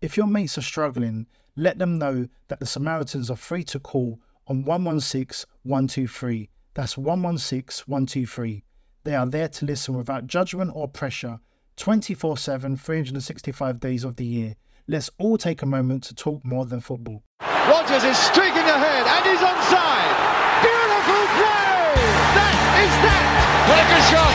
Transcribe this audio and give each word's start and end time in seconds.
If 0.00 0.16
your 0.16 0.26
mates 0.26 0.56
are 0.56 0.62
struggling, 0.62 1.26
let 1.56 1.78
them 1.78 1.98
know 1.98 2.26
that 2.48 2.58
the 2.58 2.64
Samaritans 2.64 3.30
are 3.30 3.36
free 3.36 3.64
to 3.64 3.78
call 3.78 4.18
on 4.46 4.64
116 4.64 5.46
123. 5.64 6.48
That's 6.72 6.96
116 6.96 7.84
123. 7.86 8.64
They 9.04 9.14
are 9.14 9.26
there 9.26 9.48
to 9.48 9.66
listen 9.66 9.94
without 9.94 10.26
judgment 10.26 10.72
or 10.74 10.88
pressure 10.88 11.38
24 11.76 12.38
7, 12.38 12.76
365 12.78 13.78
days 13.78 14.04
of 14.04 14.16
the 14.16 14.24
year. 14.24 14.54
Let's 14.88 15.10
all 15.18 15.36
take 15.36 15.60
a 15.60 15.66
moment 15.66 16.04
to 16.04 16.14
talk 16.14 16.42
more 16.46 16.64
than 16.64 16.80
football. 16.80 17.22
Rogers 17.68 18.04
is 18.04 18.16
streaking 18.16 18.56
ahead 18.56 19.04
and 19.04 19.24
he's 19.28 19.44
onside. 19.44 20.16
Beautiful 20.64 21.24
play! 21.36 21.92
That 22.40 22.56
is 22.80 22.94
that! 23.04 23.26
What 23.68 23.78
a 23.78 23.84
good 23.84 24.04
shot! 24.08 24.32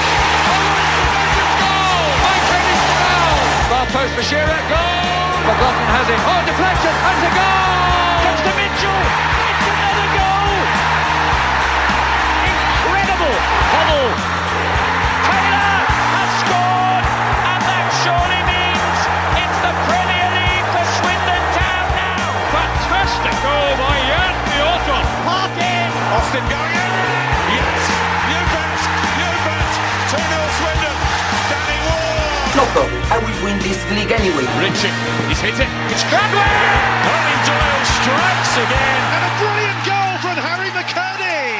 goal! 1.57 2.05
Michael 2.21 2.77
Foul! 3.01 3.33
Far 3.65 3.85
post 3.87 4.13
for 4.13 4.23
Shearer, 4.29 4.69
goal! 4.69 5.14
McLaughlin 5.45 5.89
has 5.93 6.07
it. 6.09 6.19
Oh, 6.25 6.41
deflection, 6.41 6.89
and 6.89 7.21
a 7.21 7.31
goal! 7.37 8.17
Comes 8.25 8.41
to 8.49 8.53
Mitchell. 8.57 9.01
It's 9.45 9.65
another 9.69 10.07
goal! 10.17 10.57
Incredible! 12.49 13.37
Hoddle. 13.69 14.09
Taylor 15.29 15.77
has 16.17 16.31
scored, 16.41 17.05
and 17.45 17.61
that 17.61 17.87
surely 18.01 18.41
means 18.49 18.97
it's 19.37 19.59
the 19.61 19.73
Premier 19.85 20.27
League 20.33 20.67
for 20.73 20.85
Swindon 20.97 21.43
Town 21.53 21.85
now. 21.93 22.25
Fantastic 22.49 23.35
goal 23.45 23.69
by 23.85 23.95
Jan 24.09 24.33
Fjørtoft. 24.49 25.13
Martin. 25.29 25.89
Austin 26.17 26.45
going 26.49 26.73
in. 26.73 26.84
Ward. 32.75 32.91
No. 32.91 32.99
I 33.09 33.17
will 33.23 33.37
win 33.43 33.57
this 33.59 33.79
league 33.91 34.11
anyway. 34.11 34.43
Richie, 34.59 34.91
he's 35.31 35.39
hit 35.39 35.55
it. 35.55 35.69
It's 35.91 36.03
Cradley. 36.11 36.43
Owen 36.43 37.39
Doyle 37.47 37.85
strikes 38.03 38.53
again. 38.59 39.01
And 39.15 39.23
a 39.23 39.31
brilliant 39.39 39.79
goal 39.87 40.13
from 40.19 40.35
Harry 40.43 40.69
McKirdy. 40.75 41.54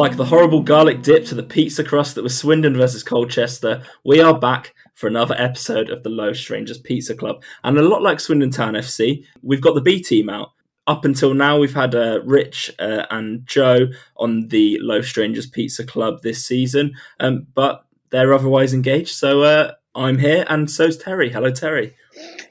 Like 0.00 0.16
the 0.16 0.24
horrible 0.24 0.62
garlic 0.62 1.02
dip 1.02 1.26
to 1.26 1.34
the 1.34 1.42
pizza 1.42 1.84
crust 1.84 2.14
that 2.14 2.22
was 2.22 2.34
Swindon 2.34 2.74
versus 2.74 3.02
Colchester, 3.02 3.82
we 4.02 4.18
are 4.22 4.32
back 4.32 4.74
for 4.94 5.08
another 5.08 5.34
episode 5.36 5.90
of 5.90 6.02
the 6.02 6.08
Low 6.08 6.32
Strangers 6.32 6.78
Pizza 6.78 7.14
Club. 7.14 7.42
And 7.64 7.76
a 7.76 7.82
lot 7.82 8.00
like 8.00 8.18
Swindon 8.18 8.50
Town 8.50 8.72
FC, 8.72 9.26
we've 9.42 9.60
got 9.60 9.74
the 9.74 9.82
B 9.82 10.02
team 10.02 10.30
out. 10.30 10.52
Up 10.86 11.04
until 11.04 11.34
now, 11.34 11.58
we've 11.58 11.74
had 11.74 11.94
uh, 11.94 12.22
Rich 12.24 12.70
uh, 12.78 13.04
and 13.10 13.46
Joe 13.46 13.88
on 14.16 14.48
the 14.48 14.78
Low 14.80 15.02
Strangers 15.02 15.46
Pizza 15.46 15.84
Club 15.84 16.22
this 16.22 16.46
season, 16.46 16.94
um, 17.20 17.46
but 17.52 17.84
they're 18.08 18.32
otherwise 18.32 18.72
engaged. 18.72 19.14
So 19.14 19.42
uh, 19.42 19.72
I'm 19.94 20.16
here, 20.16 20.46
and 20.48 20.70
so's 20.70 20.96
Terry. 20.96 21.28
Hello, 21.28 21.50
Terry. 21.50 21.94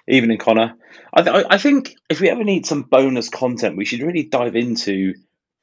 Evening, 0.07 0.37
Connor. 0.37 0.75
I, 1.15 1.23
th- 1.23 1.45
I 1.49 1.57
think 1.57 1.95
if 2.11 2.21
we 2.21 2.29
ever 2.29 2.43
need 2.43 2.67
some 2.67 2.83
bonus 2.83 3.27
content, 3.27 3.75
we 3.75 3.85
should 3.85 4.03
really 4.03 4.23
dive 4.23 4.55
into 4.55 5.15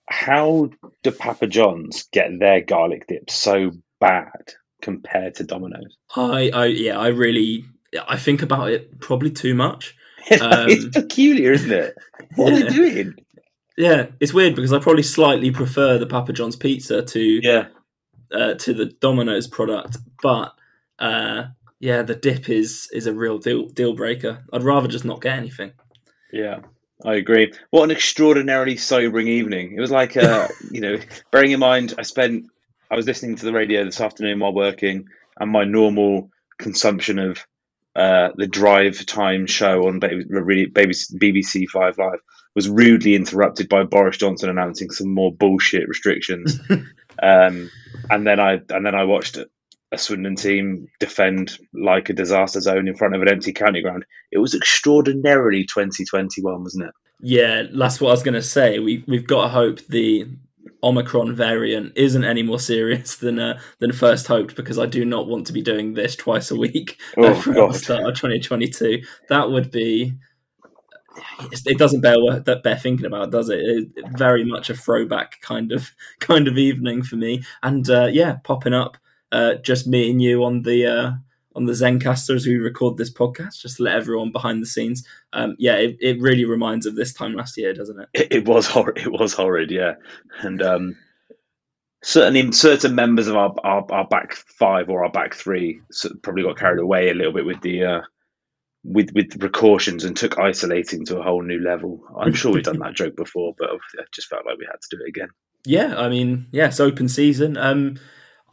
how 0.08 0.70
do 1.02 1.10
Papa 1.10 1.46
John's 1.46 2.04
get 2.12 2.30
their 2.38 2.60
garlic 2.60 3.06
dip 3.08 3.30
so 3.30 3.72
bad 4.00 4.52
compared 4.82 5.36
to 5.36 5.44
Domino's? 5.44 5.96
I, 6.14 6.50
I, 6.54 6.66
yeah, 6.66 6.98
I 6.98 7.08
really, 7.08 7.64
I 8.08 8.16
think 8.16 8.42
about 8.42 8.70
it 8.70 9.00
probably 9.00 9.30
too 9.30 9.54
much. 9.54 9.96
it's 10.28 10.84
Um, 10.84 10.90
peculiar, 10.92 11.52
isn't 11.52 11.72
it? 11.72 11.94
What 12.36 12.52
are 12.52 12.56
yeah. 12.58 12.68
they 12.68 12.74
doing? 12.74 13.14
Yeah, 13.76 14.06
it's 14.20 14.32
weird 14.32 14.54
because 14.56 14.72
I 14.72 14.78
probably 14.78 15.02
slightly 15.02 15.50
prefer 15.50 15.98
the 15.98 16.06
Papa 16.06 16.32
John's 16.32 16.56
pizza 16.56 17.02
to 17.02 17.40
Yeah, 17.42 17.66
uh, 18.32 18.54
to 18.54 18.72
the 18.72 18.86
Domino's 18.86 19.46
product, 19.46 19.98
but 20.22 20.52
uh, 20.98 21.44
yeah, 21.78 22.00
the 22.02 22.14
dip 22.14 22.48
is 22.48 22.88
is 22.92 23.06
a 23.06 23.12
real 23.12 23.36
deal 23.38 23.66
deal 23.68 23.94
breaker. 23.94 24.44
I'd 24.52 24.62
rather 24.62 24.88
just 24.88 25.04
not 25.04 25.20
get 25.20 25.36
anything. 25.36 25.72
yeah. 26.32 26.60
I 27.04 27.14
agree. 27.14 27.52
What 27.70 27.84
an 27.84 27.90
extraordinarily 27.90 28.76
sobering 28.76 29.28
evening. 29.28 29.74
It 29.76 29.80
was 29.80 29.90
like, 29.90 30.16
uh, 30.16 30.48
you 30.70 30.80
know, 30.80 30.98
bearing 31.30 31.52
in 31.52 31.60
mind, 31.60 31.94
I 31.98 32.02
spent, 32.02 32.46
I 32.90 32.96
was 32.96 33.06
listening 33.06 33.36
to 33.36 33.44
the 33.44 33.52
radio 33.52 33.84
this 33.84 34.00
afternoon 34.00 34.38
while 34.38 34.54
working, 34.54 35.08
and 35.38 35.50
my 35.50 35.64
normal 35.64 36.30
consumption 36.58 37.18
of 37.18 37.46
uh, 37.94 38.30
the 38.36 38.46
drive 38.46 39.04
time 39.06 39.46
show 39.46 39.86
on 39.88 40.00
baby, 40.00 40.24
BBC 40.26 41.66
Five 41.68 41.98
Live 41.98 42.20
was 42.54 42.68
rudely 42.68 43.14
interrupted 43.14 43.68
by 43.68 43.84
Boris 43.84 44.16
Johnson 44.16 44.50
announcing 44.50 44.90
some 44.90 45.12
more 45.12 45.32
bullshit 45.32 45.88
restrictions. 45.88 46.58
um, 47.22 47.70
and 48.10 48.26
then 48.26 48.40
I 48.40 48.60
and 48.70 48.84
then 48.84 48.94
I 48.94 49.04
watched 49.04 49.38
a 49.92 49.98
Swindon 49.98 50.36
team 50.36 50.88
defend 50.98 51.58
like 51.72 52.08
a 52.08 52.12
disaster 52.12 52.60
zone 52.60 52.88
in 52.88 52.96
front 52.96 53.14
of 53.14 53.22
an 53.22 53.28
empty 53.28 53.52
county 53.52 53.82
ground. 53.82 54.04
It 54.32 54.38
was 54.38 54.54
extraordinarily 54.54 55.64
2021, 55.64 56.62
wasn't 56.62 56.88
it? 56.88 56.94
Yeah, 57.20 57.64
that's 57.72 58.00
what 58.00 58.08
I 58.08 58.12
was 58.12 58.22
going 58.22 58.34
to 58.34 58.42
say. 58.42 58.78
We 58.78 59.04
we've 59.06 59.26
got 59.26 59.42
to 59.42 59.48
hope 59.48 59.80
the 59.86 60.26
Omicron 60.82 61.34
variant 61.34 61.92
isn't 61.96 62.24
any 62.24 62.42
more 62.42 62.60
serious 62.60 63.16
than 63.24 63.38
uh, 63.38 63.58
than 63.78 63.92
first 63.92 64.26
hoped 64.26 64.56
because 64.56 64.78
I 64.78 64.86
do 64.86 65.04
not 65.04 65.26
want 65.26 65.46
to 65.46 65.52
be 65.52 65.62
doing 65.62 65.94
this 65.94 66.16
twice 66.16 66.50
a 66.50 66.56
week 66.56 66.98
Oh, 67.16 67.34
the 67.72 67.72
start 67.72 68.04
of 68.04 68.14
2022. 68.14 69.02
That 69.28 69.50
would 69.50 69.70
be. 69.70 70.14
It 71.64 71.78
doesn't 71.78 72.02
bear 72.02 72.16
that 72.40 72.62
bear 72.62 72.76
thinking 72.76 73.06
about, 73.06 73.30
does 73.30 73.48
it? 73.48 73.60
it? 73.60 74.08
Very 74.18 74.44
much 74.44 74.68
a 74.68 74.74
throwback 74.74 75.40
kind 75.40 75.72
of 75.72 75.92
kind 76.20 76.46
of 76.46 76.58
evening 76.58 77.02
for 77.02 77.16
me, 77.16 77.42
and 77.62 77.88
uh, 77.88 78.06
yeah, 78.06 78.36
popping 78.44 78.74
up, 78.74 78.98
uh, 79.32 79.54
just 79.56 79.86
me 79.86 80.10
and 80.10 80.22
you 80.22 80.44
on 80.44 80.62
the 80.62 80.86
uh, 80.86 81.12
on 81.54 81.64
the 81.64 81.72
Zencastr 81.72 82.34
as 82.34 82.46
we 82.46 82.56
record 82.56 82.96
this 82.96 83.12
podcast, 83.12 83.60
just 83.60 83.78
to 83.78 83.84
let 83.84 83.96
everyone 83.96 84.30
behind 84.30 84.62
the 84.62 84.66
scenes. 84.66 85.06
Um, 85.32 85.56
yeah, 85.58 85.76
it, 85.76 85.96
it 86.00 86.20
really 86.20 86.44
reminds 86.44 86.84
of 86.84 86.96
this 86.96 87.14
time 87.14 87.34
last 87.34 87.56
year, 87.56 87.72
doesn't 87.72 87.98
it? 87.98 88.08
It, 88.12 88.32
it 88.32 88.44
was 88.46 88.66
horrid. 88.66 88.98
It 88.98 89.10
was 89.10 89.32
horrid, 89.32 89.70
yeah. 89.70 89.94
And 90.40 90.62
um, 90.62 90.96
certainly, 92.02 92.52
certain 92.52 92.94
members 92.94 93.26
of 93.26 93.36
our, 93.36 93.54
our, 93.64 93.86
our 93.90 94.06
back 94.06 94.34
five 94.34 94.90
or 94.90 95.04
our 95.04 95.10
back 95.10 95.34
three 95.34 95.80
probably 96.22 96.42
got 96.42 96.58
carried 96.58 96.80
away 96.80 97.08
a 97.08 97.14
little 97.14 97.32
bit 97.32 97.46
with 97.46 97.62
the 97.62 97.84
uh, 97.84 98.00
with 98.84 99.12
with 99.14 99.40
precautions 99.40 100.04
and 100.04 100.16
took 100.16 100.38
isolating 100.38 101.06
to 101.06 101.18
a 101.18 101.22
whole 101.22 101.42
new 101.42 101.58
level. 101.58 102.04
I'm 102.16 102.34
sure 102.34 102.52
we've 102.52 102.62
done 102.62 102.78
that 102.80 102.94
joke 102.94 103.16
before, 103.16 103.54
but 103.58 103.70
I 103.70 104.02
just 104.12 104.28
felt 104.28 104.46
like 104.46 104.58
we 104.58 104.66
had 104.70 104.80
to 104.80 104.96
do 104.96 105.02
it 105.02 105.08
again. 105.08 105.28
Yeah, 105.64 105.96
I 105.98 106.08
mean, 106.08 106.46
yes, 106.52 106.78
open 106.78 107.08
season. 107.08 107.56
Um, 107.56 107.96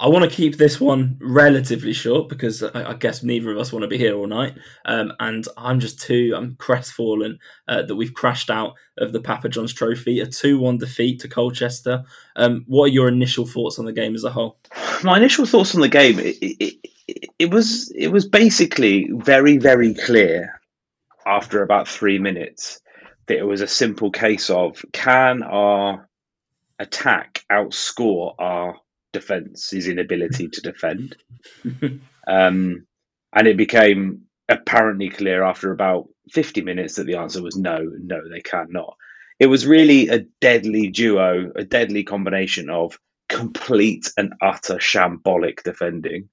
I 0.04 0.10
want 0.10 0.30
to 0.30 0.36
keep 0.36 0.58
this 0.58 0.82
one 0.82 1.18
relatively 1.22 1.94
short 1.94 2.28
because 2.28 2.62
I, 2.62 2.90
I 2.90 2.94
guess 2.94 3.24
neither 3.24 3.54
of 3.54 3.58
us 3.58 3.72
want 3.72 3.84
to 3.84 3.88
be 3.88 3.98
here 3.98 4.18
all 4.18 4.28
night. 4.28 4.54
Um, 4.84 5.14
and 5.22 5.46
I'm 5.56 5.80
just 5.80 6.02
too, 6.02 6.34
I'm 6.36 6.58
crestfallen 6.58 7.40
uh, 7.70 7.84
that 7.84 7.96
we've 7.96 8.14
crashed 8.14 8.50
out 8.50 8.74
of 8.98 9.14
the 9.14 9.22
Papa 9.22 9.48
John's 9.48 9.72
Trophy, 9.72 10.20
a 10.20 10.26
2 10.26 10.60
1 10.60 10.78
defeat 10.78 11.22
to 11.22 11.30
Colchester. 11.30 12.04
Um, 12.36 12.66
what 12.68 12.90
are 12.90 12.94
your 12.94 13.08
initial 13.08 13.46
thoughts 13.46 13.80
on 13.80 13.86
the 13.86 13.94
game 13.94 14.14
as 14.14 14.26
a 14.26 14.30
whole? 14.30 14.60
My 15.06 15.16
initial 15.16 15.46
thoughts 15.46 15.74
on 15.74 15.80
the 15.80 15.88
game, 15.88 16.20
it, 16.20 16.36
it, 16.42 16.76
it, 17.08 17.30
it 17.40 17.50
was 17.50 17.90
it 17.92 18.10
was 18.10 18.28
basically 18.28 19.10
very, 19.10 19.58
very 19.58 19.94
clear 19.94 20.60
after 21.26 21.64
about 21.64 21.88
three 21.88 22.20
minutes 22.20 22.82
that 23.28 23.38
it 23.38 23.48
was 23.48 23.62
a 23.62 23.68
simple 23.68 24.12
case 24.12 24.50
of 24.50 24.84
can 24.92 25.44
our 25.44 26.10
attack 26.78 27.46
outscore 27.50 28.36
our 28.38 28.76
defence's 29.14 29.88
inability 29.88 30.50
to 30.50 30.62
defend. 30.62 31.16
um, 32.28 32.86
and 33.34 33.48
it 33.48 33.56
became 33.56 34.24
apparently 34.50 35.10
clear 35.10 35.44
after 35.44 35.72
about 35.72 36.10
50 36.32 36.62
minutes 36.62 36.96
that 36.96 37.06
the 37.06 37.16
answer 37.16 37.42
was 37.42 37.56
no, 37.56 37.80
no, 37.80 38.28
they 38.30 38.42
cannot. 38.42 38.98
It 39.40 39.48
was 39.48 39.66
really 39.66 40.10
a 40.10 40.26
deadly 40.42 40.90
duo, 40.90 41.52
a 41.56 41.64
deadly 41.64 42.04
combination 42.04 42.70
of 42.70 43.00
complete 43.30 44.12
and 44.18 44.34
utter 44.42 44.76
shambolic 44.76 45.64
defending 45.64 46.30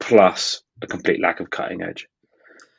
plus 0.00 0.62
a 0.82 0.86
complete 0.86 1.20
lack 1.20 1.40
of 1.40 1.50
cutting 1.50 1.82
edge, 1.82 2.06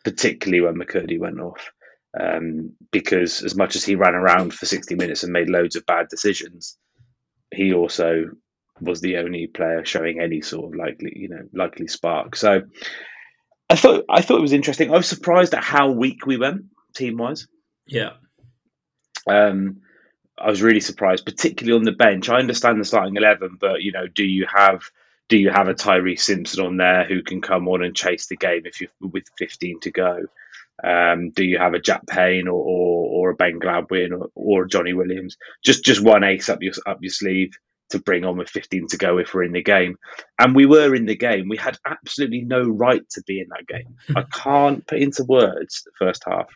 particularly 0.03 0.61
when 0.61 0.75
McKirdy 0.75 1.19
went 1.19 1.39
off. 1.39 1.71
Um, 2.19 2.73
because 2.91 3.43
as 3.43 3.55
much 3.55 3.75
as 3.75 3.85
he 3.85 3.95
ran 3.95 4.15
around 4.15 4.53
for 4.53 4.65
60 4.65 4.95
minutes 4.95 5.23
and 5.23 5.31
made 5.31 5.49
loads 5.49 5.75
of 5.75 5.85
bad 5.85 6.07
decisions, 6.09 6.77
he 7.53 7.73
also 7.73 8.31
was 8.81 9.01
the 9.01 9.17
only 9.17 9.47
player 9.47 9.85
showing 9.85 10.19
any 10.19 10.41
sort 10.41 10.65
of 10.65 10.77
likely, 10.77 11.13
you 11.15 11.29
know, 11.29 11.47
likely 11.53 11.87
spark. 11.87 12.35
So 12.35 12.61
I 13.69 13.75
thought 13.75 14.05
I 14.09 14.21
thought 14.21 14.37
it 14.37 14.41
was 14.41 14.53
interesting. 14.53 14.91
I 14.91 14.97
was 14.97 15.07
surprised 15.07 15.53
at 15.53 15.63
how 15.63 15.91
weak 15.91 16.25
we 16.25 16.37
went 16.37 16.65
team 16.95 17.17
wise. 17.17 17.47
Yeah. 17.85 18.11
Um, 19.29 19.81
I 20.37 20.49
was 20.49 20.61
really 20.61 20.79
surprised, 20.79 21.25
particularly 21.25 21.77
on 21.77 21.83
the 21.83 21.91
bench. 21.91 22.29
I 22.29 22.39
understand 22.39 22.79
the 22.79 22.85
starting 22.85 23.15
eleven, 23.15 23.57
but 23.59 23.81
you 23.81 23.91
know, 23.91 24.07
do 24.07 24.23
you 24.23 24.45
have 24.53 24.83
do 25.29 25.37
you 25.37 25.49
have 25.49 25.67
a 25.67 25.73
Tyree 25.73 26.15
Simpson 26.15 26.65
on 26.65 26.77
there 26.77 27.05
who 27.05 27.23
can 27.23 27.41
come 27.41 27.67
on 27.67 27.83
and 27.83 27.95
chase 27.95 28.27
the 28.27 28.37
game 28.37 28.61
if 28.65 28.79
you're 28.79 28.89
with 29.01 29.25
fifteen 29.37 29.79
to 29.81 29.91
go? 29.91 30.25
Um, 30.83 31.31
do 31.31 31.43
you 31.43 31.57
have 31.57 31.73
a 31.73 31.79
Jack 31.79 32.05
Payne 32.05 32.47
or, 32.47 32.61
or, 32.61 33.09
or 33.09 33.29
a 33.31 33.35
Ben 33.35 33.59
Gladwin 33.59 34.11
or, 34.13 34.29
or 34.35 34.65
Johnny 34.65 34.93
Williams? 34.93 35.37
Just 35.65 35.83
just 35.83 36.03
one 36.03 36.23
ace 36.23 36.49
up 36.49 36.61
your 36.61 36.73
up 36.85 36.99
your 37.01 37.09
sleeve 37.09 37.57
to 37.89 37.99
bring 37.99 38.25
on 38.25 38.37
with 38.37 38.49
15 38.49 38.87
to 38.87 38.97
go 38.97 39.17
if 39.17 39.33
we're 39.33 39.43
in 39.43 39.53
the 39.53 39.63
game. 39.63 39.95
And 40.39 40.55
we 40.55 40.65
were 40.65 40.93
in 40.93 41.05
the 41.05 41.15
game. 41.15 41.47
We 41.49 41.57
had 41.57 41.77
absolutely 41.85 42.41
no 42.41 42.63
right 42.63 43.07
to 43.11 43.23
be 43.25 43.39
in 43.39 43.47
that 43.49 43.67
game. 43.67 43.95
I 44.15 44.23
can't 44.33 44.85
put 44.85 44.99
into 44.99 45.23
words 45.23 45.83
the 45.83 45.91
first 45.97 46.23
half 46.27 46.47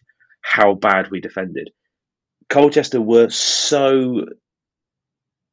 how 0.42 0.74
bad 0.74 1.10
we 1.12 1.22
defended. 1.22 1.70
Colchester 2.50 3.02
were 3.02 3.30
so, 3.30 4.26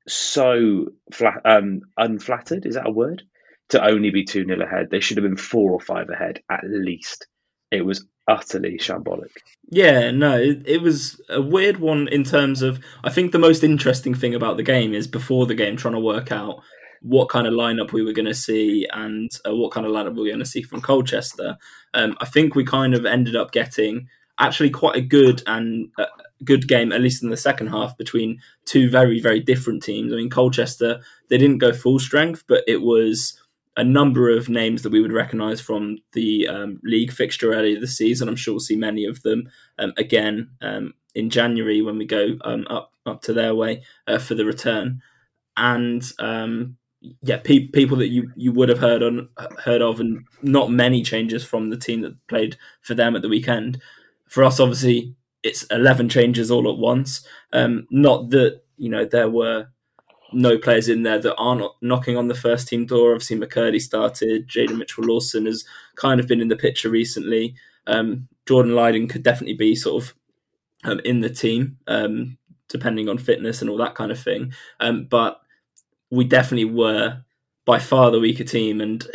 so 0.08 0.86
flat, 1.12 1.42
um, 1.44 1.82
unflattered. 1.96 2.66
Is 2.66 2.74
that 2.74 2.88
a 2.88 2.92
word? 2.92 3.22
To 3.70 3.84
only 3.84 4.10
be 4.10 4.24
2 4.24 4.46
0 4.46 4.60
ahead. 4.62 4.88
They 4.90 5.00
should 5.00 5.18
have 5.18 5.24
been 5.24 5.36
four 5.36 5.72
or 5.72 5.80
five 5.80 6.08
ahead 6.08 6.40
at 6.50 6.64
least. 6.64 7.26
It 7.70 7.84
was 7.84 8.06
utterly 8.28 8.78
shambolic. 8.78 9.30
Yeah, 9.70 10.10
no, 10.10 10.38
it, 10.38 10.80
was 10.80 11.20
a 11.28 11.42
weird 11.42 11.78
one 11.78 12.08
in 12.08 12.24
terms 12.24 12.62
of. 12.62 12.78
I 13.02 13.10
think 13.10 13.32
the 13.32 13.38
most 13.38 13.64
interesting 13.64 14.14
thing 14.14 14.34
about 14.34 14.56
the 14.56 14.62
game 14.62 14.94
is 14.94 15.06
before 15.06 15.46
the 15.46 15.54
game 15.54 15.76
trying 15.76 15.94
to 15.94 16.00
work 16.00 16.30
out 16.30 16.62
what 17.00 17.28
kind 17.28 17.46
of 17.46 17.54
lineup 17.54 17.92
we 17.92 18.02
were 18.02 18.12
going 18.12 18.26
to 18.26 18.34
see 18.34 18.86
and 18.92 19.30
uh, 19.46 19.54
what 19.54 19.72
kind 19.72 19.86
of 19.86 19.92
lineup 19.92 20.14
we 20.14 20.22
were 20.22 20.28
going 20.28 20.38
to 20.38 20.46
see 20.46 20.62
from 20.62 20.80
Colchester. 20.80 21.56
Um, 21.94 22.16
I 22.20 22.26
think 22.26 22.54
we 22.54 22.64
kind 22.64 22.94
of 22.94 23.06
ended 23.06 23.36
up 23.36 23.52
getting 23.52 24.08
actually 24.38 24.70
quite 24.70 24.96
a 24.96 25.02
good 25.02 25.42
and 25.46 25.90
uh, 25.98 26.06
good 26.44 26.68
game, 26.68 26.92
at 26.92 27.00
least 27.00 27.22
in 27.22 27.30
the 27.30 27.36
second 27.36 27.68
half, 27.68 27.96
between 27.96 28.40
two 28.64 28.88
very 28.90 29.20
very 29.20 29.40
different 29.40 29.82
teams. 29.82 30.12
I 30.12 30.16
mean, 30.16 30.30
Colchester 30.30 31.00
they 31.28 31.38
didn't 31.38 31.58
go 31.58 31.72
full 31.72 31.98
strength, 31.98 32.44
but 32.48 32.64
it 32.66 32.80
was 32.80 33.38
a 33.78 33.84
number 33.84 34.28
of 34.28 34.48
names 34.48 34.82
that 34.82 34.90
we 34.90 35.00
would 35.00 35.12
recognise 35.12 35.60
from 35.60 35.98
the 36.12 36.48
um, 36.48 36.80
league 36.82 37.12
fixture 37.12 37.54
earlier 37.54 37.78
this 37.78 37.96
season. 37.96 38.28
I'm 38.28 38.36
sure 38.36 38.54
we'll 38.54 38.60
see 38.60 38.76
many 38.76 39.04
of 39.04 39.22
them 39.22 39.48
um, 39.78 39.92
again 39.96 40.50
um, 40.60 40.94
in 41.14 41.30
January 41.30 41.80
when 41.80 41.96
we 41.96 42.04
go 42.04 42.36
um, 42.42 42.66
up 42.68 42.92
up 43.06 43.22
to 43.22 43.32
their 43.32 43.54
way 43.54 43.82
uh, 44.08 44.18
for 44.18 44.34
the 44.34 44.44
return. 44.44 45.00
And 45.56 46.02
um, 46.18 46.76
yeah, 47.22 47.38
pe- 47.38 47.68
people 47.68 47.96
that 47.98 48.08
you, 48.08 48.32
you 48.34 48.52
would 48.52 48.68
have 48.68 48.80
heard 48.80 49.02
on 49.02 49.28
heard 49.64 49.80
of, 49.80 50.00
and 50.00 50.24
not 50.42 50.72
many 50.72 51.02
changes 51.02 51.44
from 51.44 51.70
the 51.70 51.76
team 51.76 52.00
that 52.00 52.16
played 52.26 52.56
for 52.82 52.94
them 52.94 53.14
at 53.14 53.22
the 53.22 53.28
weekend. 53.28 53.80
For 54.28 54.42
us, 54.42 54.58
obviously, 54.58 55.14
it's 55.44 55.62
eleven 55.64 56.08
changes 56.08 56.50
all 56.50 56.68
at 56.68 56.78
once. 56.78 57.24
Um, 57.52 57.86
not 57.92 58.30
that 58.30 58.62
you 58.76 58.90
know 58.90 59.04
there 59.04 59.30
were 59.30 59.68
no 60.32 60.58
players 60.58 60.88
in 60.88 61.02
there 61.02 61.18
that 61.18 61.36
aren't 61.36 61.64
knocking 61.80 62.16
on 62.16 62.28
the 62.28 62.34
first 62.34 62.68
team 62.68 62.86
door. 62.86 63.12
Obviously, 63.12 63.38
McKirdy 63.38 63.80
started. 63.80 64.48
Jayden 64.48 64.76
Mitchell 64.76 65.04
Lawson 65.04 65.46
has 65.46 65.64
kind 65.96 66.20
of 66.20 66.26
been 66.26 66.40
in 66.40 66.48
the 66.48 66.56
picture 66.56 66.90
recently. 66.90 67.54
Um, 67.86 68.28
Jordan 68.46 68.72
Lyden 68.72 69.08
could 69.08 69.22
definitely 69.22 69.56
be 69.56 69.74
sort 69.74 70.02
of 70.02 70.14
um, 70.84 71.00
in 71.04 71.20
the 71.20 71.30
team, 71.30 71.78
um, 71.86 72.38
depending 72.68 73.08
on 73.08 73.18
fitness 73.18 73.60
and 73.60 73.70
all 73.70 73.78
that 73.78 73.94
kind 73.94 74.12
of 74.12 74.20
thing. 74.20 74.52
Um, 74.80 75.04
but 75.04 75.40
we 76.10 76.24
definitely 76.24 76.66
were 76.66 77.22
by 77.64 77.78
far 77.78 78.10
the 78.10 78.20
weaker 78.20 78.44
team. 78.44 78.80
And 78.80 79.06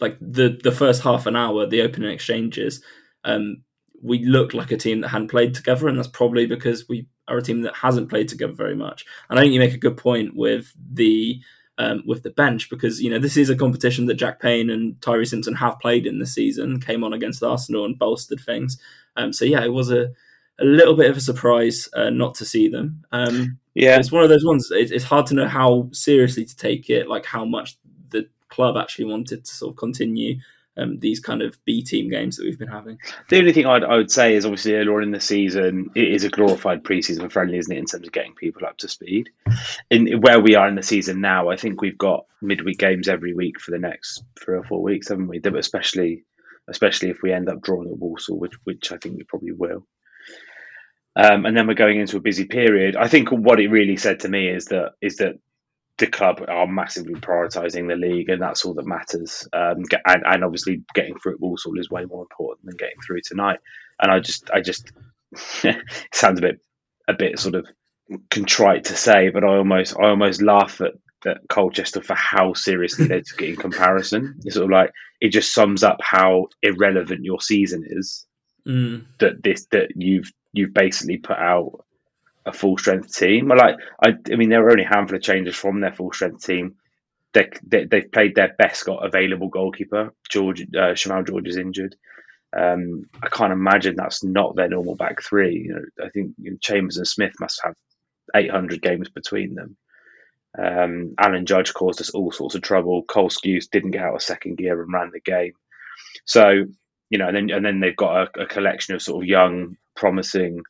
like 0.00 0.16
the, 0.20 0.58
the 0.62 0.72
first 0.72 1.02
half 1.02 1.26
an 1.26 1.36
hour, 1.36 1.66
the 1.66 1.82
opening 1.82 2.10
exchanges, 2.10 2.82
um, 3.24 3.62
we 4.02 4.24
looked 4.24 4.54
like 4.54 4.70
a 4.70 4.76
team 4.76 5.00
that 5.00 5.08
hadn't 5.08 5.28
played 5.28 5.54
together. 5.54 5.88
And 5.88 5.98
that's 5.98 6.08
probably 6.08 6.46
because 6.46 6.88
we 6.88 7.06
are 7.30 7.38
a 7.38 7.42
team 7.42 7.62
that 7.62 7.74
hasn't 7.76 8.10
played 8.10 8.28
together 8.28 8.52
very 8.52 8.74
much. 8.74 9.06
And 9.28 9.38
I 9.38 9.42
think 9.42 9.54
you 9.54 9.60
make 9.60 9.74
a 9.74 9.78
good 9.78 9.96
point 9.96 10.34
with 10.34 10.72
the 10.92 11.40
um, 11.78 12.02
with 12.06 12.22
the 12.22 12.30
bench 12.30 12.68
because 12.68 13.00
you 13.00 13.10
know 13.10 13.18
this 13.18 13.38
is 13.38 13.48
a 13.48 13.56
competition 13.56 14.06
that 14.06 14.14
Jack 14.14 14.40
Payne 14.40 14.68
and 14.68 15.00
Tyree 15.00 15.24
Simpson 15.24 15.54
have 15.54 15.80
played 15.80 16.06
in 16.06 16.18
the 16.18 16.26
season. 16.26 16.80
Came 16.80 17.02
on 17.04 17.14
against 17.14 17.42
Arsenal 17.42 17.86
and 17.86 17.98
bolstered 17.98 18.40
things. 18.40 18.78
Um, 19.16 19.32
so 19.32 19.44
yeah, 19.44 19.64
it 19.64 19.72
was 19.72 19.90
a 19.90 20.10
a 20.58 20.64
little 20.64 20.94
bit 20.94 21.10
of 21.10 21.16
a 21.16 21.20
surprise 21.20 21.88
uh, 21.94 22.10
not 22.10 22.34
to 22.34 22.44
see 22.44 22.68
them. 22.68 23.04
Um, 23.12 23.58
yeah, 23.74 23.96
it's 23.96 24.12
one 24.12 24.22
of 24.22 24.28
those 24.28 24.44
ones. 24.44 24.70
It, 24.70 24.92
it's 24.92 25.04
hard 25.04 25.26
to 25.26 25.34
know 25.34 25.48
how 25.48 25.88
seriously 25.92 26.44
to 26.44 26.56
take 26.56 26.90
it, 26.90 27.08
like 27.08 27.24
how 27.24 27.46
much 27.46 27.78
the 28.10 28.28
club 28.48 28.76
actually 28.76 29.06
wanted 29.06 29.44
to 29.44 29.54
sort 29.54 29.72
of 29.72 29.76
continue 29.78 30.38
um, 30.76 30.98
these 30.98 31.20
kind 31.20 31.42
of 31.42 31.58
B 31.64 31.82
team 31.82 32.10
games 32.10 32.36
that 32.36 32.44
we've 32.44 32.58
been 32.58 32.68
having. 32.68 32.98
The 33.28 33.38
only 33.38 33.52
thing 33.52 33.66
I'd, 33.66 33.84
I 33.84 33.96
would 33.96 34.10
say 34.10 34.34
is 34.34 34.44
obviously 34.44 34.74
earlier 34.74 34.96
on 34.96 35.02
in 35.02 35.10
the 35.10 35.20
season, 35.20 35.90
it 35.94 36.08
is 36.08 36.24
a 36.24 36.28
glorified 36.28 36.84
preseason 36.84 37.30
friendly, 37.30 37.58
isn't 37.58 37.74
it, 37.74 37.78
in 37.78 37.86
terms 37.86 38.06
of 38.06 38.12
getting 38.12 38.34
people 38.34 38.66
up 38.66 38.78
to 38.78 38.88
speed. 38.88 39.30
In 39.90 40.20
where 40.20 40.40
we 40.40 40.54
are 40.54 40.68
in 40.68 40.76
the 40.76 40.82
season 40.82 41.20
now, 41.20 41.50
I 41.50 41.56
think 41.56 41.80
we've 41.80 41.98
got 41.98 42.26
midweek 42.40 42.78
games 42.78 43.08
every 43.08 43.34
week 43.34 43.60
for 43.60 43.70
the 43.72 43.78
next 43.78 44.22
three 44.40 44.56
or 44.56 44.64
four 44.64 44.82
weeks, 44.82 45.08
haven't 45.08 45.28
we? 45.28 45.40
Especially, 45.58 46.24
especially 46.68 47.10
if 47.10 47.22
we 47.22 47.32
end 47.32 47.48
up 47.48 47.60
drawing 47.60 47.90
at 47.90 47.98
Walsall, 47.98 48.38
which 48.38 48.54
which 48.64 48.92
I 48.92 48.96
think 48.96 49.16
we 49.16 49.24
probably 49.24 49.52
will. 49.52 49.86
Um, 51.16 51.44
and 51.44 51.56
then 51.56 51.66
we're 51.66 51.74
going 51.74 52.00
into 52.00 52.16
a 52.16 52.20
busy 52.20 52.44
period. 52.44 52.96
I 52.96 53.08
think 53.08 53.30
what 53.30 53.60
it 53.60 53.68
really 53.68 53.96
said 53.96 54.20
to 54.20 54.28
me 54.28 54.48
is 54.48 54.66
that 54.66 54.92
is 55.02 55.16
that 55.16 55.38
the 56.00 56.06
club 56.06 56.42
are 56.48 56.66
massively 56.66 57.14
prioritising 57.14 57.86
the 57.86 57.94
league, 57.94 58.30
and 58.30 58.40
that's 58.40 58.64
all 58.64 58.74
that 58.74 58.86
matters. 58.86 59.46
Um, 59.52 59.84
and, 60.06 60.22
and, 60.26 60.44
obviously, 60.44 60.82
getting 60.94 61.16
through 61.18 61.34
at 61.34 61.40
Walsall 61.40 61.78
is 61.78 61.90
way 61.90 62.06
more 62.06 62.22
important 62.22 62.64
than 62.66 62.76
getting 62.76 63.00
through 63.06 63.20
tonight. 63.22 63.60
And 64.00 64.10
I 64.10 64.18
just, 64.18 64.50
I 64.50 64.62
just, 64.62 64.90
it 65.62 65.76
sounds 66.12 66.38
a 66.38 66.42
bit, 66.42 66.60
a 67.06 67.12
bit 67.12 67.38
sort 67.38 67.54
of 67.54 67.66
contrite 68.30 68.84
to 68.84 68.96
say, 68.96 69.28
but 69.28 69.44
I 69.44 69.58
almost, 69.58 69.94
I 69.96 70.08
almost 70.08 70.40
laugh 70.40 70.80
at, 70.80 70.94
at 71.26 71.42
Colchester 71.50 72.02
for 72.02 72.14
how 72.14 72.54
seriously 72.54 73.06
they 73.06 73.20
took 73.20 73.42
it 73.42 73.50
in 73.50 73.56
comparison. 73.56 74.40
It's 74.44 74.54
sort 74.54 74.64
of 74.64 74.70
like 74.70 74.92
it 75.20 75.28
just 75.28 75.52
sums 75.52 75.84
up 75.84 75.98
how 76.00 76.46
irrelevant 76.62 77.24
your 77.24 77.42
season 77.42 77.84
is. 77.86 78.26
Mm. 78.66 79.04
That 79.18 79.42
this, 79.42 79.66
that 79.72 79.90
you've, 79.96 80.32
you've 80.54 80.72
basically 80.72 81.18
put 81.18 81.36
out 81.36 81.84
a 82.50 82.52
full 82.56 82.78
strength 82.78 83.14
team. 83.14 83.48
Like 83.48 83.76
I, 84.02 84.10
I 84.30 84.36
mean, 84.36 84.48
there 84.50 84.62
were 84.62 84.70
only 84.70 84.84
a 84.84 84.88
handful 84.88 85.16
of 85.16 85.22
changes 85.22 85.56
from 85.56 85.80
their 85.80 85.92
full 85.92 86.12
strength 86.12 86.44
team. 86.44 86.76
They, 87.32 87.48
they 87.62 87.86
have 87.92 88.12
played 88.12 88.34
their 88.34 88.54
best 88.58 88.84
got 88.84 89.06
available 89.06 89.48
goalkeeper. 89.48 90.12
George 90.28 90.62
uh, 90.62 90.94
Shamal 90.94 91.26
George 91.26 91.48
is 91.48 91.56
injured. 91.56 91.94
Um, 92.56 93.06
I 93.22 93.28
can't 93.28 93.52
imagine 93.52 93.94
that's 93.96 94.24
not 94.24 94.56
their 94.56 94.68
normal 94.68 94.96
back 94.96 95.22
three. 95.22 95.66
You 95.66 95.74
know, 95.74 96.06
I 96.06 96.08
think 96.10 96.32
you 96.38 96.52
know, 96.52 96.56
Chambers 96.60 96.96
and 96.96 97.06
Smith 97.06 97.34
must 97.38 97.60
have 97.64 97.74
800 98.34 98.82
games 98.82 99.08
between 99.08 99.54
them. 99.54 99.76
Um, 100.58 101.14
Alan 101.16 101.46
Judge 101.46 101.72
caused 101.72 102.00
us 102.00 102.10
all 102.10 102.32
sorts 102.32 102.56
of 102.56 102.62
trouble. 102.62 103.04
Cole 103.04 103.30
didn't 103.42 103.92
get 103.92 104.02
out 104.02 104.16
of 104.16 104.22
second 104.22 104.58
gear 104.58 104.82
and 104.82 104.92
ran 104.92 105.12
the 105.12 105.20
game. 105.20 105.52
So 106.24 106.64
you 107.10 107.18
know, 107.18 107.28
and 107.28 107.36
then 107.36 107.50
and 107.50 107.64
then 107.64 107.80
they've 107.80 107.96
got 107.96 108.36
a, 108.36 108.42
a 108.42 108.46
collection 108.46 108.94
of 108.94 109.02
sort 109.02 109.22
of 109.22 109.28
young, 109.28 109.76
promising 109.94 110.62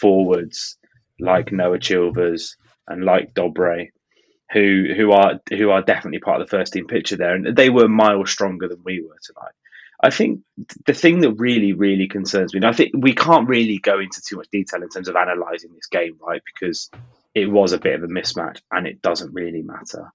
forwards 0.00 0.77
like 1.20 1.52
Noah 1.52 1.78
Chilvers 1.78 2.56
and 2.86 3.04
like 3.04 3.34
Dobre. 3.34 3.88
who 4.52 4.86
who 4.96 5.12
are 5.12 5.40
who 5.50 5.70
are 5.70 5.82
definitely 5.82 6.20
part 6.20 6.40
of 6.40 6.48
the 6.48 6.56
first 6.56 6.72
team 6.72 6.86
picture 6.86 7.16
there, 7.16 7.34
and 7.34 7.56
they 7.56 7.70
were 7.70 7.88
miles 7.88 8.30
stronger 8.30 8.68
than 8.68 8.82
we 8.84 9.00
were 9.00 9.18
tonight. 9.22 9.52
I 10.02 10.10
think 10.10 10.40
the 10.86 10.94
thing 10.94 11.20
that 11.20 11.32
really, 11.32 11.72
really 11.72 12.06
concerns 12.08 12.54
me, 12.54 12.58
and 12.58 12.66
I 12.66 12.72
think 12.72 12.92
we 12.96 13.14
can't 13.14 13.48
really 13.48 13.78
go 13.78 13.98
into 13.98 14.22
too 14.22 14.36
much 14.36 14.48
detail 14.52 14.82
in 14.82 14.88
terms 14.88 15.08
of 15.08 15.16
analysing 15.16 15.72
this 15.74 15.88
game, 15.88 16.16
right? 16.20 16.40
Because 16.44 16.88
it 17.34 17.46
was 17.50 17.72
a 17.72 17.78
bit 17.78 17.96
of 17.96 18.04
a 18.04 18.06
mismatch 18.06 18.60
and 18.70 18.86
it 18.86 19.02
doesn't 19.02 19.34
really 19.34 19.62
matter. 19.62 20.12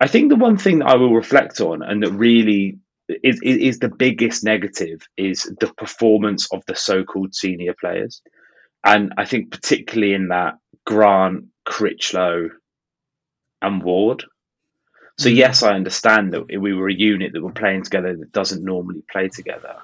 I 0.00 0.08
think 0.08 0.30
the 0.30 0.36
one 0.36 0.56
thing 0.56 0.78
that 0.78 0.88
I 0.88 0.96
will 0.96 1.14
reflect 1.14 1.60
on 1.60 1.82
and 1.82 2.02
that 2.02 2.12
really 2.12 2.78
is, 3.08 3.40
is, 3.42 3.56
is 3.58 3.78
the 3.78 3.90
biggest 3.90 4.42
negative 4.42 5.06
is 5.16 5.44
the 5.60 5.72
performance 5.76 6.48
of 6.52 6.64
the 6.66 6.74
so 6.74 7.04
called 7.04 7.34
senior 7.34 7.74
players. 7.78 8.22
And 8.84 9.14
I 9.18 9.24
think, 9.26 9.50
particularly 9.52 10.14
in 10.14 10.28
that, 10.28 10.58
Grant, 10.86 11.46
Critchlow, 11.66 12.50
and 13.62 13.82
Ward. 13.82 14.24
So 15.18 15.28
Mm. 15.28 15.36
yes, 15.36 15.62
I 15.62 15.74
understand 15.74 16.34
that 16.34 16.46
we 16.48 16.74
were 16.74 16.88
a 16.88 16.94
unit 16.94 17.32
that 17.34 17.42
were 17.42 17.52
playing 17.52 17.84
together 17.84 18.16
that 18.16 18.32
doesn't 18.32 18.64
normally 18.64 19.02
play 19.10 19.28
together. 19.28 19.76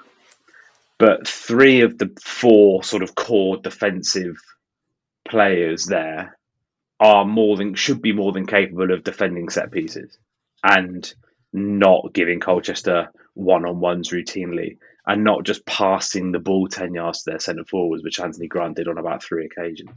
But 0.99 1.28
three 1.28 1.83
of 1.83 1.99
the 1.99 2.17
four 2.25 2.85
sort 2.85 3.02
of 3.05 3.14
core 3.14 3.59
defensive 3.59 4.37
players 5.28 5.87
there 5.87 6.38
are 7.00 7.25
more 7.25 7.57
than 7.57 7.75
should 7.75 8.02
be 8.02 8.12
more 8.12 8.33
than 8.33 8.47
capable 8.47 8.93
of 8.93 9.05
defending 9.05 9.50
set 9.50 9.73
pieces 9.73 10.19
and 10.64 11.12
not 11.52 12.12
giving 12.14 12.40
Colchester 12.40 13.11
one 13.35 13.67
on 13.67 13.81
ones 13.81 14.11
routinely 14.11 14.78
and 15.09 15.25
not 15.25 15.45
just 15.45 15.67
passing 15.67 16.31
the 16.31 16.38
ball 16.38 16.69
ten 16.69 16.95
yards 16.95 17.23
to 17.23 17.31
their 17.31 17.41
centre 17.41 17.65
forwards, 17.65 18.05
which 18.05 18.21
Anthony 18.21 18.47
Grant 18.47 18.77
did 18.77 18.87
on 18.87 18.99
about 18.99 19.25
three 19.25 19.47
occasions 19.47 19.91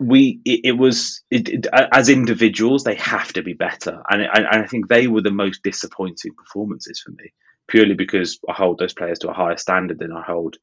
we 0.00 0.40
it, 0.44 0.60
it 0.64 0.72
was 0.72 1.22
it, 1.30 1.48
it, 1.48 1.66
as 1.72 2.08
individuals 2.08 2.84
they 2.84 2.96
have 2.96 3.32
to 3.32 3.42
be 3.42 3.52
better 3.52 4.02
and, 4.10 4.22
and 4.22 4.46
and 4.50 4.62
I 4.62 4.66
think 4.66 4.88
they 4.88 5.06
were 5.06 5.22
the 5.22 5.30
most 5.30 5.62
disappointing 5.62 6.34
performances 6.34 7.00
for 7.00 7.12
me 7.12 7.32
purely 7.68 7.94
because 7.94 8.38
I 8.48 8.52
hold 8.52 8.78
those 8.78 8.92
players 8.92 9.20
to 9.20 9.30
a 9.30 9.32
higher 9.32 9.56
standard 9.56 9.98
than 9.98 10.12
I 10.12 10.22
hold 10.22 10.56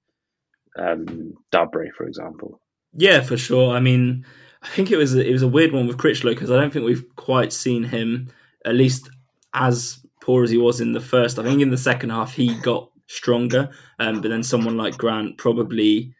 um, 0.77 1.33
for 1.51 2.05
example 2.05 2.60
Yeah, 2.93 3.21
for 3.21 3.38
sure. 3.38 3.74
I 3.75 3.79
mean, 3.79 4.25
I 4.62 4.67
think 4.67 4.91
it 4.91 4.98
was 4.98 5.15
it 5.15 5.31
was 5.31 5.43
a 5.43 5.48
weird 5.48 5.71
one 5.71 5.88
with 5.88 5.98
Critchlow 5.98 6.33
because 6.33 6.51
I 6.51 6.60
don't 6.60 6.71
think 6.71 6.86
we've 6.86 7.15
quite 7.15 7.53
seen 7.53 7.86
him 7.86 8.31
at 8.65 8.75
least 8.75 9.10
as 9.53 10.00
poor 10.21 10.43
as 10.43 10.51
he 10.51 10.57
was 10.57 10.81
in 10.81 10.93
the 10.93 11.01
first. 11.01 11.39
I 11.39 11.43
think 11.43 11.62
in 11.62 11.71
the 11.71 11.77
second 11.77 12.12
half 12.12 12.33
he 12.33 12.53
got 12.55 12.90
stronger, 13.12 13.70
um, 14.00 14.22
but 14.22 14.30
then 14.30 14.44
someone 14.44 14.77
like 14.77 14.98
Grant 14.98 15.38
probably 15.38 16.13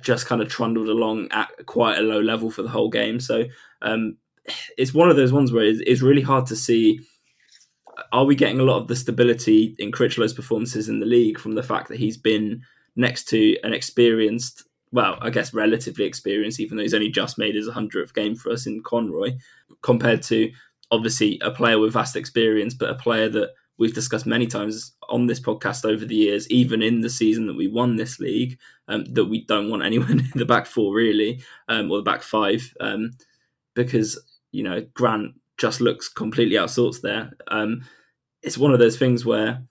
just 0.00 0.26
kind 0.26 0.40
of 0.40 0.48
trundled 0.48 0.88
along 0.88 1.28
at 1.32 1.48
quite 1.66 1.98
a 1.98 2.02
low 2.02 2.20
level 2.20 2.50
for 2.50 2.62
the 2.62 2.68
whole 2.68 2.90
game. 2.90 3.18
So 3.18 3.44
um, 3.82 4.16
it's 4.76 4.94
one 4.94 5.10
of 5.10 5.16
those 5.16 5.32
ones 5.32 5.52
where 5.52 5.64
it's, 5.64 5.80
it's 5.86 6.02
really 6.02 6.22
hard 6.22 6.46
to 6.46 6.56
see. 6.56 7.00
Are 8.12 8.24
we 8.24 8.34
getting 8.34 8.60
a 8.60 8.64
lot 8.64 8.80
of 8.80 8.88
the 8.88 8.96
stability 8.96 9.74
in 9.78 9.92
Critchlow's 9.92 10.32
performances 10.32 10.88
in 10.88 11.00
the 11.00 11.06
league 11.06 11.38
from 11.38 11.54
the 11.54 11.62
fact 11.62 11.88
that 11.88 11.98
he's 11.98 12.16
been 12.16 12.62
next 12.96 13.24
to 13.28 13.56
an 13.62 13.72
experienced 13.72 14.64
well, 14.92 15.18
I 15.20 15.30
guess 15.30 15.54
relatively 15.54 16.04
experienced, 16.04 16.58
even 16.58 16.76
though 16.76 16.82
he's 16.82 16.94
only 16.94 17.10
just 17.10 17.38
made 17.38 17.54
his 17.54 17.68
100th 17.68 18.12
game 18.12 18.34
for 18.34 18.50
us 18.50 18.66
in 18.66 18.82
Conroy, 18.82 19.36
compared 19.82 20.22
to 20.24 20.50
obviously 20.90 21.38
a 21.42 21.50
player 21.52 21.78
with 21.78 21.92
vast 21.92 22.16
experience, 22.16 22.74
but 22.74 22.90
a 22.90 22.96
player 22.96 23.28
that 23.28 23.50
we've 23.80 23.94
discussed 23.94 24.26
many 24.26 24.46
times 24.46 24.92
on 25.08 25.26
this 25.26 25.40
podcast 25.40 25.86
over 25.86 26.04
the 26.04 26.14
years, 26.14 26.48
even 26.50 26.82
in 26.82 27.00
the 27.00 27.08
season 27.08 27.46
that 27.46 27.56
we 27.56 27.66
won 27.66 27.96
this 27.96 28.20
league, 28.20 28.58
um, 28.88 29.04
that 29.06 29.24
we 29.24 29.44
don't 29.46 29.70
want 29.70 29.82
anyone 29.82 30.20
in 30.20 30.30
the 30.34 30.44
back 30.44 30.66
four 30.66 30.94
really, 30.94 31.42
um, 31.66 31.90
or 31.90 31.96
the 31.96 32.04
back 32.04 32.22
five, 32.22 32.72
um, 32.78 33.12
because 33.74 34.22
you 34.52 34.62
know 34.62 34.86
Grant 34.94 35.32
just 35.56 35.80
looks 35.80 36.08
completely 36.08 36.58
out 36.58 36.64
of 36.64 36.70
sorts 36.70 37.00
there. 37.00 37.32
Um, 37.48 37.84
it's 38.42 38.58
one 38.58 38.72
of 38.72 38.78
those 38.78 38.98
things 38.98 39.24
where 39.24 39.62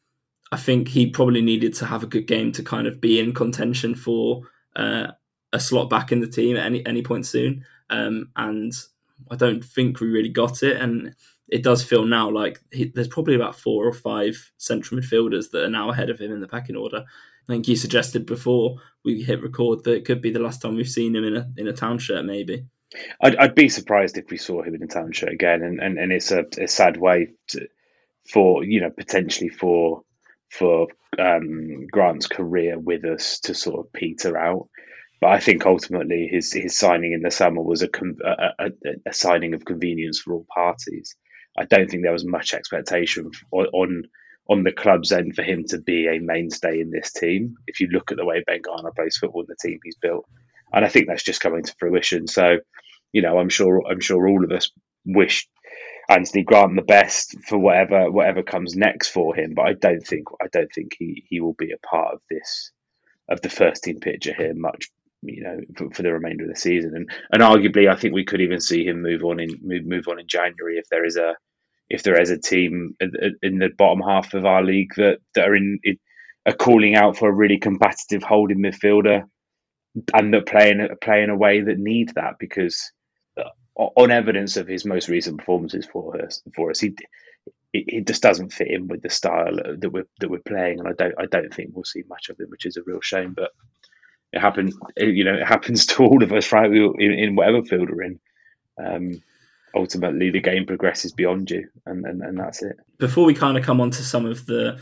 I 0.51 0.57
think 0.57 0.87
he 0.87 1.09
probably 1.09 1.41
needed 1.41 1.75
to 1.75 1.85
have 1.85 2.03
a 2.03 2.07
good 2.07 2.27
game 2.27 2.51
to 2.53 2.63
kind 2.63 2.87
of 2.87 2.99
be 2.99 3.19
in 3.19 3.33
contention 3.33 3.93
for 3.93 4.41
uh, 4.75 5.07
a 5.53 5.59
slot 5.59 5.89
back 5.89 6.11
in 6.11 6.19
the 6.19 6.27
team 6.27 6.57
at 6.57 6.65
any 6.65 6.83
any 6.85 7.03
point 7.03 7.27
soon. 7.27 7.63
Um, 7.91 8.31
and 8.35 8.73
I 9.29 9.35
don't 9.35 9.63
think 9.63 9.99
we 9.99 10.07
really 10.07 10.29
got 10.29 10.63
it. 10.63 10.77
And 10.77 11.13
it 11.51 11.63
does 11.63 11.83
feel 11.83 12.05
now 12.05 12.29
like 12.29 12.59
he, 12.71 12.91
there's 12.93 13.07
probably 13.07 13.35
about 13.35 13.55
four 13.55 13.87
or 13.87 13.93
five 13.93 14.51
central 14.57 14.99
midfielders 14.99 15.51
that 15.51 15.63
are 15.63 15.69
now 15.69 15.89
ahead 15.89 16.09
of 16.09 16.19
him 16.19 16.31
in 16.31 16.39
the 16.39 16.47
packing 16.47 16.75
order. 16.75 17.03
I 17.47 17.51
think 17.51 17.67
you 17.67 17.75
suggested 17.75 18.25
before 18.25 18.77
we 19.03 19.23
hit 19.23 19.41
record 19.41 19.83
that 19.83 19.95
it 19.95 20.05
could 20.05 20.21
be 20.21 20.31
the 20.31 20.39
last 20.39 20.61
time 20.61 20.75
we've 20.75 20.87
seen 20.87 21.15
him 21.15 21.23
in 21.23 21.37
a 21.37 21.47
in 21.57 21.67
a 21.67 21.73
town 21.73 21.97
shirt, 21.97 22.25
maybe. 22.25 22.65
I'd, 23.21 23.35
I'd 23.35 23.55
be 23.55 23.69
surprised 23.69 24.17
if 24.17 24.29
we 24.29 24.37
saw 24.37 24.63
him 24.63 24.75
in 24.75 24.83
a 24.83 24.87
town 24.87 25.11
shirt 25.11 25.31
again 25.31 25.61
and, 25.61 25.79
and, 25.79 25.99
and 25.99 26.11
it's 26.11 26.31
a, 26.31 26.45
a 26.59 26.67
sad 26.67 26.97
way 26.97 27.29
to, 27.49 27.67
for 28.27 28.63
you 28.63 28.81
know 28.81 28.89
potentially 28.89 29.49
for 29.49 30.03
for 30.49 30.87
um, 31.19 31.87
Grant's 31.91 32.27
career 32.27 32.77
with 32.79 33.05
us 33.05 33.39
to 33.41 33.53
sort 33.53 33.79
of 33.79 33.93
peter 33.93 34.37
out. 34.37 34.67
But 35.21 35.31
I 35.31 35.39
think 35.39 35.65
ultimately 35.65 36.29
his 36.31 36.53
his 36.53 36.77
signing 36.77 37.13
in 37.13 37.21
the 37.21 37.31
summer 37.31 37.61
was 37.61 37.83
a, 37.83 37.89
a, 38.25 38.65
a, 38.65 38.69
a 39.07 39.13
signing 39.13 39.53
of 39.53 39.65
convenience 39.65 40.19
for 40.19 40.33
all 40.33 40.45
parties. 40.53 41.15
I 41.59 41.65
don't 41.65 41.89
think 41.89 42.03
there 42.03 42.13
was 42.13 42.25
much 42.25 42.53
expectation 42.53 43.31
on, 43.51 44.03
on 44.49 44.63
the 44.63 44.71
club's 44.71 45.11
end 45.11 45.35
for 45.35 45.43
him 45.43 45.65
to 45.69 45.77
be 45.77 46.07
a 46.07 46.19
mainstay 46.19 46.79
in 46.79 46.89
this 46.89 47.11
team. 47.11 47.55
If 47.67 47.81
you 47.81 47.87
look 47.87 48.11
at 48.11 48.17
the 48.17 48.25
way 48.25 48.43
Ben 48.47 48.61
Garner 48.61 48.91
plays 48.95 49.17
football 49.17 49.41
and 49.41 49.49
the 49.49 49.67
team 49.67 49.79
he's 49.83 49.97
built, 49.97 50.25
and 50.71 50.85
I 50.85 50.87
think 50.87 51.07
that's 51.07 51.23
just 51.23 51.41
coming 51.41 51.63
to 51.63 51.75
fruition. 51.77 52.27
So, 52.27 52.57
you 53.11 53.21
know, 53.21 53.37
I'm 53.37 53.49
sure 53.49 53.83
I'm 53.89 53.99
sure 53.99 54.27
all 54.27 54.43
of 54.43 54.51
us 54.51 54.71
wish 55.05 55.47
Anthony 56.07 56.43
Grant 56.43 56.75
the 56.75 56.81
best 56.81 57.35
for 57.47 57.57
whatever 57.57 58.09
whatever 58.09 58.41
comes 58.41 58.75
next 58.75 59.09
for 59.09 59.35
him. 59.35 59.53
But 59.53 59.67
I 59.67 59.73
don't 59.73 60.05
think 60.05 60.27
I 60.41 60.47
don't 60.51 60.71
think 60.73 60.93
he 60.97 61.25
he 61.27 61.41
will 61.41 61.55
be 61.55 61.71
a 61.71 61.87
part 61.87 62.13
of 62.13 62.21
this 62.29 62.71
of 63.29 63.41
the 63.41 63.49
first 63.49 63.83
team 63.83 63.99
picture 63.99 64.33
here 64.33 64.53
much. 64.55 64.89
You 65.21 65.43
know, 65.43 65.59
for, 65.75 65.91
for 65.91 66.01
the 66.03 66.13
remainder 66.13 66.45
of 66.45 66.49
the 66.49 66.55
season, 66.55 66.95
and 66.95 67.09
and 67.33 67.41
arguably, 67.41 67.89
I 67.89 67.97
think 67.97 68.13
we 68.13 68.23
could 68.23 68.39
even 68.39 68.61
see 68.61 68.85
him 68.85 69.01
move 69.01 69.25
on 69.25 69.41
in 69.41 69.49
move 69.61 69.85
move 69.85 70.07
on 70.07 70.17
in 70.17 70.27
January 70.27 70.77
if 70.77 70.87
there 70.89 71.03
is 71.05 71.17
a 71.17 71.35
if 71.89 72.03
there 72.03 72.21
is 72.21 72.31
a 72.31 72.37
team 72.39 72.95
in 73.43 73.59
the 73.59 73.69
bottom 73.77 74.01
half 74.01 74.33
of 74.35 74.45
our 74.45 74.63
league 74.63 74.91
that, 74.97 75.19
that 75.35 75.49
are 75.49 75.55
in, 75.55 75.79
are 76.45 76.53
calling 76.53 76.95
out 76.95 77.17
for 77.17 77.29
a 77.29 77.33
really 77.33 77.59
competitive 77.59 78.23
holding 78.23 78.59
midfielder 78.59 79.23
and 80.13 80.33
that 80.33 80.47
playing 80.47 80.87
play 81.01 81.23
in 81.23 81.29
a 81.29 81.37
way 81.37 81.61
that 81.61 81.79
need 81.79 82.13
that 82.15 82.35
because 82.39 82.91
on 83.95 84.11
evidence 84.11 84.57
of 84.57 84.67
his 84.67 84.85
most 84.85 85.09
recent 85.09 85.39
performances 85.39 85.87
for 85.91 86.21
us 86.21 86.41
for 86.55 86.71
us 86.71 86.79
he 86.81 86.95
it, 87.73 88.07
just 88.07 88.23
doesn't 88.23 88.53
fit 88.53 88.69
in 88.69 88.87
with 88.87 89.01
the 89.03 89.09
style 89.11 89.55
that 89.79 89.91
we're 89.91 90.07
that 90.21 90.29
we're 90.29 90.39
playing. 90.47 90.79
And 90.79 90.87
I 90.87 90.93
don't 90.93 91.15
I 91.19 91.25
don't 91.27 91.53
think 91.53 91.71
we'll 91.73 91.85
see 91.85 92.03
much 92.09 92.29
of 92.29 92.39
him 92.39 92.47
which 92.49 92.65
is 92.65 92.77
a 92.77 92.83
real 92.83 93.01
shame 93.01 93.33
but 93.35 93.51
it 94.33 94.39
happens 94.41 94.75
you 94.97 95.25
know 95.25 95.35
it 95.35 95.47
happens 95.47 95.85
to 95.87 96.03
all 96.05 96.23
of 96.23 96.33
us 96.33 96.51
right? 96.51 96.71
In, 96.71 96.95
in 97.13 97.35
whatever 97.35 97.63
field 97.63 97.89
we're 97.89 98.03
in. 98.03 98.19
Um, 98.83 99.23
ultimately 99.75 100.29
the 100.29 100.41
game 100.41 100.65
progresses 100.65 101.11
beyond 101.11 101.49
you 101.49 101.67
and, 101.85 102.05
and, 102.05 102.21
and 102.21 102.39
that's 102.39 102.61
it. 102.61 102.77
Before 102.97 103.25
we 103.25 103.33
kind 103.33 103.57
of 103.57 103.63
come 103.63 103.81
on 103.81 103.91
to 103.91 104.03
some 104.03 104.25
of 104.25 104.45
the 104.45 104.79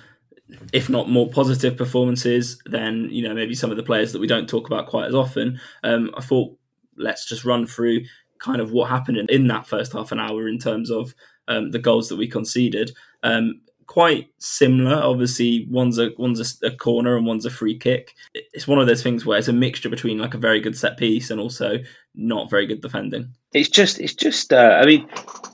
if 0.72 0.89
not 0.89 1.10
more 1.10 1.29
positive 1.29 1.75
performances 1.75 2.62
than 2.65 3.10
you 3.10 3.27
know 3.27 3.34
maybe 3.34 3.53
some 3.53 3.72
of 3.72 3.77
the 3.77 3.84
players 3.84 4.13
that 4.13 4.20
we 4.20 4.27
don't 4.27 4.48
talk 4.48 4.67
about 4.67 4.88
quite 4.88 5.08
as 5.08 5.15
often, 5.15 5.60
um, 5.84 6.12
I 6.15 6.22
thought 6.22 6.58
let's 6.96 7.25
just 7.25 7.46
run 7.46 7.67
through 7.67 8.01
kind 8.39 8.62
of 8.62 8.72
what 8.72 8.89
happened 8.89 9.17
in, 9.17 9.27
in 9.29 9.48
that 9.48 9.67
first 9.67 9.94
half 9.94 10.12
an 10.12 10.20
hour 10.20 10.48
in 10.48 10.60
terms 10.60 10.89
of 10.89 11.13
um, 11.48 11.72
the 11.72 11.79
goals 11.79 12.10
that 12.10 12.17
we 12.17 12.27
conceded. 12.27 12.91
Um, 13.24 13.62
quite 13.88 14.29
similar. 14.38 15.01
Obviously, 15.01 15.65
one's 15.70 15.98
a 15.98 16.12
one's 16.17 16.62
a, 16.62 16.67
a, 16.67 16.72
corner 16.72 17.17
and 17.17 17.25
one's 17.25 17.46
a 17.46 17.50
free 17.50 17.77
kick. 17.77 18.13
It's 18.34 18.67
one 18.67 18.79
of 18.79 18.88
those 18.88 19.01
things 19.01 19.25
where 19.25 19.39
it's 19.39 19.48
a 19.48 19.53
mixture 19.53 19.89
between 19.89 20.20
like 20.20 20.34
a 20.34 20.39
very 20.39 20.60
good 20.60 20.77
set 20.77 20.98
piece 20.98 21.32
and 21.32 21.39
also 21.39 21.79
not 22.13 22.50
very 22.50 22.67
good 22.67 22.82
defending. 22.82 23.34
It's 23.54 23.70
just, 23.70 24.00
it's 24.00 24.13
just. 24.13 24.54
Uh, 24.54 24.80
I 24.82 24.86
mean, 24.86 25.08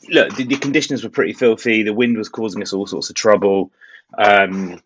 look, 0.10 0.36
the, 0.36 0.46
the, 0.46 0.56
conditions 0.56 1.04
were 1.04 1.10
pretty 1.10 1.34
filthy. 1.34 1.84
The 1.84 1.94
wind 1.94 2.18
was 2.18 2.30
causing 2.30 2.62
us 2.62 2.74
all 2.74 2.88
sorts 2.88 3.10
of 3.10 3.16
trouble. 3.16 3.72
Um, 4.18 4.82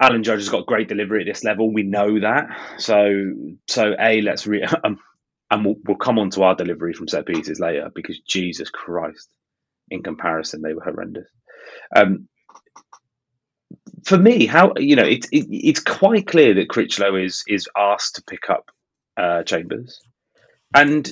Alan 0.00 0.22
Judge 0.22 0.40
has 0.40 0.48
got 0.48 0.66
great 0.66 0.88
delivery 0.88 1.20
at 1.20 1.26
this 1.26 1.44
level. 1.44 1.72
We 1.72 1.82
know 1.82 2.20
that. 2.20 2.48
So, 2.78 3.32
so 3.66 3.94
a 3.98 4.20
let's 4.20 4.46
re- 4.46 4.62
um, 4.84 4.98
and 5.50 5.64
we'll, 5.64 5.76
we'll 5.84 5.96
come 5.96 6.18
on 6.18 6.30
to 6.30 6.42
our 6.42 6.54
delivery 6.54 6.92
from 6.92 7.08
set 7.08 7.26
pieces 7.26 7.60
later 7.60 7.90
because 7.94 8.18
Jesus 8.20 8.70
Christ, 8.70 9.28
in 9.90 10.02
comparison, 10.02 10.62
they 10.62 10.74
were 10.74 10.82
horrendous. 10.84 11.28
Um, 11.94 12.28
for 14.04 14.18
me, 14.18 14.46
how 14.46 14.74
you 14.76 14.96
know 14.96 15.04
it's 15.04 15.28
it, 15.32 15.46
it's 15.50 15.80
quite 15.80 16.26
clear 16.26 16.54
that 16.54 16.68
Critchlow 16.68 17.16
is 17.16 17.44
is 17.48 17.68
asked 17.76 18.16
to 18.16 18.22
pick 18.22 18.50
up 18.50 18.70
uh, 19.16 19.42
Chambers, 19.42 20.00
and 20.74 21.10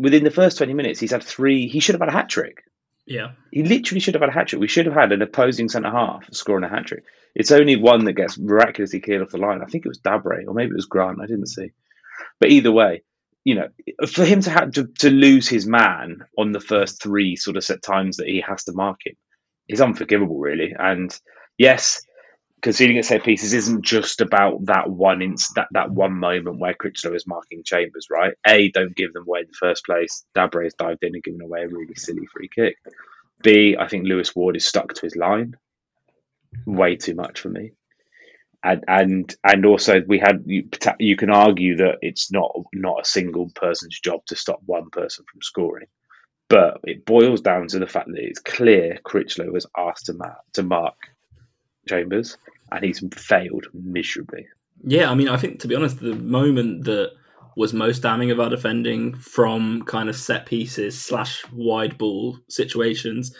within 0.00 0.24
the 0.24 0.30
first 0.30 0.58
twenty 0.58 0.74
minutes, 0.74 1.00
he's 1.00 1.12
had 1.12 1.22
three. 1.22 1.68
He 1.68 1.80
should 1.80 1.94
have 1.94 2.00
had 2.00 2.08
a 2.08 2.12
hat 2.12 2.28
trick. 2.28 2.64
Yeah, 3.06 3.32
he 3.50 3.62
literally 3.62 4.00
should 4.00 4.14
have 4.14 4.22
had 4.22 4.30
a 4.30 4.32
hat 4.32 4.48
trick. 4.48 4.60
We 4.60 4.68
should 4.68 4.86
have 4.86 4.94
had 4.94 5.12
an 5.12 5.22
opposing 5.22 5.68
centre 5.68 5.90
half 5.90 6.32
scoring 6.32 6.64
a 6.64 6.68
hat 6.68 6.86
trick. 6.86 7.04
It's 7.34 7.50
only 7.50 7.76
one 7.76 8.04
that 8.04 8.14
gets 8.14 8.38
miraculously 8.38 9.00
cleared 9.00 9.22
off 9.22 9.30
the 9.30 9.38
line. 9.38 9.62
I 9.62 9.66
think 9.66 9.84
it 9.84 9.88
was 9.88 10.00
Dabre, 10.00 10.44
or 10.46 10.54
maybe 10.54 10.70
it 10.70 10.76
was 10.76 10.86
Grant. 10.86 11.20
I 11.20 11.26
didn't 11.26 11.46
see, 11.46 11.72
but 12.38 12.50
either 12.50 12.72
way, 12.72 13.02
you 13.44 13.54
know, 13.54 13.68
for 14.06 14.24
him 14.24 14.42
to 14.42 14.50
have 14.50 14.72
to, 14.72 14.86
to 14.98 15.10
lose 15.10 15.48
his 15.48 15.66
man 15.66 16.24
on 16.36 16.52
the 16.52 16.60
first 16.60 17.02
three 17.02 17.36
sort 17.36 17.56
of 17.56 17.64
set 17.64 17.82
times 17.82 18.18
that 18.18 18.26
he 18.28 18.42
has 18.46 18.64
to 18.64 18.72
mark 18.72 19.00
him 19.04 19.14
is 19.68 19.80
unforgivable, 19.80 20.38
really. 20.38 20.74
And 20.78 21.16
yes, 21.56 22.02
conceding 22.62 22.98
at 22.98 23.04
set 23.04 23.24
pieces 23.24 23.52
isn't 23.54 23.84
just 23.84 24.20
about 24.20 24.66
that 24.66 24.90
one 24.90 25.22
inst- 25.22 25.54
that, 25.54 25.68
that 25.72 25.90
one 25.90 26.12
moment 26.14 26.58
where 26.58 26.74
Critchlow 26.74 27.14
is 27.14 27.26
marking 27.26 27.62
Chambers, 27.64 28.08
right? 28.10 28.34
A, 28.46 28.70
don't 28.70 28.96
give 28.96 29.12
them 29.12 29.24
away 29.26 29.40
in 29.40 29.46
the 29.46 29.56
first 29.58 29.84
place. 29.84 30.24
Dabre 30.36 30.64
has 30.64 30.74
dived 30.74 31.02
in 31.02 31.14
and 31.14 31.22
given 31.22 31.42
away 31.42 31.62
a 31.62 31.68
really 31.68 31.94
silly 31.94 32.26
free 32.26 32.48
kick. 32.54 32.76
B, 33.42 33.76
I 33.78 33.88
think 33.88 34.06
Lewis 34.06 34.34
Ward 34.36 34.56
is 34.56 34.66
stuck 34.66 34.94
to 34.94 35.02
his 35.02 35.16
line 35.16 35.56
way 36.66 36.96
too 36.96 37.14
much 37.14 37.40
for 37.40 37.48
me. 37.48 37.72
And 38.62 38.84
and 38.86 39.34
and 39.42 39.64
also 39.64 40.02
we 40.06 40.18
had 40.18 40.42
you, 40.44 40.68
you 40.98 41.16
can 41.16 41.30
argue 41.30 41.76
that 41.78 41.98
it's 42.02 42.30
not 42.30 42.52
not 42.74 43.00
a 43.02 43.08
single 43.08 43.50
person's 43.54 43.98
job 43.98 44.20
to 44.26 44.36
stop 44.36 44.60
one 44.66 44.90
person 44.90 45.24
from 45.30 45.40
scoring, 45.40 45.86
but 46.50 46.80
it 46.84 47.06
boils 47.06 47.40
down 47.40 47.68
to 47.68 47.78
the 47.78 47.86
fact 47.86 48.08
that 48.08 48.22
it's 48.22 48.40
clear 48.40 48.98
Critchlow 49.02 49.50
was 49.50 49.66
asked 49.74 50.06
to 50.06 50.12
mark, 50.12 50.38
to 50.52 50.62
mark 50.62 50.94
Chambers, 51.88 52.36
and 52.72 52.84
he's 52.84 53.02
failed 53.14 53.66
miserably. 53.72 54.46
Yeah, 54.84 55.10
I 55.10 55.14
mean, 55.14 55.28
I 55.28 55.36
think 55.36 55.60
to 55.60 55.68
be 55.68 55.74
honest, 55.74 56.00
the 56.00 56.14
moment 56.14 56.84
that 56.84 57.12
was 57.56 57.74
most 57.74 58.00
damning 58.00 58.30
of 58.30 58.40
our 58.40 58.48
defending 58.48 59.14
from 59.14 59.82
kind 59.82 60.08
of 60.08 60.16
set 60.16 60.46
pieces 60.46 61.00
slash 61.00 61.44
wide 61.52 61.98
ball 61.98 62.38
situations 62.48 63.34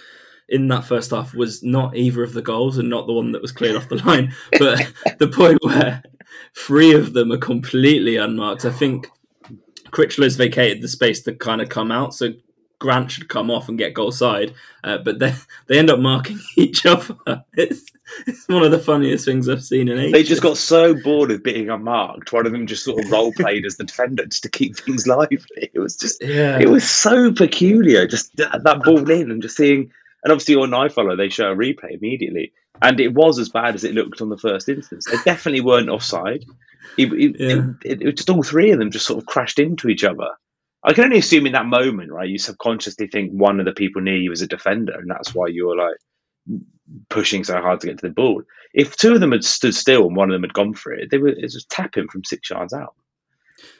in 0.48 0.66
that 0.68 0.84
first 0.84 1.12
half 1.12 1.32
was 1.32 1.62
not 1.62 1.96
either 1.96 2.22
of 2.22 2.32
the 2.32 2.42
goals 2.42 2.76
and 2.76 2.90
not 2.90 3.06
the 3.06 3.12
one 3.12 3.32
that 3.32 3.40
was 3.40 3.52
cleared 3.52 3.76
off 3.76 3.88
the 3.88 3.96
line, 4.04 4.34
but 4.58 4.92
the 5.18 5.28
point 5.28 5.58
where 5.62 6.02
three 6.56 6.92
of 6.92 7.12
them 7.12 7.32
are 7.32 7.38
completely 7.38 8.16
unmarked. 8.16 8.64
I 8.64 8.72
think 8.72 9.08
Critchlow's 9.92 10.36
vacated 10.36 10.82
the 10.82 10.88
space 10.88 11.22
to 11.22 11.34
kind 11.34 11.60
of 11.60 11.68
come 11.68 11.92
out, 11.92 12.14
so 12.14 12.32
Grant 12.80 13.10
should 13.12 13.28
come 13.28 13.50
off 13.50 13.68
and 13.68 13.78
get 13.78 13.94
goal 13.94 14.10
side, 14.10 14.54
uh, 14.82 14.98
but 14.98 15.18
they 15.20 15.34
they 15.68 15.78
end 15.78 15.90
up 15.90 16.00
marking 16.00 16.40
each 16.56 16.84
other. 16.86 17.14
It's, 17.54 17.84
it's 18.26 18.48
one 18.48 18.64
of 18.64 18.72
the 18.72 18.78
funniest 18.80 19.24
things 19.24 19.48
I've 19.48 19.62
seen 19.62 19.88
in 19.88 19.98
ages. 19.98 20.12
They 20.12 20.22
just 20.24 20.42
got 20.42 20.56
so 20.56 20.94
bored 20.94 21.30
of 21.30 21.44
being 21.44 21.68
unmarked. 21.70 22.32
One 22.32 22.46
of 22.46 22.52
them 22.52 22.66
just 22.66 22.82
sort 22.82 23.04
of 23.04 23.10
role 23.12 23.32
played 23.32 23.64
as 23.66 23.76
the 23.76 23.84
defender 23.84 24.24
just 24.26 24.42
to 24.42 24.48
keep 24.48 24.76
things 24.76 25.06
lively. 25.06 25.38
It 25.56 25.78
was 25.78 25.96
just, 25.96 26.20
Yeah. 26.24 26.58
it 26.58 26.68
was 26.68 26.90
so 26.90 27.32
peculiar. 27.32 28.08
Just 28.08 28.34
that, 28.38 28.64
that 28.64 28.82
ball 28.82 29.08
in 29.10 29.30
and 29.30 29.40
just 29.42 29.56
seeing, 29.56 29.92
and 30.24 30.32
obviously 30.32 30.56
on 30.56 30.70
iFollow 30.70 31.16
they 31.16 31.28
show 31.28 31.52
a 31.52 31.54
replay 31.56 31.92
immediately, 31.98 32.52
and 32.82 32.98
it 32.98 33.14
was 33.14 33.38
as 33.38 33.50
bad 33.50 33.74
as 33.76 33.84
it 33.84 33.94
looked 33.94 34.20
on 34.22 34.30
the 34.30 34.38
first 34.38 34.68
instance. 34.68 35.04
They 35.04 35.18
definitely 35.24 35.60
weren't 35.60 35.90
offside. 35.90 36.44
It, 36.98 37.12
it, 37.12 37.36
Yeah. 37.38 37.64
it, 37.84 38.00
it, 38.00 38.08
it 38.08 38.16
just 38.16 38.30
all 38.30 38.42
three 38.42 38.70
of 38.72 38.78
them 38.78 38.90
just 38.90 39.06
sort 39.06 39.18
of 39.18 39.26
crashed 39.26 39.58
into 39.58 39.88
each 39.88 40.02
other. 40.02 40.30
I 40.82 40.92
can 40.92 41.04
only 41.04 41.18
assume 41.18 41.46
in 41.46 41.52
that 41.52 41.66
moment, 41.66 42.10
right? 42.10 42.28
You 42.28 42.38
subconsciously 42.38 43.08
think 43.08 43.32
one 43.32 43.60
of 43.60 43.66
the 43.66 43.72
people 43.72 44.00
near 44.00 44.16
you 44.16 44.32
is 44.32 44.42
a 44.42 44.46
defender, 44.46 44.94
and 44.94 45.10
that's 45.10 45.34
why 45.34 45.48
you're 45.48 45.76
like 45.76 45.96
pushing 47.08 47.44
so 47.44 47.60
hard 47.60 47.80
to 47.80 47.86
get 47.86 47.98
to 47.98 48.08
the 48.08 48.14
ball. 48.14 48.42
If 48.72 48.96
two 48.96 49.14
of 49.14 49.20
them 49.20 49.32
had 49.32 49.44
stood 49.44 49.74
still 49.74 50.06
and 50.06 50.16
one 50.16 50.30
of 50.30 50.34
them 50.34 50.42
had 50.42 50.54
gone 50.54 50.74
for 50.74 50.92
it, 50.92 51.10
they 51.10 51.18
were 51.18 51.28
it 51.28 51.42
was 51.42 51.66
tapping 51.70 52.08
from 52.08 52.24
six 52.24 52.48
yards 52.50 52.72
out. 52.72 52.94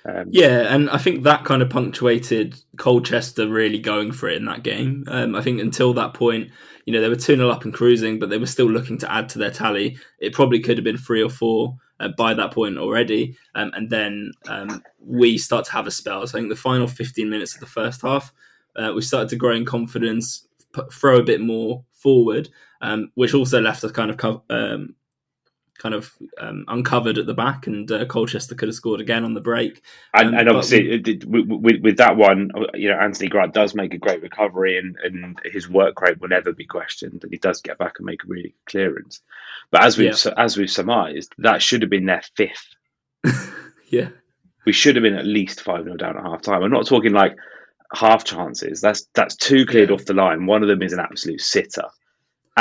Um, 0.04 0.26
Yeah, 0.30 0.75
and 0.75 0.90
I 0.90 0.99
think 0.99 1.23
that 1.23 1.45
kind 1.45 1.62
of 1.62 1.71
punctuated 1.71 2.54
Colchester 2.76 3.49
really 3.49 3.78
going 3.78 4.12
for 4.12 4.28
it 4.28 4.37
in 4.37 4.45
that 4.45 4.62
game. 4.62 5.04
Um, 5.09 5.35
I 5.35 5.40
think 5.40 5.61
until 5.61 5.95
that 5.95 6.12
point, 6.12 6.50
you 6.85 6.92
know, 6.92 7.00
they 7.00 7.09
were 7.09 7.16
2 7.16 7.37
0 7.37 7.49
up 7.49 7.64
and 7.64 7.73
cruising, 7.73 8.19
but 8.19 8.28
they 8.30 8.38
were 8.38 8.47
still 8.47 8.71
looking 8.71 8.99
to 8.99 9.11
add 9.11 9.28
to 9.30 9.38
their 9.38 9.50
tally. 9.50 9.97
It 10.19 10.35
probably 10.35 10.61
could 10.61 10.76
have 10.76 10.85
been 10.85 10.99
three 10.99 11.23
or 11.23 11.30
four 11.30 11.76
uh, 12.00 12.09
by 12.09 12.35
that 12.35 12.52
point 12.52 12.78
already. 12.78 13.37
Um, 13.54 13.71
and 13.75 13.90
then 13.90 14.33
um, 14.49 14.83
we 15.04 15.38
start 15.38 15.66
to 15.66 15.73
have 15.73 15.87
a 15.87 15.90
spell. 15.90 16.26
So 16.26 16.37
I 16.37 16.40
think 16.40 16.50
the 16.50 16.57
final 16.57 16.88
15 16.88 17.28
minutes 17.28 17.54
of 17.54 17.61
the 17.61 17.66
first 17.66 18.02
half, 18.02 18.33
uh, 18.76 18.92
we 18.95 19.02
started 19.02 19.28
to 19.28 19.37
grow 19.37 19.54
in 19.54 19.64
confidence, 19.64 20.49
throw 20.92 21.19
a 21.19 21.25
bit 21.25 21.40
more 21.40 21.85
forward, 21.92 22.49
um, 22.80 23.12
which 23.14 23.35
also 23.35 23.61
left 23.61 23.85
us 23.85 23.92
kind 23.92 24.11
of 24.11 24.16
co- 24.16 24.42
um, 24.50 24.95
kind 25.81 25.95
of 25.95 26.13
um, 26.39 26.65
uncovered 26.69 27.17
at 27.19 27.27
the 27.27 27.35
back, 27.35 27.67
and 27.67 27.91
uh, 27.91 28.05
Colchester 28.05 28.55
could 28.55 28.69
have 28.69 28.75
scored 28.77 29.01
again 29.01 29.25
on 29.25 29.35
the 29.35 29.41
break. 29.41 29.83
and, 30.15 30.29
Um, 30.29 30.35
and 30.35 30.49
obviously, 30.49 31.01
we- 31.27 31.43
with, 31.43 31.61
with, 31.63 31.83
with 31.83 31.97
that 31.97 32.17
one, 32.17 32.51
you 32.75 32.91
know, 32.91 32.99
Anthony 32.99 33.29
Grant 33.29 33.55
does 33.55 33.75
make 33.75 33.95
a 33.95 33.99
great 33.99 34.23
recovery, 34.23 34.78
and, 34.78 34.97
and 35.02 35.41
his 35.45 35.69
work 35.69 36.00
rate 36.02 36.21
will 36.21 36.28
never 36.28 36.52
be 36.52 36.67
questioned. 36.67 37.21
And 37.25 37.33
he 37.33 37.39
does 37.39 37.63
get 37.63 37.78
back 37.78 37.95
and 37.99 38.07
make 38.07 38.23
a 38.25 38.28
really 38.28 38.54
good 38.54 38.71
clearance. 38.71 39.23
But 39.71 39.85
as 39.85 39.97
we've 39.99 40.15
as 40.37 40.57
we've 40.57 40.71
surmised, 40.71 41.33
that 41.39 41.63
should 41.63 41.83
have 41.83 41.91
been 41.91 42.07
their 42.07 42.23
fifth. 42.37 42.69
yeah, 43.89 44.09
We 44.67 44.73
should 44.73 44.97
have 44.97 45.02
been 45.02 45.15
at 45.15 45.26
least 45.26 45.63
five 45.63 45.85
0 45.85 45.97
down 45.97 46.17
at 46.17 46.23
half 46.25 46.43
time. 46.43 46.63
I'm 46.63 46.71
not 46.71 46.87
talking 46.87 47.13
like 47.13 47.37
half 47.95 48.25
chances. 48.25 48.81
That's 48.81 49.07
that's 49.15 49.37
two 49.37 49.67
cleared 49.67 49.89
Yeah. 49.91 49.95
off 49.97 50.04
the 50.04 50.15
line. 50.15 50.47
One 50.47 50.63
of 50.63 50.69
them 50.69 50.83
is 50.83 50.93
an 50.93 51.00
absolute 51.00 51.41
sitter, 51.41 51.89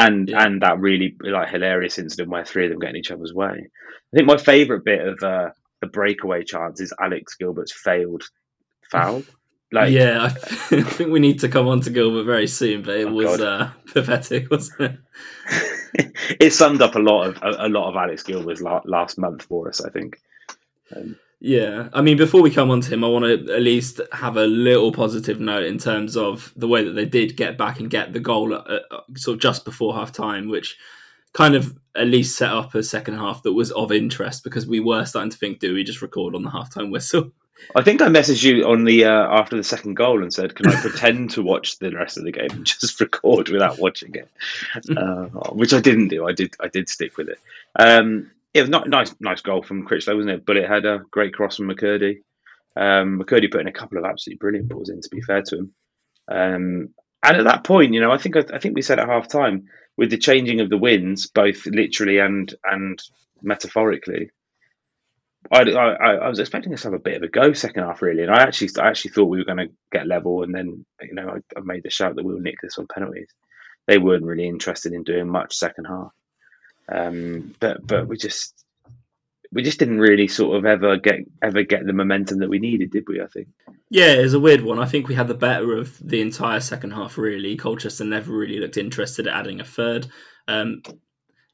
and 0.08 0.30
Yeah. 0.30 0.44
and 0.46 0.62
that 0.62 0.80
really 0.80 1.16
like 1.22 1.50
hilarious 1.50 1.98
incident 2.00 2.30
where 2.30 2.46
three 2.46 2.66
of 2.66 2.72
them 2.72 2.80
get 2.80 2.92
in 2.92 2.96
each 2.98 3.12
other's 3.12 3.34
way. 3.34 3.70
I 3.70 4.16
think 4.16 4.28
my 4.28 4.38
favourite 4.38 4.84
bit 4.84 5.08
of 5.08 5.22
uh, 5.24 5.50
the 5.82 5.88
breakaway 5.88 6.44
chance 6.44 6.82
is 6.82 6.94
Alex 7.00 7.36
Gilbert's 7.36 7.74
failed 7.74 8.24
foul. 8.92 9.24
Like 9.72 9.92
yeah, 9.92 10.24
I 10.34 10.82
think 10.82 11.12
we 11.12 11.20
need 11.20 11.42
to 11.42 11.48
come 11.48 11.68
on 11.68 11.82
to 11.82 11.92
Gilbert 11.92 12.24
very 12.24 12.48
soon, 12.48 12.82
but 12.82 12.96
it 12.96 13.08
Oh, 13.08 13.14
was 13.14 13.40
uh, 13.40 13.70
pathetic, 13.94 14.50
wasn't 14.50 14.98
it? 15.94 16.14
it 16.40 16.54
summed 16.54 16.82
up 16.82 16.96
a 16.96 17.00
lot 17.00 17.28
of 17.28 17.38
a, 17.44 17.68
a 17.68 17.70
lot 17.70 17.88
of 17.88 17.96
Alex 17.96 18.24
Gilbert's 18.24 18.62
la- 18.62 18.82
last 18.86 19.20
month 19.20 19.44
for 19.44 19.70
us. 19.70 19.80
I 19.80 19.92
think. 19.92 20.20
Um, 20.96 21.18
Yeah, 21.42 21.88
I 21.94 22.02
mean, 22.02 22.18
before 22.18 22.42
we 22.42 22.52
come 22.52 22.70
on 22.70 22.82
to 22.82 22.94
him, 22.94 23.04
I 23.04 23.08
want 23.08 23.24
to 23.24 23.54
at 23.54 23.62
least 23.62 24.02
have 24.12 24.36
a 24.36 24.46
little 24.46 24.92
positive 24.92 25.40
note 25.40 25.64
in 25.64 25.78
terms 25.78 26.18
of 26.18 26.52
the 26.58 26.68
way 26.68 26.84
that 26.84 26.92
they 26.92 27.06
did 27.06 27.38
get 27.38 27.58
back 27.58 27.80
and 27.80 27.90
get 27.90 28.12
the 28.12 28.20
goal 28.20 28.54
at, 28.54 28.70
at, 28.70 28.82
sort 29.16 29.36
of 29.36 29.42
just 29.42 29.64
before 29.64 29.96
half 29.96 30.12
time, 30.12 30.50
which 30.50 30.78
kind 31.34 31.56
of 31.56 31.78
at 31.96 32.08
least 32.08 32.38
set 32.38 32.52
up 32.52 32.76
a 32.76 32.84
second 32.84 33.16
half 33.16 33.44
that 33.44 33.54
was 33.54 33.72
of 33.72 33.92
interest 33.92 34.44
because 34.44 34.68
we 34.68 34.82
were 34.82 35.06
starting 35.06 35.32
to 35.32 35.38
think, 35.38 35.60
do 35.60 35.74
we 35.74 35.84
just 35.84 36.02
record 36.02 36.36
on 36.36 36.44
the 36.44 36.50
half 36.50 36.74
time 36.74 36.92
whistle? 36.92 37.32
I 37.76 37.84
think 37.84 38.02
I 38.02 38.08
messaged 38.08 38.44
you 38.44 38.66
on 38.66 38.84
the 38.84 39.06
uh, 39.06 39.28
after 39.38 39.58
the 39.58 39.64
second 39.64 39.96
goal 39.96 40.22
and 40.22 40.34
said, 40.34 40.56
"Can 40.56 40.68
I 40.68 40.80
pretend 40.80 41.32
to 41.32 41.44
watch 41.44 41.78
the 41.78 41.92
rest 41.92 42.18
of 42.18 42.24
the 42.24 42.32
game 42.32 42.52
and 42.52 42.66
just 42.66 43.02
record 43.02 43.50
without 43.50 43.80
watching 43.80 44.16
it?" 44.16 44.30
Uh, 44.96 45.26
which 45.52 45.74
I 45.74 45.82
didn't 45.82 46.08
do. 46.08 46.26
I 46.26 46.32
did. 46.32 46.56
I 46.62 46.70
did 46.70 46.88
stick 46.88 47.18
with 47.18 47.28
it. 47.28 47.40
Um, 47.78 48.32
it 48.54 48.62
was 48.62 48.70
not 48.70 48.88
nice. 48.88 49.14
Nice 49.20 49.42
goal 49.42 49.62
from 49.62 49.86
Critchlow, 49.86 50.16
wasn't 50.16 50.44
it? 50.48 50.68
Had 50.68 50.86
a 50.86 51.02
great 51.12 51.34
cross 51.34 51.58
from 51.58 51.70
McKirdy. 51.70 52.18
Um, 52.76 53.20
McKirdy 53.20 53.52
put 53.52 53.62
in 53.62 53.68
a 53.68 53.74
couple 53.74 53.98
of 53.98 54.06
absolutely 54.06 54.40
brilliant 54.40 54.70
balls 54.70 54.90
in. 54.90 55.02
To 55.02 55.10
be 55.10 55.22
fair 55.22 55.42
to 55.44 55.58
him, 55.58 55.74
um, 56.28 56.94
and 57.24 57.38
at 57.38 57.44
that 57.46 57.64
point, 57.64 57.94
you 57.94 58.02
know, 58.02 58.12
I 58.12 58.18
think 58.18 58.36
I 58.38 58.60
think 58.60 58.76
we 58.76 58.82
said 58.82 59.00
at 59.00 59.08
half 59.08 59.28
time 59.28 59.68
with 59.98 60.10
the 60.10 60.18
changing 60.18 60.62
of 60.62 60.70
the 60.70 60.78
winds, 60.78 61.28
both 61.28 61.66
literally 61.66 62.20
and 62.20 62.54
and 62.64 63.00
metaphorically. 63.42 64.32
I, 65.52 65.62
I, 65.62 66.14
I 66.16 66.30
was 66.30 66.40
expecting 66.40 66.74
us 66.74 66.82
to 66.82 66.88
have 66.88 67.00
a 67.00 67.00
bit 67.00 67.16
of 67.16 67.24
a 67.24 67.28
go 67.28 67.54
second 67.54 67.84
half, 67.84 68.02
really, 68.02 68.24
and 68.24 68.32
I 68.32 68.44
actually 68.44 68.70
I 68.80 68.90
actually 68.90 69.12
thought 69.12 69.26
we 69.26 69.38
were 69.38 69.46
going 69.46 69.58
to 69.58 69.74
get 69.92 70.08
level, 70.08 70.44
and 70.44 70.54
then 70.54 70.86
you 71.02 71.14
know 71.14 71.30
I, 71.30 71.60
I 71.60 71.62
made 71.64 71.84
the 71.84 71.90
shout 71.90 72.16
that 72.16 72.26
we'll 72.26 72.40
nick 72.40 72.56
this 72.62 72.78
on 72.78 72.88
penalties. 72.88 73.30
They 73.88 73.98
weren't 73.98 74.26
really 74.26 74.48
interested 74.48 74.94
in 74.94 75.04
doing 75.04 75.30
much 75.30 75.56
second 75.56 75.86
half, 75.86 76.12
um, 76.92 77.56
but 77.60 77.86
but 77.86 78.08
we 78.08 78.18
just 78.18 78.66
we 79.52 79.64
just 79.64 79.80
didn't 79.80 80.00
really 80.00 80.28
sort 80.28 80.58
of 80.58 80.66
ever 80.66 80.98
get 80.98 81.20
ever 81.42 81.64
get 81.64 81.86
the 81.86 81.94
momentum 81.94 82.40
that 82.40 82.50
we 82.50 82.60
needed, 82.60 82.92
did 82.92 83.06
we? 83.08 83.22
I 83.22 83.28
think. 83.28 83.48
Yeah, 83.90 84.14
it 84.14 84.22
was 84.22 84.34
a 84.34 84.40
weird 84.40 84.62
one. 84.62 84.80
I 84.80 84.86
think 84.86 85.08
we 85.08 85.16
had 85.16 85.28
the 85.28 85.34
better 85.34 85.76
of 85.76 85.98
the 86.00 86.22
entire 86.22 86.60
second 86.60 86.92
half, 86.92 87.18
really. 87.18 87.56
Colchester 87.56 88.06
never 88.06 88.32
really 88.32 88.60
looked 88.60 88.78
interested 88.78 89.28
at 89.28 89.36
adding 89.36 89.60
a 89.60 89.66
third. 89.66 90.08
Um, 90.48 90.84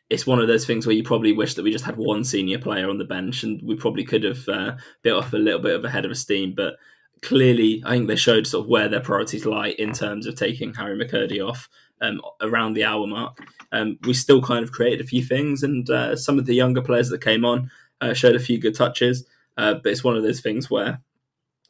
it's 0.09 0.27
one 0.27 0.39
of 0.39 0.47
those 0.47 0.65
things 0.65 0.85
where 0.85 0.95
you 0.95 1.03
probably 1.03 1.31
wish 1.31 1.55
that 1.55 1.63
we 1.63 1.71
just 1.71 1.85
had 1.85 1.97
one 1.97 2.23
senior 2.23 2.59
player 2.59 2.89
on 2.89 2.97
the 2.97 3.05
bench 3.05 3.43
and 3.43 3.59
we 3.63 3.75
probably 3.75 4.03
could 4.03 4.23
have 4.23 4.47
uh, 4.47 4.75
built 5.01 5.25
up 5.25 5.33
a 5.33 5.37
little 5.37 5.59
bit 5.59 5.75
of 5.75 5.83
a 5.83 5.89
head 5.89 6.05
of 6.05 6.15
steam. 6.17 6.53
But 6.55 6.75
clearly, 7.21 7.81
I 7.85 7.91
think 7.91 8.07
they 8.07 8.15
showed 8.15 8.45
sort 8.45 8.65
of 8.65 8.69
where 8.69 8.87
their 8.87 8.99
priorities 8.99 9.45
lie 9.45 9.69
in 9.69 9.93
terms 9.93 10.27
of 10.27 10.35
taking 10.35 10.73
Harry 10.73 10.97
McKirdy 10.97 11.45
off 11.45 11.69
um, 12.01 12.21
around 12.41 12.73
the 12.73 12.83
hour 12.83 13.05
mark. 13.07 13.37
Um, 13.71 13.97
we 14.05 14.13
still 14.13 14.41
kind 14.41 14.63
of 14.63 14.71
created 14.71 15.01
a 15.01 15.07
few 15.07 15.23
things, 15.23 15.63
and 15.63 15.89
uh, 15.89 16.15
some 16.15 16.39
of 16.39 16.45
the 16.45 16.55
younger 16.55 16.81
players 16.81 17.09
that 17.09 17.23
came 17.23 17.45
on 17.45 17.69
uh, 18.01 18.13
showed 18.13 18.35
a 18.35 18.39
few 18.39 18.59
good 18.59 18.75
touches. 18.75 19.25
Uh, 19.57 19.75
but 19.75 19.91
it's 19.91 20.03
one 20.03 20.17
of 20.17 20.23
those 20.23 20.41
things 20.41 20.69
where 20.69 20.99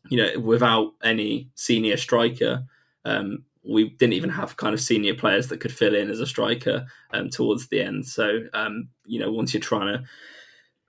you 0.10 0.18
know, 0.18 0.40
without 0.40 0.94
any 1.04 1.50
senior 1.56 1.98
striker, 1.98 2.66
um, 3.06 3.44
we 3.64 3.90
didn't 3.90 4.14
even 4.14 4.30
have 4.30 4.58
kind 4.58 4.74
of 4.74 4.82
senior 4.82 5.16
players 5.16 5.48
that 5.48 5.60
could 5.60 5.74
fill 5.74 5.96
in 5.96 6.10
as 6.10 6.20
a 6.20 6.28
striker 6.28 6.86
um, 7.12 7.30
towards 7.30 7.68
the 7.68 7.82
end. 7.82 8.06
So, 8.06 8.42
um, 8.54 8.90
you 9.06 9.20
know, 9.20 9.32
once 9.32 9.54
you're 9.54 9.62
trying 9.62 9.88
to 9.88 10.04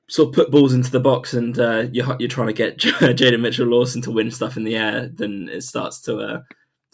sort 0.09 0.29
of 0.29 0.35
put 0.35 0.51
balls 0.51 0.75
into 0.75 0.91
the 0.91 1.01
box 1.01 1.33
and 1.33 1.59
uh, 1.59 1.87
you're, 1.91 2.17
you're 2.19 2.29
trying 2.29 2.49
to 2.49 2.53
get 2.53 2.79
Jayden 2.79 3.41
Mitchell 3.41 3.67
Lawson 3.67 4.03
to 4.03 4.11
win 4.11 4.31
stuff 4.31 4.57
in 4.57 4.65
the 4.65 4.77
air, 4.77 5.09
then 5.09 5.49
it 5.51 5.63
starts 5.63 6.01
to 6.03 6.19
uh, 6.19 6.43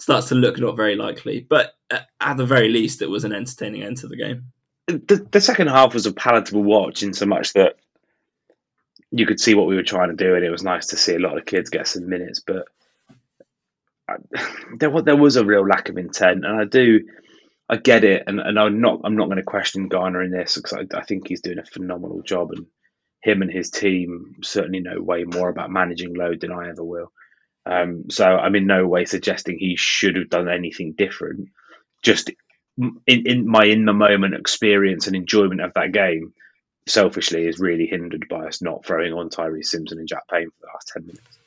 starts 0.03 0.29
to 0.29 0.35
look 0.35 0.59
not 0.59 0.77
very 0.77 0.97
likely. 0.97 1.47
But 1.49 1.75
at, 1.91 2.09
at 2.21 2.37
the 2.37 2.45
very 2.45 2.69
least, 2.69 3.03
it 3.03 3.11
was 3.11 3.25
an 3.25 3.33
entertaining 3.33 3.83
end 3.85 3.99
to 3.99 4.09
the 4.09 4.17
game. 4.17 4.53
the, 4.89 5.27
the 5.31 5.41
second 5.41 5.69
half 5.69 5.95
was 5.95 6.07
a 6.07 6.13
palatable 6.13 6.65
watch 6.65 7.05
in 7.05 7.15
so 7.15 7.25
much 7.25 7.53
that 7.53 7.77
you 9.13 9.27
could 9.27 9.39
see 9.39 9.55
what 9.55 9.69
we 9.69 9.77
were 9.77 9.85
trying 9.85 10.09
to 10.09 10.17
do, 10.17 10.35
and 10.35 10.45
it 10.45 10.51
was 10.51 10.65
nice 10.65 10.87
to 10.89 10.97
see 10.97 11.15
a 11.15 11.21
lot 11.21 11.39
of 11.39 11.47
kids 11.47 11.71
get 11.71 11.87
some 11.87 12.09
minutes. 12.09 12.41
But 12.45 12.67
I, 14.09 14.15
uh, 14.15 14.47
there 14.79 14.91
was 14.91 15.05
there 15.05 15.17
was 15.17 15.37
a 15.37 15.45
real 15.45 15.67
lack 15.67 15.89
of 15.89 15.97
intent, 15.97 16.45
and 16.45 16.61
I 16.61 16.65
do. 16.65 17.01
I 17.69 17.77
get 17.77 18.05
it, 18.05 18.25
and, 18.27 18.41
and 18.41 18.59
I'm 18.59 18.81
not 18.81 19.03
I'm 19.05 19.17
not 19.17 19.27
going 19.27 19.37
to 19.37 19.45
question 19.45 19.89
Garner 19.89 20.23
in 20.23 20.33
this 20.33 20.57
because 20.57 20.73
I, 20.73 20.99
I 20.99 21.05
think 21.05 21.29
he's 21.29 21.43
doing 21.43 21.59
a 21.59 21.65
phenomenal 21.65 22.23
job, 22.23 22.51
and 22.51 22.67
him 23.23 23.41
and 23.41 23.53
his 23.53 23.71
team 23.71 24.35
certainly 24.43 24.81
know 24.81 25.01
way 25.01 25.25
more 25.25 25.49
about 25.49 25.71
managing 25.71 26.15
load 26.15 26.41
than 26.41 26.51
I 26.51 26.71
ever 26.71 26.83
will. 26.83 27.13
Um, 27.65 28.11
so 28.11 28.27
I'm 28.27 28.57
in 28.57 28.67
no 28.67 28.87
way 28.87 29.05
suggesting 29.05 29.59
he 29.59 29.77
should 29.77 30.17
have 30.17 30.31
done 30.31 30.49
anything 30.49 30.95
different. 30.97 31.49
Just 32.03 32.31
in, 32.79 33.01
in 33.07 33.47
my 33.47 33.65
in 33.65 33.85
the 33.85 33.93
moment 33.93 34.35
experience 34.35 35.07
and 35.07 35.15
enjoyment 35.15 35.61
of 35.61 35.75
that 35.75 35.93
game, 35.93 36.33
selfishly, 36.89 37.47
is 37.47 37.61
really 37.61 37.87
hindered 37.87 38.27
by 38.29 38.47
us 38.47 38.61
not 38.63 38.85
throwing 38.85 39.13
on 39.13 39.31
Tyreece 39.31 39.67
Simpson 39.67 39.99
and 39.99 40.09
Jack 40.09 40.27
Payne 40.29 40.51
for 40.51 40.57
the 40.61 40.67
last 40.75 40.91
ten 40.93 41.07
minutes. 41.07 41.39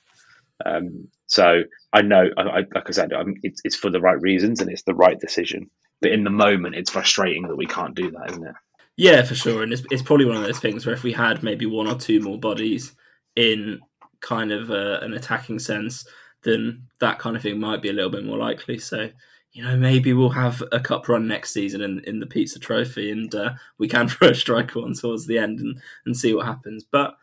Um, 0.65 1.07
so 1.27 1.63
I 1.91 2.01
know, 2.01 2.29
I, 2.37 2.41
I, 2.41 2.57
like 2.73 2.87
I 2.87 2.91
said, 2.91 3.11
it's, 3.43 3.61
it's 3.65 3.75
for 3.75 3.89
the 3.89 3.99
right 3.99 4.19
reasons 4.21 4.61
and 4.61 4.71
it's 4.71 4.83
the 4.83 4.93
right 4.93 5.19
decision. 5.19 5.69
But 6.01 6.11
in 6.11 6.23
the 6.23 6.29
moment, 6.29 6.75
it's 6.75 6.91
frustrating 6.91 7.47
that 7.47 7.57
we 7.57 7.65
can't 7.65 7.95
do 7.95 8.11
that, 8.11 8.31
isn't 8.31 8.47
it? 8.47 8.55
Yeah, 8.95 9.23
for 9.23 9.35
sure. 9.35 9.63
And 9.63 9.73
it's, 9.73 9.83
it's 9.91 10.01
probably 10.01 10.25
one 10.25 10.37
of 10.37 10.43
those 10.43 10.59
things 10.59 10.85
where 10.85 10.95
if 10.95 11.03
we 11.03 11.11
had 11.11 11.43
maybe 11.43 11.65
one 11.65 11.87
or 11.87 11.95
two 11.95 12.21
more 12.21 12.39
bodies 12.39 12.95
in 13.35 13.81
kind 14.21 14.51
of 14.51 14.69
a, 14.69 14.99
an 15.01 15.13
attacking 15.13 15.59
sense, 15.59 16.07
then 16.43 16.83
that 16.99 17.19
kind 17.19 17.35
of 17.35 17.41
thing 17.41 17.59
might 17.59 17.81
be 17.81 17.89
a 17.89 17.93
little 17.93 18.09
bit 18.09 18.25
more 18.25 18.37
likely. 18.37 18.77
So, 18.77 19.09
you 19.51 19.63
know, 19.63 19.77
maybe 19.77 20.13
we'll 20.13 20.29
have 20.29 20.61
a 20.71 20.79
cup 20.79 21.07
run 21.07 21.27
next 21.27 21.51
season 21.51 21.81
in, 21.81 22.01
in 22.05 22.19
the 22.19 22.27
Pizza 22.27 22.59
Trophy 22.59 23.11
and 23.11 23.33
uh, 23.33 23.53
we 23.77 23.87
can 23.87 24.07
throw 24.09 24.29
a 24.29 24.35
striker 24.35 24.79
on 24.79 24.93
towards 24.93 25.27
the 25.27 25.37
end 25.37 25.59
and, 25.59 25.79
and 26.05 26.15
see 26.15 26.33
what 26.33 26.45
happens. 26.45 26.83
But, 26.83 27.15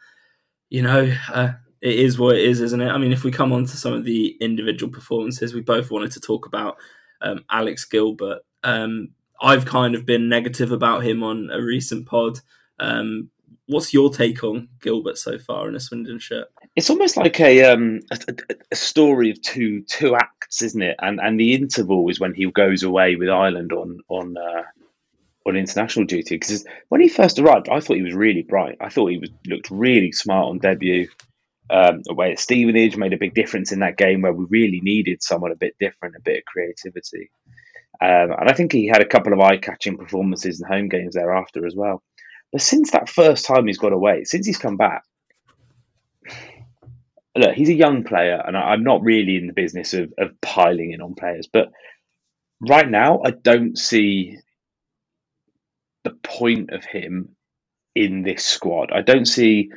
you 0.71 0.83
know, 0.83 1.13
uh, 1.33 1.53
it 1.81 1.99
is 1.99 2.19
what 2.19 2.37
it 2.37 2.45
is, 2.45 2.61
isn't 2.61 2.81
it? 2.81 2.89
I 2.89 2.97
mean, 2.97 3.13
if 3.13 3.25
we 3.25 3.33
come 3.33 3.53
on 3.53 3.67
to 3.67 3.77
some 3.77 3.93
of 3.93 4.05
the 4.05 4.37
individual 4.41 4.91
performances, 4.91 5.53
we 5.53 5.61
both 5.61 5.91
wanted 5.91 6.13
to 6.13 6.21
talk 6.21 6.47
about 6.47 6.77
um, 7.21 7.45
Alex 7.51 7.85
Gilbert. 7.85 8.39
Um, 8.63 9.11
I've 9.41 9.67
kind 9.67 9.97
of 9.97 10.07
been 10.07 10.29
negative 10.29 10.71
about 10.71 11.05
him 11.05 11.25
on 11.25 11.51
a 11.51 11.61
recent 11.61 12.07
pod. 12.07 12.39
Um, 12.79 13.31
what's 13.73 13.93
your 13.93 14.11
take 14.11 14.45
on 14.45 14.69
Gilbert 14.81 15.19
so 15.19 15.39
far 15.39 15.69
in 15.69 15.75
a 15.75 15.81
Swindon 15.81 16.19
shirt? 16.19 16.49
It's 16.77 16.91
almost 16.91 17.17
like 17.17 17.41
a, 17.41 17.65
um, 17.65 18.01
a, 18.11 18.19
a 18.71 18.77
story 18.77 19.31
of 19.31 19.43
two 19.43 19.83
two 19.83 20.15
acts, 20.15 20.63
isn't 20.63 20.83
it? 20.83 20.97
And 21.01 21.21
and 21.21 21.39
the 21.39 21.55
interval 21.55 22.09
is 22.09 22.21
when 22.21 22.35
he 22.35 22.51
goes 22.51 22.83
away 22.83 23.17
with 23.17 23.29
Ireland 23.29 23.73
on 23.73 23.99
on 24.09 24.37
uh, 24.37 24.63
on 25.47 25.57
international 25.57 26.07
duty. 26.07 26.37
Because 26.37 26.65
when 26.89 27.01
he 27.01 27.09
first 27.09 27.39
arrived, 27.39 27.69
I 27.69 27.81
thought 27.81 27.97
he 27.97 28.03
was 28.03 28.15
really 28.15 28.43
bright. 28.43 28.77
I 28.81 28.89
thought 28.89 29.11
he 29.11 29.19
was 29.19 29.31
looked 29.47 29.71
really 29.71 30.13
smart 30.13 30.47
on 30.47 30.59
debut. 30.59 31.09
Um, 31.71 32.03
away 32.09 32.33
at 32.33 32.39
Stevenage 32.39 32.97
made 32.97 33.15
a 33.15 33.19
big 33.19 33.35
difference 33.35 33.73
in 33.73 33.81
that 33.81 33.97
game 33.97 34.21
where 34.21 34.33
we 34.33 34.45
really 34.51 34.81
needed 34.83 35.23
someone 35.23 35.53
a 35.53 35.57
bit 35.57 35.75
different, 35.81 36.17
a 36.17 36.21
bit 36.21 36.39
of 36.39 36.45
creativity. 36.45 37.31
Um, 38.01 38.33
and 38.33 38.51
I 38.51 38.53
think 38.53 38.73
he 38.73 38.89
had 38.89 39.01
a 39.01 39.07
couple 39.07 39.33
of 39.33 39.41
eye 39.41 39.59
catching 39.59 39.97
performances 39.97 40.61
in 40.61 40.67
home 40.67 40.89
games 40.89 41.15
thereafter 41.15 41.65
as 41.65 41.75
well. 41.75 42.03
But 42.53 42.61
since 42.61 42.91
that 42.91 43.09
first 43.09 43.47
time 43.47 43.67
he's 43.67 43.79
got 43.79 43.93
away, 43.93 44.25
since 44.25 44.47
he's 44.47 44.59
come 44.59 44.77
back, 44.77 45.05
look, 47.37 47.55
he's 47.55 47.71
a 47.71 47.75
young 47.75 48.05
player, 48.05 48.43
and 48.47 48.57
I'm 48.57 48.85
not 48.85 49.03
really 49.03 49.37
in 49.37 49.47
the 49.47 49.55
business 49.55 49.95
of, 49.95 50.13
of 50.19 50.39
piling 50.41 50.93
in 50.93 51.01
on 51.01 51.15
players. 51.15 51.49
But 51.51 51.73
right 52.61 52.89
now, 52.89 53.23
I 53.25 53.31
don't 53.31 53.77
see 53.79 54.39
the 56.05 56.11
point 56.11 56.71
of 56.71 56.85
him 56.85 57.37
in 57.95 58.23
this 58.23 58.45
squad. 58.45 58.91
I 58.93 59.03
don't 59.03 59.27
see 59.27 59.71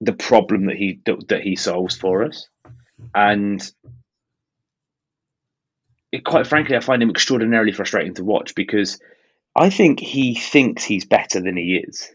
the 0.00 0.12
problem 0.12 0.66
that 0.66 0.76
he 0.76 1.00
that 1.28 1.40
he 1.42 1.56
solves 1.56 1.96
for 1.96 2.24
us, 2.24 2.48
and 3.14 3.62
it, 6.12 6.24
quite 6.24 6.46
frankly, 6.46 6.76
I 6.76 6.80
find 6.80 7.02
him 7.02 7.10
extraordinarily 7.10 7.72
frustrating 7.72 8.14
to 8.14 8.24
watch 8.24 8.54
because 8.54 9.00
I 9.54 9.70
think 9.70 10.00
he 10.00 10.34
thinks 10.34 10.84
he's 10.84 11.04
better 11.04 11.40
than 11.40 11.56
he 11.56 11.76
is, 11.76 12.10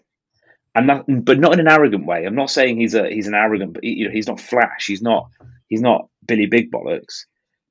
and 0.74 0.90
that, 0.90 1.06
but 1.08 1.40
not 1.40 1.54
in 1.54 1.60
an 1.60 1.68
arrogant 1.68 2.06
way. 2.06 2.26
I'm 2.26 2.36
not 2.36 2.50
saying 2.50 2.80
he's 2.80 2.96
a 2.96 3.08
he's 3.10 3.28
an 3.28 3.36
arrogant, 3.36 3.74
but 3.74 3.84
you 3.84 4.06
know, 4.06 4.12
he's 4.12 4.28
not 4.28 4.40
flash. 4.40 4.88
He's 4.88 5.02
not 5.02 5.30
he's 5.68 5.82
not 5.82 6.10
Billy 6.26 6.48
Big 6.48 6.72
Bollocks. 6.72 7.26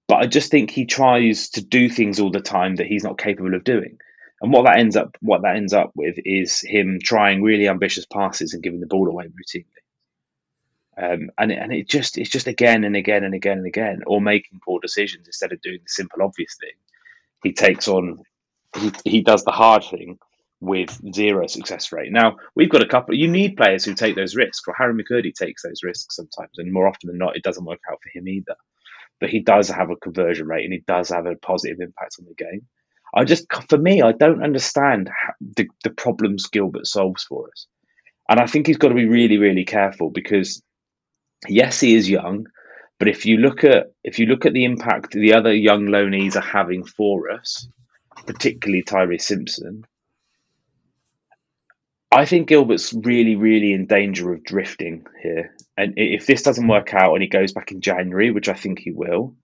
But 0.08 0.18
I 0.18 0.26
just 0.26 0.50
think 0.50 0.70
he 0.70 0.86
tries 0.86 1.50
to 1.50 1.62
do 1.62 1.88
things 1.88 2.20
all 2.20 2.30
the 2.30 2.40
time 2.40 2.76
that 2.76 2.86
he's 2.86 3.02
not 3.02 3.18
capable 3.18 3.54
of 3.54 3.64
doing. 3.64 3.98
And 4.40 4.52
what 4.52 4.66
that 4.66 4.78
ends 4.78 4.96
up 4.96 5.16
what 5.20 5.42
that 5.42 5.56
ends 5.56 5.72
up 5.72 5.92
with 5.94 6.16
is 6.24 6.60
him 6.60 6.98
trying 7.02 7.42
really 7.42 7.68
ambitious 7.68 8.06
passes 8.06 8.54
and 8.54 8.62
giving 8.62 8.80
the 8.80 8.86
ball 8.86 9.08
away 9.08 9.26
routinely. 9.26 9.64
Um, 10.98 11.30
and 11.36 11.52
it, 11.52 11.58
and 11.58 11.72
it 11.72 11.88
just 11.88 12.18
it's 12.18 12.30
just 12.30 12.46
again 12.46 12.84
and 12.84 12.96
again 12.96 13.24
and 13.24 13.34
again 13.34 13.58
and 13.58 13.66
again, 13.66 14.02
or 14.06 14.20
making 14.20 14.60
poor 14.64 14.80
decisions 14.80 15.26
instead 15.26 15.52
of 15.52 15.60
doing 15.60 15.80
the 15.82 15.88
simple 15.88 16.22
obvious 16.22 16.56
thing. 16.60 16.72
He 17.42 17.52
takes 17.52 17.88
on 17.88 18.22
he, 18.74 18.92
he 19.04 19.22
does 19.22 19.44
the 19.44 19.52
hard 19.52 19.84
thing 19.84 20.18
with 20.60 20.98
zero 21.14 21.46
success 21.46 21.92
rate. 21.92 22.10
Now 22.10 22.36
we've 22.54 22.70
got 22.70 22.82
a 22.82 22.88
couple. 22.88 23.14
You 23.14 23.28
need 23.28 23.56
players 23.56 23.84
who 23.84 23.94
take 23.94 24.16
those 24.16 24.34
risks. 24.34 24.66
Well, 24.66 24.76
Harry 24.78 24.94
McKirdy 24.94 25.34
takes 25.34 25.62
those 25.62 25.82
risks 25.82 26.16
sometimes, 26.16 26.58
and 26.58 26.72
more 26.72 26.88
often 26.88 27.08
than 27.08 27.18
not, 27.18 27.36
it 27.36 27.42
doesn't 27.42 27.64
work 27.64 27.80
out 27.90 27.98
for 28.02 28.18
him 28.18 28.28
either. 28.28 28.56
But 29.20 29.30
he 29.30 29.40
does 29.40 29.68
have 29.68 29.90
a 29.90 29.96
conversion 29.96 30.46
rate, 30.46 30.64
and 30.64 30.72
he 30.72 30.82
does 30.86 31.10
have 31.10 31.26
a 31.26 31.36
positive 31.36 31.80
impact 31.80 32.16
on 32.18 32.26
the 32.26 32.34
game. 32.34 32.66
I 33.14 33.24
just, 33.24 33.46
for 33.68 33.78
me, 33.78 34.02
I 34.02 34.12
don't 34.12 34.42
understand 34.42 35.10
the, 35.40 35.68
the 35.84 35.90
problems 35.90 36.48
Gilbert 36.48 36.86
solves 36.86 37.24
for 37.24 37.48
us, 37.48 37.66
and 38.28 38.40
I 38.40 38.46
think 38.46 38.66
he's 38.66 38.78
got 38.78 38.88
to 38.88 38.94
be 38.94 39.06
really, 39.06 39.38
really 39.38 39.64
careful 39.64 40.10
because 40.10 40.62
yes, 41.48 41.80
he 41.80 41.94
is 41.94 42.10
young, 42.10 42.46
but 42.98 43.08
if 43.08 43.26
you 43.26 43.38
look 43.38 43.64
at 43.64 43.92
if 44.04 44.18
you 44.18 44.26
look 44.26 44.46
at 44.46 44.52
the 44.52 44.64
impact 44.64 45.12
the 45.12 45.34
other 45.34 45.52
young 45.52 45.86
loanees 45.86 46.36
are 46.36 46.40
having 46.40 46.84
for 46.84 47.30
us, 47.30 47.68
particularly 48.26 48.82
Tyree 48.82 49.18
Simpson, 49.18 49.84
I 52.10 52.24
think 52.24 52.48
Gilbert's 52.48 52.94
really, 52.94 53.36
really 53.36 53.72
in 53.72 53.86
danger 53.86 54.32
of 54.32 54.44
drifting 54.44 55.06
here. 55.22 55.54
And 55.76 55.94
if 55.96 56.26
this 56.26 56.42
doesn't 56.42 56.68
work 56.68 56.94
out 56.94 57.12
and 57.12 57.22
he 57.22 57.28
goes 57.28 57.52
back 57.52 57.72
in 57.72 57.80
January, 57.80 58.30
which 58.30 58.48
I 58.48 58.54
think 58.54 58.78
he 58.78 58.90
will, 58.90 59.34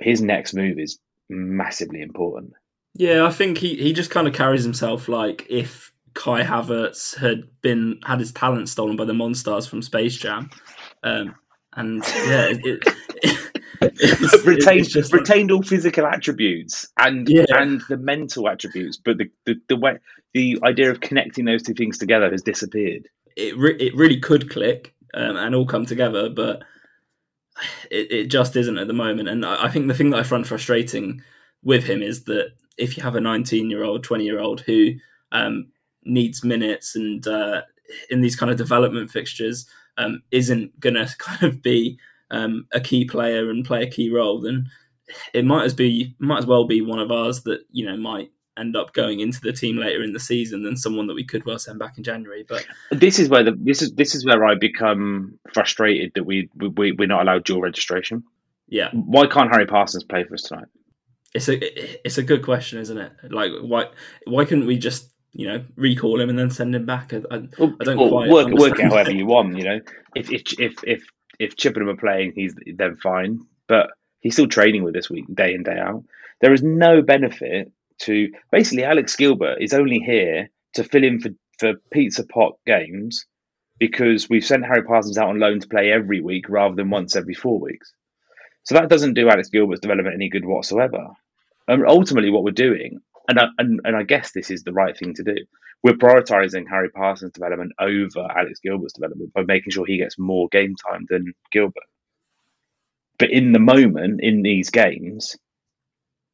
his 0.00 0.20
next 0.20 0.54
move 0.54 0.78
is 0.78 0.98
massively 1.28 2.00
important. 2.00 2.52
Yeah, 2.94 3.24
I 3.26 3.30
think 3.30 3.58
he, 3.58 3.76
he 3.76 3.92
just 3.92 4.10
kind 4.10 4.28
of 4.28 4.34
carries 4.34 4.64
himself 4.64 5.08
like 5.08 5.46
if 5.48 5.92
Kai 6.14 6.42
Havertz 6.42 7.16
had 7.16 7.44
been 7.62 7.98
had 8.04 8.20
his 8.20 8.32
talent 8.32 8.68
stolen 8.68 8.96
by 8.96 9.04
the 9.04 9.14
Monstars 9.14 9.68
from 9.68 9.80
Space 9.80 10.16
Jam, 10.16 10.50
um, 11.02 11.34
and 11.74 12.04
yeah, 12.26 12.48
it, 12.50 12.60
it, 13.22 13.51
retained 14.44 14.94
retained 15.12 15.50
like, 15.50 15.56
all 15.56 15.62
physical 15.62 16.06
attributes 16.06 16.88
and 16.98 17.28
yeah. 17.28 17.44
and 17.50 17.82
the 17.88 17.96
mental 17.96 18.48
attributes, 18.48 18.96
but 18.96 19.18
the, 19.18 19.30
the 19.46 19.54
the 19.68 19.76
way 19.76 19.98
the 20.34 20.58
idea 20.64 20.90
of 20.90 21.00
connecting 21.00 21.44
those 21.44 21.62
two 21.62 21.74
things 21.74 21.98
together 21.98 22.30
has 22.30 22.42
disappeared. 22.42 23.08
It 23.36 23.56
re- 23.56 23.76
it 23.76 23.94
really 23.94 24.20
could 24.20 24.50
click 24.50 24.94
um, 25.14 25.36
and 25.36 25.54
all 25.54 25.66
come 25.66 25.86
together, 25.86 26.28
but 26.28 26.62
it, 27.90 28.10
it 28.10 28.24
just 28.26 28.56
isn't 28.56 28.78
at 28.78 28.86
the 28.86 28.92
moment. 28.92 29.28
And 29.28 29.44
I, 29.44 29.64
I 29.64 29.68
think 29.68 29.88
the 29.88 29.94
thing 29.94 30.10
that 30.10 30.20
I 30.20 30.22
find 30.22 30.46
frustrating 30.46 31.22
with 31.62 31.84
him 31.84 32.02
is 32.02 32.24
that 32.24 32.52
if 32.78 32.96
you 32.96 33.02
have 33.02 33.14
a 33.14 33.20
19 33.20 33.70
year 33.70 33.84
old, 33.84 34.04
20 34.04 34.24
year 34.24 34.40
old 34.40 34.60
who 34.62 34.94
um, 35.30 35.68
needs 36.04 36.44
minutes 36.44 36.96
and 36.96 37.26
uh, 37.26 37.62
in 38.10 38.20
these 38.20 38.36
kind 38.36 38.50
of 38.50 38.58
development 38.58 39.10
fixtures 39.10 39.66
um, 39.98 40.22
isn't 40.30 40.78
going 40.80 40.94
to 41.06 41.08
kind 41.18 41.42
of 41.42 41.62
be 41.62 41.98
um, 42.32 42.66
a 42.72 42.80
key 42.80 43.04
player 43.04 43.50
and 43.50 43.64
play 43.64 43.82
a 43.82 43.90
key 43.90 44.10
role, 44.10 44.40
then 44.40 44.68
it 45.32 45.44
might 45.44 45.64
as 45.64 45.74
be 45.74 46.16
might 46.18 46.38
as 46.38 46.46
well 46.46 46.64
be 46.64 46.80
one 46.80 46.98
of 46.98 47.12
ours 47.12 47.42
that 47.42 47.60
you 47.70 47.86
know 47.86 47.96
might 47.96 48.30
end 48.58 48.76
up 48.76 48.92
going 48.92 49.20
into 49.20 49.40
the 49.40 49.52
team 49.52 49.76
later 49.76 50.02
in 50.02 50.12
the 50.12 50.20
season 50.20 50.62
than 50.62 50.76
someone 50.76 51.06
that 51.06 51.14
we 51.14 51.24
could 51.24 51.44
well 51.46 51.58
send 51.58 51.78
back 51.78 51.96
in 51.96 52.04
January. 52.04 52.44
But 52.46 52.66
this 52.90 53.18
is 53.18 53.28
where 53.28 53.44
the 53.44 53.52
this 53.58 53.82
is 53.82 53.92
this 53.94 54.14
is 54.14 54.24
where 54.24 54.44
I 54.44 54.54
become 54.54 55.38
frustrated 55.52 56.12
that 56.14 56.24
we, 56.24 56.48
we 56.56 56.92
we're 56.92 57.06
not 57.06 57.22
allowed 57.22 57.44
dual 57.44 57.60
registration. 57.60 58.24
Yeah, 58.68 58.90
why 58.92 59.26
can't 59.26 59.50
Harry 59.50 59.66
Parsons 59.66 60.04
play 60.04 60.24
for 60.24 60.34
us 60.34 60.42
tonight? 60.42 60.68
It's 61.34 61.48
a 61.48 62.06
it's 62.06 62.18
a 62.18 62.22
good 62.22 62.42
question, 62.42 62.78
isn't 62.78 62.98
it? 62.98 63.12
Like 63.30 63.52
why 63.60 63.86
why 64.26 64.44
couldn't 64.44 64.66
we 64.66 64.78
just 64.78 65.12
you 65.34 65.48
know, 65.48 65.64
recall 65.76 66.20
him 66.20 66.28
and 66.28 66.38
then 66.38 66.50
send 66.50 66.74
him 66.74 66.84
back. 66.84 67.12
I, 67.14 67.22
I, 67.30 67.36
I 67.36 67.84
don't 67.84 67.96
well, 67.96 68.08
quite 68.08 68.28
work 68.28 68.48
work 68.48 68.78
it 68.78 68.84
however 68.84 69.12
you 69.12 69.26
want. 69.26 69.56
You 69.56 69.64
know, 69.64 69.80
if 70.14 70.30
if 70.30 70.42
if 70.58 70.74
if 70.84 71.02
if 71.38 71.56
Chippenham 71.56 71.88
are 71.88 71.96
playing, 71.96 72.32
he's 72.34 72.54
then 72.66 72.96
fine. 72.96 73.40
But 73.68 73.90
he's 74.20 74.34
still 74.34 74.48
training 74.48 74.82
with 74.82 74.94
this 74.94 75.10
week, 75.10 75.24
day 75.32 75.54
in 75.54 75.62
day 75.62 75.78
out. 75.78 76.04
There 76.40 76.52
is 76.52 76.62
no 76.62 77.02
benefit 77.02 77.72
to 78.00 78.30
basically 78.50 78.84
Alex 78.84 79.16
Gilbert 79.16 79.58
is 79.60 79.74
only 79.74 80.00
here 80.00 80.50
to 80.74 80.84
fill 80.84 81.04
in 81.04 81.20
for 81.20 81.30
for 81.58 81.74
pizza 81.92 82.24
pot 82.24 82.54
games 82.66 83.26
because 83.78 84.28
we've 84.28 84.44
sent 84.44 84.66
Harry 84.66 84.82
Parsons 84.82 85.18
out 85.18 85.28
on 85.28 85.38
loan 85.38 85.60
to 85.60 85.68
play 85.68 85.92
every 85.92 86.20
week 86.20 86.48
rather 86.48 86.74
than 86.74 86.90
once 86.90 87.16
every 87.16 87.34
four 87.34 87.60
weeks. 87.60 87.92
So 88.64 88.74
that 88.74 88.88
doesn't 88.88 89.14
do 89.14 89.28
Alex 89.28 89.48
Gilbert's 89.48 89.80
development 89.80 90.14
any 90.14 90.28
good 90.28 90.44
whatsoever. 90.44 91.08
And 91.68 91.86
ultimately, 91.86 92.30
what 92.30 92.44
we're 92.44 92.52
doing 92.52 93.00
and 93.28 93.38
I, 93.38 93.46
and 93.58 93.80
and 93.84 93.96
I 93.96 94.02
guess 94.02 94.32
this 94.32 94.50
is 94.50 94.62
the 94.62 94.72
right 94.72 94.96
thing 94.96 95.14
to 95.14 95.22
do. 95.22 95.36
We're 95.82 95.94
prioritising 95.94 96.68
Harry 96.68 96.90
Parsons' 96.90 97.32
development 97.32 97.72
over 97.80 98.28
Alex 98.36 98.60
Gilbert's 98.62 98.92
development 98.92 99.32
by 99.32 99.42
making 99.42 99.72
sure 99.72 99.84
he 99.84 99.98
gets 99.98 100.18
more 100.18 100.48
game 100.50 100.74
time 100.76 101.06
than 101.08 101.32
Gilbert. 101.50 101.82
But 103.18 103.30
in 103.30 103.52
the 103.52 103.58
moment, 103.58 104.20
in 104.22 104.42
these 104.42 104.70
games, 104.70 105.36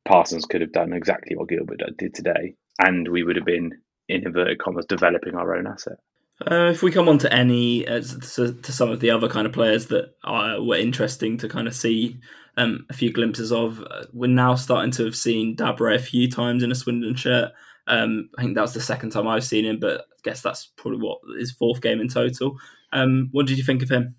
Parsons 0.07 0.45
could 0.45 0.61
have 0.61 0.73
done 0.73 0.93
exactly 0.93 1.37
what 1.37 1.49
Gilbert 1.49 1.81
did 1.99 2.15
today, 2.15 2.55
and 2.79 3.09
we 3.09 3.23
would 3.23 3.37
have 3.37 3.45
been 3.45 3.73
in 4.09 4.27
inverted 4.27 4.59
commas 4.59 4.87
developing 4.87 5.35
our 5.35 5.57
own 5.57 5.67
asset. 5.67 5.99
Uh, 6.41 6.71
if 6.71 6.83
we 6.83 6.93
come 6.93 7.09
on 7.09 7.19
to 7.19 7.33
any 7.33 7.87
uh, 7.87 8.01
to, 8.01 8.73
some 8.73 8.91
of 8.91 9.01
the 9.01 9.11
other 9.11 9.29
kind 9.29 9.47
of 9.47 9.53
players 9.53 9.87
that 9.87 10.13
were 10.61 10.77
interesting 10.77 11.37
to 11.37 11.49
kind 11.49 11.67
of 11.67 11.75
see 11.75 12.21
um, 12.59 12.85
a 12.91 12.93
few 12.93 13.13
glimpses 13.13 13.53
of, 13.53 13.81
uh, 13.81 14.05
we're 14.13 14.27
now 14.27 14.57
starting 14.57 14.91
to 14.91 15.05
have 15.05 15.15
seen 15.15 15.57
Dabre 15.57 15.95
a 15.95 15.99
few 16.01 16.29
times 16.29 16.65
in 16.65 16.73
a 16.73 16.75
Swindon 16.75 17.15
shirt. 17.15 17.53
Um, 17.87 18.31
I 18.37 18.43
think 18.43 18.57
that 18.57 18.63
was 18.63 18.75
the 18.75 18.81
second 18.81 19.11
time 19.11 19.29
I've 19.29 19.45
seen 19.45 19.65
him, 19.65 19.79
but 19.79 20.01
I 20.01 20.21
guess 20.25 20.43
that's 20.43 20.67
probably 20.77 20.99
what 20.99 21.21
his 21.39 21.53
fourth 21.53 21.81
game 21.81 22.01
in 22.01 22.09
total. 22.09 22.59
Um, 22.93 23.29
what 23.31 23.47
did 23.47 23.59
you 23.59 23.65
think 23.65 23.83
of 23.83 23.89
him? 23.89 24.17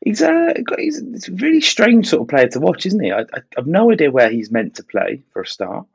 He's 0.00 0.22
a 0.22 0.54
he's 0.78 1.28
a 1.28 1.32
really 1.32 1.60
strange 1.60 2.08
sort 2.08 2.22
of 2.22 2.28
player 2.28 2.48
to 2.48 2.58
watch, 2.58 2.86
isn't 2.86 3.04
he? 3.04 3.12
I, 3.12 3.20
I, 3.20 3.40
have 3.56 3.68
no 3.68 3.92
idea 3.92 4.10
where 4.10 4.30
he's 4.30 4.50
meant 4.50 4.76
to 4.76 4.82
play 4.82 5.22
for 5.32 5.42
a 5.42 5.46
start. 5.46 5.86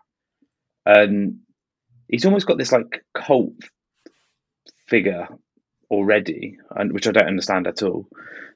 Um, 0.85 1.41
he's 2.07 2.23
almost 2.23 2.47
got 2.47 2.57
this 2.57 2.71
like 2.71 3.03
cult 3.13 3.51
figure 4.85 5.27
already, 5.91 6.57
and 6.69 6.93
which 6.93 7.07
I 7.07 7.11
don't 7.11 7.27
understand 7.27 7.67
at 7.67 7.83
all. 7.83 8.07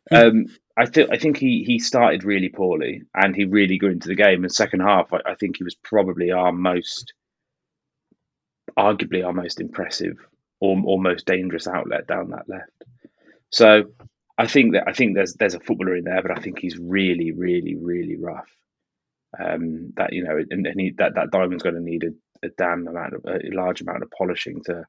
Hmm. 0.09 0.15
Um, 0.15 0.45
I 0.77 0.85
think 0.85 1.09
I 1.11 1.17
think 1.17 1.37
he 1.37 1.63
he 1.63 1.79
started 1.79 2.23
really 2.23 2.49
poorly, 2.49 3.03
and 3.13 3.35
he 3.35 3.45
really 3.45 3.77
grew 3.77 3.91
into 3.91 4.07
the 4.07 4.15
game. 4.15 4.43
In 4.43 4.49
second 4.49 4.79
half, 4.81 5.11
I, 5.13 5.19
I 5.31 5.35
think 5.35 5.57
he 5.57 5.63
was 5.63 5.75
probably 5.75 6.31
our 6.31 6.51
most, 6.51 7.13
arguably 8.77 9.25
our 9.25 9.33
most 9.33 9.59
impressive 9.59 10.17
or, 10.59 10.81
or 10.85 10.99
most 10.99 11.25
dangerous 11.25 11.67
outlet 11.67 12.07
down 12.07 12.29
that 12.29 12.47
left. 12.47 12.71
So 13.49 13.91
I 14.37 14.47
think 14.47 14.73
that 14.73 14.87
I 14.87 14.93
think 14.93 15.15
there's 15.15 15.33
there's 15.33 15.55
a 15.55 15.59
footballer 15.59 15.95
in 15.95 16.05
there, 16.05 16.21
but 16.21 16.37
I 16.37 16.41
think 16.41 16.59
he's 16.59 16.77
really, 16.77 17.31
really, 17.31 17.75
really 17.75 18.15
rough. 18.17 18.49
Um, 19.37 19.93
that 19.97 20.13
you 20.13 20.23
know, 20.23 20.41
and, 20.49 20.65
and 20.65 20.79
he, 20.79 20.91
that 20.97 21.15
that 21.15 21.31
diamond's 21.31 21.63
going 21.63 21.75
to 21.75 21.81
need 21.81 22.03
a, 22.03 22.47
a 22.47 22.49
damn 22.57 22.87
amount 22.87 23.13
of 23.13 23.25
a 23.25 23.39
large 23.51 23.81
amount 23.81 24.03
of 24.03 24.11
polishing 24.11 24.61
to 24.65 24.85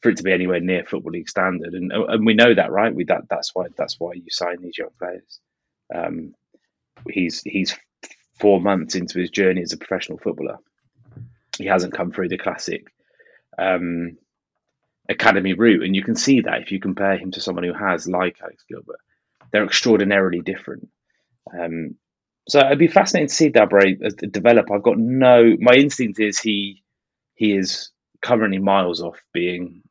for 0.00 0.10
it 0.10 0.18
to 0.18 0.22
be 0.22 0.32
anywhere 0.32 0.60
near 0.60 0.84
football 0.84 1.12
league 1.12 1.28
standard, 1.28 1.74
and 1.74 1.92
and 1.92 2.26
we 2.26 2.34
know 2.34 2.54
that, 2.54 2.70
right? 2.70 2.94
We 2.94 3.04
that 3.04 3.28
that's 3.28 3.54
why 3.54 3.66
that's 3.76 3.98
why 3.98 4.12
you 4.14 4.26
sign 4.30 4.60
these 4.60 4.78
young 4.78 4.90
players. 4.98 5.40
Um, 5.94 6.34
he's 7.08 7.42
he's 7.42 7.76
four 8.38 8.60
months 8.60 8.94
into 8.94 9.18
his 9.18 9.30
journey 9.30 9.62
as 9.62 9.72
a 9.72 9.78
professional 9.78 10.18
footballer. 10.18 10.58
He 11.56 11.66
hasn't 11.66 11.94
come 11.94 12.10
through 12.10 12.28
the 12.28 12.38
classic 12.38 12.86
um, 13.58 14.18
academy 15.08 15.54
route, 15.54 15.82
and 15.82 15.94
you 15.94 16.02
can 16.02 16.16
see 16.16 16.40
that 16.40 16.62
if 16.62 16.72
you 16.72 16.80
compare 16.80 17.16
him 17.16 17.30
to 17.32 17.40
someone 17.40 17.64
who 17.64 17.72
has, 17.72 18.08
like 18.08 18.38
Alex 18.42 18.64
Gilbert, 18.68 19.00
they're 19.52 19.64
extraordinarily 19.64 20.40
different. 20.40 20.88
Um, 21.56 21.96
so 22.48 22.58
it'd 22.60 22.78
be 22.78 22.88
fascinating 22.88 23.28
to 23.28 23.34
see 23.34 23.50
Dabre 23.50 24.32
develop. 24.32 24.70
I've 24.70 24.82
got 24.82 24.98
no. 24.98 25.54
My 25.58 25.74
instinct 25.74 26.20
is 26.20 26.38
he 26.38 26.82
he 27.34 27.56
is 27.56 27.90
currently 28.24 28.58
miles 28.58 29.02
off 29.02 29.20
being 29.32 29.82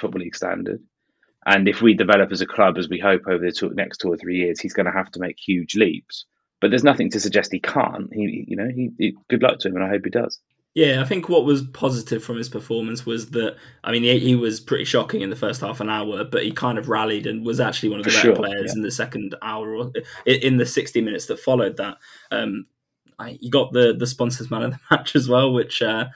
football 0.00 0.20
league 0.20 0.36
standard. 0.36 0.80
And 1.46 1.68
if 1.68 1.82
we 1.82 1.94
develop 1.94 2.32
as 2.32 2.40
a 2.40 2.46
club, 2.46 2.78
as 2.78 2.88
we 2.88 2.98
hope 2.98 3.22
over 3.28 3.44
the 3.44 3.52
two, 3.52 3.70
next 3.74 3.98
two 3.98 4.08
or 4.08 4.16
three 4.16 4.36
years, 4.36 4.60
he's 4.60 4.72
going 4.72 4.86
to 4.86 4.92
have 4.92 5.10
to 5.12 5.20
make 5.20 5.36
huge 5.38 5.76
leaps. 5.76 6.24
But 6.60 6.70
there's 6.70 6.84
nothing 6.84 7.10
to 7.10 7.20
suggest 7.20 7.52
he 7.52 7.60
can't. 7.60 8.12
He, 8.12 8.44
you 8.48 8.56
know, 8.56 8.68
he, 8.68 8.90
he 8.98 9.16
good 9.28 9.42
luck 9.42 9.58
to 9.60 9.68
him, 9.68 9.76
and 9.76 9.84
I 9.84 9.88
hope 9.88 10.04
he 10.04 10.10
does. 10.10 10.40
Yeah, 10.74 11.00
I 11.00 11.04
think 11.04 11.28
what 11.28 11.46
was 11.46 11.62
positive 11.72 12.22
from 12.22 12.36
his 12.36 12.50
performance 12.50 13.06
was 13.06 13.30
that 13.30 13.56
I 13.82 13.92
mean 13.92 14.02
he, 14.02 14.18
he, 14.18 14.34
was 14.34 14.60
pretty 14.60 14.84
shocking 14.84 15.22
in 15.22 15.30
the 15.30 15.36
first 15.36 15.62
half 15.62 15.80
an 15.80 15.88
hour, 15.88 16.24
but 16.24 16.44
he 16.44 16.52
kind 16.52 16.76
of 16.78 16.90
rallied 16.90 17.26
and 17.26 17.46
was 17.46 17.60
actually 17.60 17.88
one 17.90 18.00
of 18.00 18.04
the 18.04 18.10
For 18.10 18.16
better 18.16 18.28
sure, 18.28 18.36
players 18.36 18.72
yeah. 18.72 18.76
in 18.76 18.82
the 18.82 18.90
second 18.90 19.34
hour 19.40 19.74
or 19.74 19.92
in 20.26 20.58
the 20.58 20.66
sixty 20.66 21.00
minutes 21.00 21.26
that 21.26 21.40
followed 21.40 21.78
that. 21.78 21.96
Um, 22.30 22.66
I, 23.18 23.38
he 23.40 23.48
got 23.48 23.72
the 23.72 23.94
the 23.98 24.06
sponsors 24.06 24.50
man 24.50 24.64
of 24.64 24.72
the 24.72 24.80
match 24.90 25.16
as 25.16 25.28
well, 25.28 25.52
which 25.52 25.80
uh, 25.80 26.08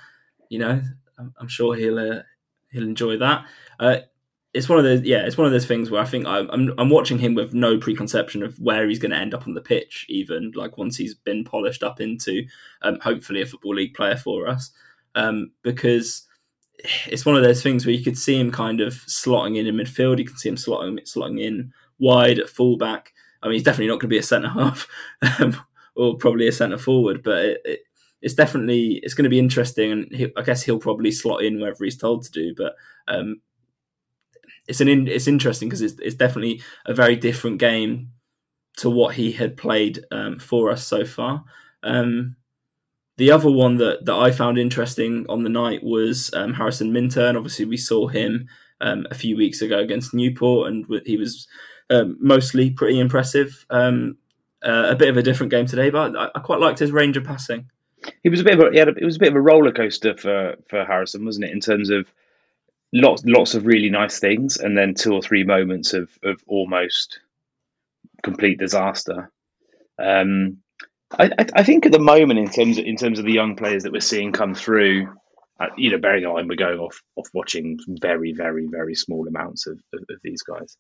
you 0.51 0.59
know 0.59 0.83
I'm, 1.21 1.35
I'm 1.39 1.49
sure 1.49 1.75
he'll 1.75 1.99
uh, 1.99 2.23
he'll 2.73 2.83
enjoy 2.83 3.19
that. 3.19 3.45
Uh, 3.79 3.97
it's 4.53 4.69
one 4.69 4.79
of 4.79 4.85
those 4.85 5.03
yeah 5.03 5.25
it's 5.25 5.37
one 5.37 5.47
of 5.47 5.53
those 5.53 5.67
things 5.67 5.91
where 5.91 6.03
i 6.03 6.05
think 6.05 6.27
I'm, 6.27 6.49
I'm, 6.51 6.75
I'm 6.79 6.91
watching 6.91 7.19
him 7.19 7.35
with 7.35 7.55
no 7.55 7.79
preconception 7.79 8.43
of 8.43 8.59
where 8.59 8.89
he's 8.89 8.99
going 8.99 9.13
to 9.13 9.17
end 9.17 9.35
up 9.35 9.47
on 9.47 9.55
the 9.55 9.61
pitch 9.61 10.07
even 10.09 10.53
like 10.55 10.79
once 10.79 10.97
he's 10.97 11.15
been 11.15 11.45
polished 11.45 11.83
up 11.83 12.01
into 12.01 12.45
um, 12.83 12.99
hopefully 13.01 13.43
a 13.43 13.47
football 13.47 13.75
league 13.75 13.95
player 13.95 14.17
for 14.17 14.49
us 14.49 14.73
um, 15.15 15.53
because 15.63 16.27
it's 17.07 17.27
one 17.27 17.37
of 17.37 17.43
those 17.43 17.63
things 17.63 17.85
where 17.85 17.95
you 17.95 18.03
could 18.03 18.19
see 18.19 18.39
him 18.39 18.51
kind 18.51 18.81
of 18.81 18.95
slotting 18.95 19.57
in 19.57 19.67
in 19.67 19.77
midfield 19.77 20.19
you 20.19 20.25
can 20.25 20.37
see 20.37 20.49
him 20.49 20.57
slotting 20.57 20.99
slotting 21.03 21.41
in 21.41 21.73
wide 21.99 22.39
at 22.39 22.49
fullback 22.49 23.13
i 23.43 23.47
mean 23.47 23.55
he's 23.55 23.63
definitely 23.63 23.89
not 23.89 24.01
going 24.01 24.01
to 24.01 24.09
be 24.09 24.19
a 24.19 24.23
centre 24.23 24.49
half 24.49 24.89
um, 25.39 25.57
or 25.95 26.17
probably 26.17 26.49
a 26.49 26.53
centre 26.53 26.79
forward 26.79 27.23
but 27.23 27.45
it, 27.45 27.61
it, 27.65 27.81
it's 28.23 28.35
definitely 28.35 29.01
it's 29.03 29.15
going 29.15 29.25
to 29.25 29.31
be 29.31 29.39
interesting 29.39 29.93
and 29.93 30.15
he, 30.15 30.33
i 30.37 30.43
guess 30.43 30.63
he'll 30.63 30.79
probably 30.79 31.11
slot 31.11 31.43
in 31.43 31.61
wherever 31.61 31.85
he's 31.85 31.97
told 31.97 32.23
to 32.23 32.31
do 32.31 32.55
but 32.57 32.75
um, 33.09 33.41
it's 34.69 34.81
an 34.81 34.89
in, 34.89 35.09
it's 35.09 35.27
interesting 35.27 35.69
because 35.69 35.83
it's, 35.83 35.99
it's 36.01 36.15
definitely 36.15 36.63
a 36.87 36.95
very 36.95 37.17
different 37.17 37.59
game 37.59 38.11
to 38.77 38.89
what 38.89 39.17
he 39.17 39.33
had 39.33 39.57
played 39.57 40.05
um, 40.11 40.39
for 40.39 40.71
us 40.71 40.87
so 40.87 41.05
far. 41.05 41.45
Um, 41.83 42.37
the 43.17 43.31
other 43.31 43.51
one 43.51 43.77
that, 43.77 44.07
that 44.07 44.15
I 44.15 44.31
found 44.31 44.59
interesting 44.59 45.27
on 45.29 45.43
the 45.43 45.51
night 45.51 45.83
was 45.83 46.33
um, 46.35 46.55
Harrison 46.55 46.93
Minturn. 46.93 47.37
Obviously, 47.37 47.65
we 47.65 47.77
saw 47.77 48.07
him 48.07 48.49
um, 48.81 49.07
a 49.11 49.15
few 49.15 49.37
weeks 49.37 49.61
ago 49.61 49.79
against 49.79 50.15
Newport, 50.15 50.69
and 50.69 50.87
he 51.05 51.17
was 51.17 51.47
um, 51.91 52.17
mostly 52.21 52.71
pretty 52.71 52.99
impressive. 52.99 53.67
Um, 53.69 54.17
uh, 54.65 54.87
a 54.91 54.97
bit 54.97 55.09
of 55.09 55.17
a 55.17 55.23
different 55.23 55.51
game 55.51 55.67
today, 55.67 55.91
but 55.91 56.17
I, 56.17 56.29
I, 56.35 56.41
quite 56.41 56.61
liked 56.61 56.79
his 56.79 56.93
range 56.93 57.17
of 57.17 57.25
passing. 57.25 57.71
He 58.23 58.29
was 58.29 58.41
a 58.41 58.45
bit 58.45 58.59
of 58.59 58.61
a, 58.61 58.79
a, 58.79 58.89
it 58.89 59.05
was 59.05 59.17
a 59.17 59.21
bit 59.21 59.31
of 59.31 59.37
a 59.37 59.41
roller 59.41 59.73
coaster 59.73 60.17
for 60.17 60.57
for 60.69 60.85
Harrison, 60.85 61.25
wasn't 61.25 61.47
it? 61.47 61.53
In 61.53 61.61
terms 61.61 61.91
of 61.91 62.11
lots 62.93 63.23
lots 63.25 63.55
of 63.55 63.67
really 63.67 63.91
nice 63.91 64.19
things, 64.19 64.57
and 64.57 64.77
then 64.77 64.95
two 64.95 65.13
or 65.13 65.23
three 65.23 65.45
moments 65.45 65.95
of 65.95 66.11
of 66.23 66.43
almost 66.47 67.21
complete 68.23 68.59
disaster. 68.59 69.31
Um, 69.99 70.59
I, 71.19 71.31
I, 71.55 71.63
think 71.65 71.87
at 71.87 71.93
the 71.93 71.99
moment, 71.99 72.39
in 72.39 72.49
terms 72.49 72.79
of, 72.79 72.85
in 72.85 72.97
terms 72.97 73.19
of 73.19 73.25
the 73.25 73.33
young 73.33 73.57
players 73.57 73.83
that 73.83 73.93
we're 73.93 74.01
seeing 74.01 74.33
come 74.33 74.55
through, 74.55 75.13
uh, 75.59 75.67
you 75.77 75.91
know, 75.91 75.99
bearing 75.99 76.23
in 76.23 76.33
mind 76.33 76.49
we're 76.49 76.55
going 76.55 76.79
off 76.79 77.03
off 77.17 77.29
watching 77.35 77.79
very 78.01 78.33
very 78.33 78.69
very 78.71 78.95
small 78.95 79.27
amounts 79.27 79.67
of, 79.67 79.81
of, 79.93 80.01
of, 80.09 80.17
these 80.23 80.43
guys. 80.43 80.77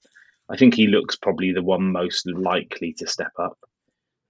I 0.48 0.56
think 0.56 0.74
he 0.74 0.86
looks 0.86 1.16
probably 1.16 1.52
the 1.52 1.62
one 1.62 1.92
most 1.92 2.26
likely 2.30 2.94
to 2.98 3.06
step 3.06 3.32
up. 3.38 3.58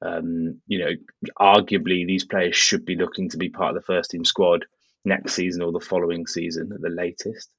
Um, 0.03 0.61
you 0.67 0.79
know, 0.79 0.91
arguably 1.39 2.07
these 2.07 2.25
players 2.25 2.57
should 2.57 2.85
be 2.85 2.97
looking 2.97 3.29
to 3.31 3.37
be 3.37 3.51
part 3.51 3.77
of 3.77 3.83
the 3.83 3.87
first 3.87 4.11
team 4.11 4.25
squad 4.25 4.65
next 5.05 5.35
season 5.35 5.63
or 5.63 5.73
the 5.73 5.81
following 5.81 6.27
season 6.27 6.71
at 6.75 6.81
the 6.81 6.89
latest. 6.89 7.51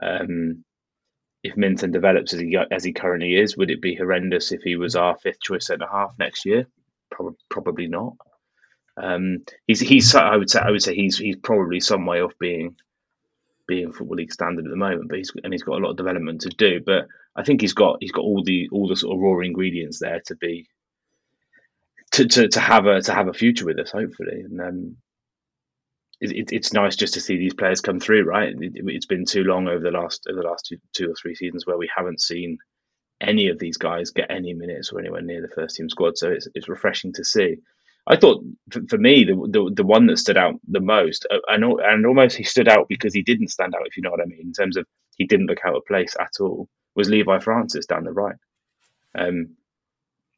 Um, 0.00 0.64
if 1.42 1.56
Minturn 1.56 1.92
develops 1.92 2.34
as 2.34 2.40
he 2.40 2.56
as 2.70 2.84
he 2.84 2.92
currently 2.92 3.34
is, 3.34 3.56
would 3.56 3.70
it 3.70 3.82
be 3.82 3.94
horrendous 3.94 4.52
if 4.52 4.62
he 4.62 4.76
was 4.76 4.94
our 4.94 5.16
fifth 5.18 5.40
choice 5.40 5.66
centre 5.66 5.86
half 5.90 6.14
next 6.18 6.44
year? 6.46 6.66
Probably, 7.10 7.36
probably 7.50 7.88
not. 7.88 8.14
Um, 8.96 9.44
he's 9.66 9.80
he's 9.80 10.14
I 10.14 10.36
would 10.36 10.50
say 10.50 10.60
I 10.60 10.70
would 10.70 10.82
say 10.82 10.94
he's 10.94 11.18
he's 11.18 11.36
probably 11.36 11.80
some 11.80 12.06
way 12.06 12.20
off 12.22 12.32
being 12.38 12.76
being 13.66 13.92
football 13.92 14.16
league 14.16 14.32
standard 14.32 14.66
at 14.66 14.70
the 14.70 14.76
moment, 14.76 15.08
but 15.08 15.18
he's 15.18 15.32
and 15.42 15.52
he's 15.52 15.62
got 15.62 15.78
a 15.78 15.82
lot 15.82 15.90
of 15.90 15.96
development 15.96 16.42
to 16.42 16.50
do. 16.50 16.80
But 16.84 17.08
I 17.34 17.42
think 17.42 17.60
he's 17.60 17.74
got 17.74 17.96
he's 18.00 18.12
got 18.12 18.22
all 18.22 18.44
the 18.44 18.68
all 18.70 18.86
the 18.86 18.96
sort 18.96 19.16
of 19.16 19.20
raw 19.20 19.40
ingredients 19.40 19.98
there 19.98 20.20
to 20.26 20.36
be 20.36 20.68
to, 22.12 22.26
to, 22.26 22.48
to 22.48 22.60
have 22.60 22.86
a 22.86 23.00
to 23.02 23.14
have 23.14 23.28
a 23.28 23.32
future 23.32 23.66
with 23.66 23.78
us, 23.78 23.90
hopefully. 23.90 24.40
And 24.40 24.60
um, 24.60 24.96
it, 26.20 26.52
it's 26.52 26.72
nice 26.72 26.94
just 26.94 27.14
to 27.14 27.20
see 27.20 27.36
these 27.36 27.54
players 27.54 27.80
come 27.80 28.00
through. 28.00 28.24
Right, 28.24 28.54
it, 28.56 28.94
has 28.94 29.06
been 29.06 29.24
too 29.24 29.44
long 29.44 29.68
over 29.68 29.80
the 29.80 29.90
last 29.90 30.26
over 30.30 30.40
the 30.40 30.48
last 30.48 30.66
two, 30.66 30.76
two 30.94 31.10
or 31.10 31.14
three 31.20 31.34
seasons 31.34 31.66
where 31.66 31.78
we 31.78 31.90
haven't 31.94 32.20
seen 32.20 32.58
any 33.20 33.48
of 33.48 33.58
these 33.58 33.76
guys 33.76 34.10
get 34.10 34.30
any 34.30 34.52
minutes 34.52 34.92
or 34.92 35.00
anywhere 35.00 35.22
near 35.22 35.42
the 35.42 35.54
first 35.54 35.76
team 35.76 35.88
squad. 35.88 36.16
So 36.16 36.30
it's 36.30 36.48
it's 36.54 36.68
refreshing 36.68 37.12
to 37.14 37.24
see. 37.24 37.56
I 38.06 38.16
thought 38.16 38.42
for, 38.70 38.80
for 38.88 38.98
me 38.98 39.24
the, 39.24 39.34
the, 39.34 39.72
the 39.76 39.86
one 39.86 40.06
that 40.06 40.18
stood 40.18 40.36
out 40.36 40.54
the 40.68 40.80
most, 40.80 41.26
uh, 41.30 41.38
and 41.48 41.64
and 41.64 42.06
almost 42.06 42.36
he 42.36 42.44
stood 42.44 42.68
out 42.68 42.88
because 42.88 43.14
he 43.14 43.22
didn't 43.22 43.48
stand 43.48 43.74
out, 43.74 43.86
if 43.86 43.96
you 43.96 44.02
know 44.02 44.10
what 44.10 44.20
I 44.20 44.26
mean, 44.26 44.40
in 44.40 44.52
terms 44.52 44.76
of 44.76 44.86
he 45.16 45.26
didn't 45.26 45.46
look 45.46 45.60
out 45.64 45.76
of 45.76 45.86
place 45.86 46.14
at 46.20 46.40
all. 46.40 46.68
Was 46.94 47.08
Levi 47.08 47.38
Francis 47.38 47.86
down 47.86 48.04
the 48.04 48.12
right? 48.12 48.36
Um, 49.14 49.56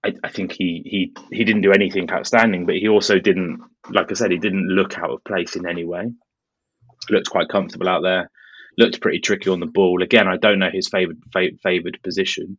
I, 0.04 0.12
I, 0.22 0.28
think 0.28 0.52
he 0.52 0.82
he 0.84 1.12
he 1.32 1.44
didn't 1.44 1.62
do 1.62 1.72
anything 1.72 2.10
outstanding, 2.10 2.66
but 2.66 2.76
he 2.76 2.88
also 2.88 3.18
didn't, 3.18 3.60
like 3.90 4.10
I 4.10 4.14
said, 4.14 4.30
he 4.30 4.38
didn't 4.38 4.68
look 4.68 4.98
out 4.98 5.10
of 5.10 5.24
place 5.24 5.56
in 5.56 5.66
any 5.66 5.84
way. 5.84 6.12
Looked 7.10 7.30
quite 7.30 7.48
comfortable 7.48 7.88
out 7.88 8.02
there. 8.02 8.30
Looked 8.76 9.00
pretty 9.00 9.20
tricky 9.20 9.48
on 9.48 9.60
the 9.60 9.66
ball. 9.66 10.02
Again, 10.02 10.28
I 10.28 10.36
don't 10.36 10.58
know 10.58 10.68
his 10.70 10.88
favored 10.88 11.22
favored 11.62 11.98
position. 12.02 12.58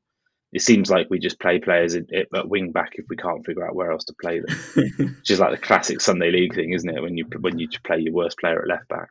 it 0.53 0.61
seems 0.61 0.89
like 0.89 1.07
we 1.09 1.19
just 1.19 1.39
play 1.39 1.59
players 1.59 1.95
at, 1.95 2.05
at 2.11 2.49
wing 2.49 2.71
back 2.71 2.93
if 2.93 3.05
we 3.09 3.15
can't 3.15 3.45
figure 3.45 3.67
out 3.67 3.75
where 3.75 3.91
else 3.91 4.05
to 4.05 4.15
play 4.19 4.39
them. 4.39 4.57
Which 5.19 5.29
is 5.29 5.39
like 5.39 5.51
the 5.51 5.65
classic 5.65 6.01
Sunday 6.01 6.31
league 6.31 6.55
thing, 6.55 6.73
isn't 6.73 6.89
it? 6.89 7.01
When 7.01 7.15
you 7.15 7.25
when 7.39 7.59
you 7.59 7.67
play 7.83 7.99
your 7.99 8.13
worst 8.13 8.39
player 8.39 8.61
at 8.61 8.67
left 8.67 8.87
back. 8.87 9.09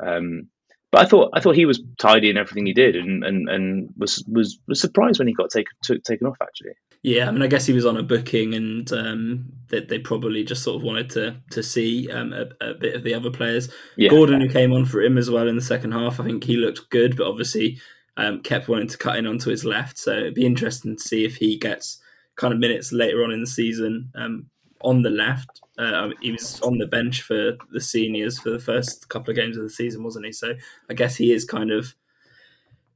Um, 0.00 0.48
but 0.92 1.02
I 1.02 1.04
thought 1.08 1.30
I 1.34 1.40
thought 1.40 1.56
he 1.56 1.66
was 1.66 1.82
tidy 1.98 2.30
in 2.30 2.36
everything 2.36 2.66
he 2.66 2.74
did, 2.74 2.94
and 2.94 3.24
and, 3.24 3.48
and 3.48 3.90
was 3.96 4.24
was 4.28 4.58
was 4.68 4.80
surprised 4.80 5.18
when 5.18 5.28
he 5.28 5.34
got 5.34 5.50
taken 5.50 5.72
took, 5.82 6.02
taken 6.02 6.26
off. 6.26 6.36
Actually, 6.40 6.72
yeah, 7.02 7.28
I 7.28 7.30
mean, 7.30 7.42
I 7.42 7.46
guess 7.46 7.66
he 7.66 7.72
was 7.72 7.86
on 7.86 7.96
a 7.96 8.02
booking, 8.02 8.54
and 8.54 8.90
um, 8.92 9.52
that 9.68 9.88
they, 9.88 9.96
they, 9.96 10.02
probably 10.02 10.44
just 10.44 10.62
sort 10.62 10.76
of 10.76 10.82
wanted 10.82 11.08
to 11.10 11.36
to 11.50 11.62
see 11.62 12.10
um, 12.10 12.32
a, 12.32 12.48
a, 12.60 12.74
bit 12.74 12.94
of 12.94 13.04
the 13.04 13.14
other 13.14 13.30
players. 13.30 13.72
Yeah. 13.96 14.10
Gordon, 14.10 14.40
who 14.40 14.48
came 14.48 14.72
on 14.72 14.84
for 14.84 15.00
him 15.00 15.16
as 15.16 15.30
well 15.30 15.48
in 15.48 15.56
the 15.56 15.62
second 15.62 15.92
half, 15.92 16.20
I 16.20 16.24
think 16.24 16.44
he 16.44 16.56
looked 16.56 16.90
good, 16.90 17.16
but 17.16 17.26
obviously 17.26 17.78
um, 18.18 18.42
kept 18.42 18.68
wanting 18.68 18.88
to 18.88 18.98
cut 18.98 19.16
in 19.16 19.26
onto 19.26 19.50
his 19.50 19.64
left. 19.64 19.98
So 19.98 20.12
it'd 20.12 20.34
be 20.34 20.44
interesting 20.44 20.96
to 20.96 21.02
see 21.02 21.24
if 21.24 21.36
he 21.36 21.56
gets 21.56 22.02
kind 22.36 22.52
of 22.52 22.60
minutes 22.60 22.92
later 22.92 23.24
on 23.24 23.32
in 23.32 23.40
the 23.40 23.46
season 23.46 24.10
um, 24.14 24.46
on 24.82 25.02
the 25.02 25.10
left. 25.10 25.62
Uh, 25.78 26.10
he 26.20 26.32
was 26.32 26.60
on 26.60 26.76
the 26.76 26.86
bench 26.86 27.22
for 27.22 27.56
the 27.72 27.80
seniors 27.80 28.38
for 28.38 28.50
the 28.50 28.58
first 28.58 29.08
couple 29.08 29.30
of 29.30 29.36
games 29.36 29.56
of 29.56 29.62
the 29.62 29.70
season, 29.70 30.04
wasn't 30.04 30.26
he? 30.26 30.32
So 30.32 30.54
I 30.90 30.94
guess 30.94 31.16
he 31.16 31.32
is 31.32 31.46
kind 31.46 31.70
of 31.70 31.94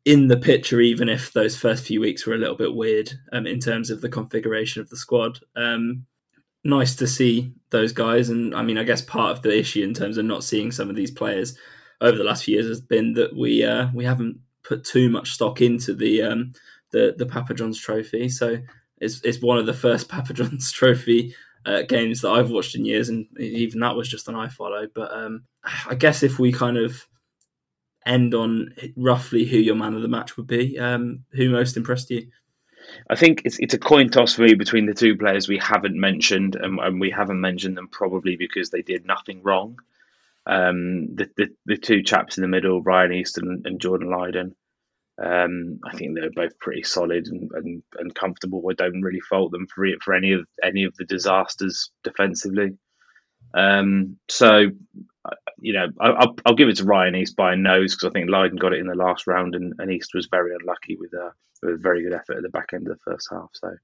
in 0.05 0.29
the 0.29 0.37
picture, 0.37 0.81
even 0.81 1.09
if 1.09 1.33
those 1.33 1.57
first 1.57 1.87
few 1.87 2.01
weeks 2.01 2.27
were 2.27 2.35
a 2.35 2.39
little 2.39 2.57
bit 2.57 2.75
weird 2.75 3.13
um, 3.33 3.47
in 3.47 3.59
terms 3.59 3.91
of 3.91 4.01
the 4.01 4.09
configuration 4.09 4.83
of 4.83 4.91
the 4.91 4.97
squad. 4.97 5.41
Um, 5.57 6.07
nice 6.63 6.95
to 6.97 7.07
see 7.07 7.53
those 7.71 7.93
guys, 7.93 8.29
and 8.29 8.55
I 8.55 8.63
mean, 8.63 8.79
I 8.79 8.85
guess 8.85 9.03
part 9.03 9.37
of 9.37 9.43
the 9.43 9.57
issue 9.59 9.83
in 9.83 9.95
terms 9.95 10.19
of 10.19 10.25
not 10.25 10.45
seeing 10.45 10.71
some 10.71 10.91
of 10.91 10.97
these 10.97 11.11
players 11.11 11.57
over 12.01 12.19
the 12.19 12.25
last 12.25 12.45
few 12.45 12.55
years 12.55 12.67
has 12.67 12.81
been 12.81 13.15
that 13.15 13.35
we 13.35 13.65
uh, 13.65 13.89
we 13.95 14.05
haven't 14.05 14.39
put 14.63 14.85
too 14.85 15.09
much 15.09 15.33
stock 15.33 15.61
into 15.61 15.95
the 15.95 16.23
um, 16.23 16.53
the 16.91 17.15
the 17.17 17.27
Papa 17.27 17.55
John's 17.55 17.81
Trophy. 17.81 18.29
So 18.29 18.59
it's 19.01 19.23
it's 19.25 19.41
one 19.41 19.59
of 19.59 19.67
the 19.67 19.75
first 19.75 20.09
Papa 20.11 20.35
John's 20.35 20.71
Trophy 20.71 21.35
uh, 21.65 21.83
games 21.83 22.21
that 22.21 22.31
I've 22.31 22.51
watched 22.51 22.75
in 22.75 22.85
years, 22.85 23.09
and 23.09 23.27
even 23.39 23.81
that 23.81 23.97
was 23.97 24.09
just 24.09 24.29
an 24.29 24.35
iFollow. 24.35 24.89
But 24.95 25.13
um, 25.13 25.45
I 25.87 25.95
guess 25.95 26.23
if 26.23 26.39
we 26.39 26.53
kind 26.53 26.77
of 26.77 27.07
end 28.07 28.35
on 28.35 28.75
roughly 28.97 29.45
who 29.45 29.59
your 29.59 29.75
man 29.75 29.95
of 29.95 30.03
the 30.03 30.09
match 30.09 30.37
would 30.37 30.47
be, 30.47 30.79
um, 30.79 31.25
who 31.33 31.51
most 31.51 31.77
impressed 31.77 32.11
you? 32.11 32.29
I 33.09 33.17
think 33.17 33.43
it's 33.45 33.59
it's 33.59 33.75
a 33.75 33.79
coin 33.79 34.11
toss 34.11 34.35
for 34.35 34.43
me 34.43 34.55
between 34.55 34.87
the 34.87 34.95
two 34.95 35.17
players 35.17 35.49
we 35.49 35.59
haven't 35.59 35.99
mentioned, 35.99 36.57
and, 36.57 36.79
and 36.79 37.01
we 37.01 37.11
haven't 37.11 37.41
mentioned 37.41 37.77
them 37.77 37.89
probably 37.89 38.37
because 38.37 38.71
they 38.71 38.83
did 38.83 39.07
nothing 39.07 39.43
wrong. 39.43 39.79
Um, 40.47 41.15
the, 41.15 41.31
the, 41.37 41.49
the 41.65 41.77
two 41.77 42.03
chaps 42.03 42.37
in 42.37 42.43
the 42.43 42.49
middle, 42.49 42.83
Ryan 42.83 43.15
Easton 43.15 43.63
and 43.65 43.81
Jordan 43.81 44.09
Lyden. 44.09 44.55
Um, 45.17 45.81
I 45.85 45.97
think 45.97 46.15
they're 46.15 46.31
both 46.31 46.59
pretty 46.59 46.83
solid 46.83 47.27
and, 47.29 47.51
and, 47.53 47.83
and 47.99 48.15
comfortable. 48.15 48.63
I 48.69 48.75
don't 48.75 49.01
really 49.01 49.21
fault 49.21 49.53
them 49.53 49.67
for 49.73 49.87
for 50.03 50.15
any 50.15 50.33
of 50.33 50.47
any 50.63 50.85
of 50.85 50.95
the 50.97 51.05
disasters 51.05 51.91
defensively. 52.03 52.77
Um, 53.57 54.19
so, 54.29 54.67
you 55.59 55.73
know, 55.73 55.89
I, 56.01 56.11
will 56.11 56.37
I'll 56.47 56.55
give 56.55 56.69
it 56.69 56.77
to 56.77 56.85
Ryan 56.85 57.17
East 57.17 57.37
by 57.37 57.53
a 57.53 57.57
nose 57.57 57.95
because 57.95 58.09
I 58.09 58.13
think 58.13 58.29
Lyden 58.29 58.59
got 58.59 58.73
it 58.73 58.81
in 58.81 58.87
the 58.87 58.95
last 58.95 59.27
round 59.27 59.55
and, 59.55 59.75
and 59.79 59.91
East 59.91 60.15
was 60.15 60.27
very 60.27 60.55
unlucky 60.55 60.97
with 60.97 61.13
a, 61.13 61.33
with 61.63 61.75
a 61.75 61.79
very 61.79 62.03
good 62.03 62.13
effort 62.13 62.37
at 62.37 62.43
the 62.43 62.49
back 62.49 62.71
end 62.73 62.89
of 62.89 62.99
the 62.99 63.11
first 63.11 63.29
half. 63.31 63.51
So, 63.53 63.75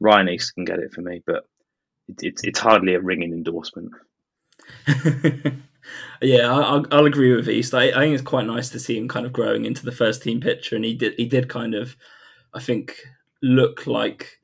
Ryan 0.00 0.28
East 0.28 0.54
can 0.54 0.64
get 0.64 0.78
it 0.78 0.92
for 0.92 1.00
me, 1.00 1.22
but 1.26 1.44
it, 2.06 2.16
it's 2.22 2.44
it's 2.44 2.58
hardly 2.58 2.94
a 2.94 3.00
ringing 3.00 3.32
endorsement. 3.32 3.92
Yeah, 6.20 6.52
I'll, 6.52 6.84
I'll 6.90 7.06
agree 7.06 7.34
with 7.34 7.48
East. 7.48 7.74
I, 7.74 7.90
I 7.90 8.00
think 8.00 8.14
it's 8.14 8.22
quite 8.22 8.46
nice 8.46 8.68
to 8.70 8.80
see 8.80 8.96
him 8.96 9.08
kind 9.08 9.24
of 9.24 9.32
growing 9.32 9.64
into 9.64 9.84
the 9.84 9.92
first 9.92 10.22
team 10.22 10.40
picture, 10.40 10.76
and 10.76 10.84
he 10.84 10.94
did 10.94 11.14
he 11.16 11.26
did 11.26 11.48
kind 11.48 11.74
of, 11.74 11.96
I 12.52 12.60
think, 12.60 12.96
look 13.42 13.86
like 13.86 14.40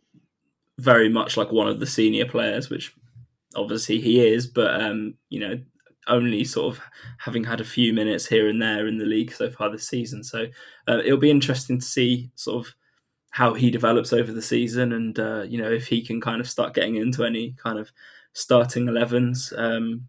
very 0.78 1.08
much 1.08 1.36
like 1.36 1.52
one 1.52 1.68
of 1.68 1.80
the 1.80 1.86
senior 1.86 2.26
players, 2.26 2.70
which 2.70 2.94
obviously 3.56 4.00
he 4.00 4.24
is, 4.24 4.46
but 4.46 4.80
um, 4.80 5.14
you 5.30 5.40
know, 5.40 5.60
only 6.06 6.44
sort 6.44 6.76
of 6.76 6.82
having 7.18 7.44
had 7.44 7.60
a 7.60 7.64
few 7.64 7.92
minutes 7.92 8.26
here 8.26 8.48
and 8.48 8.60
there 8.60 8.86
in 8.86 8.98
the 8.98 9.04
league 9.04 9.32
so 9.32 9.50
far 9.50 9.70
this 9.70 9.88
season. 9.88 10.24
So 10.24 10.46
uh, 10.88 10.98
it'll 11.04 11.18
be 11.18 11.30
interesting 11.30 11.78
to 11.78 11.84
see 11.84 12.30
sort 12.34 12.66
of 12.66 12.74
how 13.30 13.54
he 13.54 13.70
develops 13.70 14.12
over 14.12 14.32
the 14.32 14.42
season, 14.42 14.92
and 14.92 15.18
uh, 15.18 15.42
you 15.42 15.60
know 15.60 15.70
if 15.70 15.88
he 15.88 16.02
can 16.02 16.20
kind 16.20 16.40
of 16.40 16.48
start 16.48 16.74
getting 16.74 16.94
into 16.94 17.24
any 17.24 17.52
kind 17.62 17.78
of 17.78 17.90
starting 18.32 18.86
11s. 18.86 19.56
Um, 19.58 20.08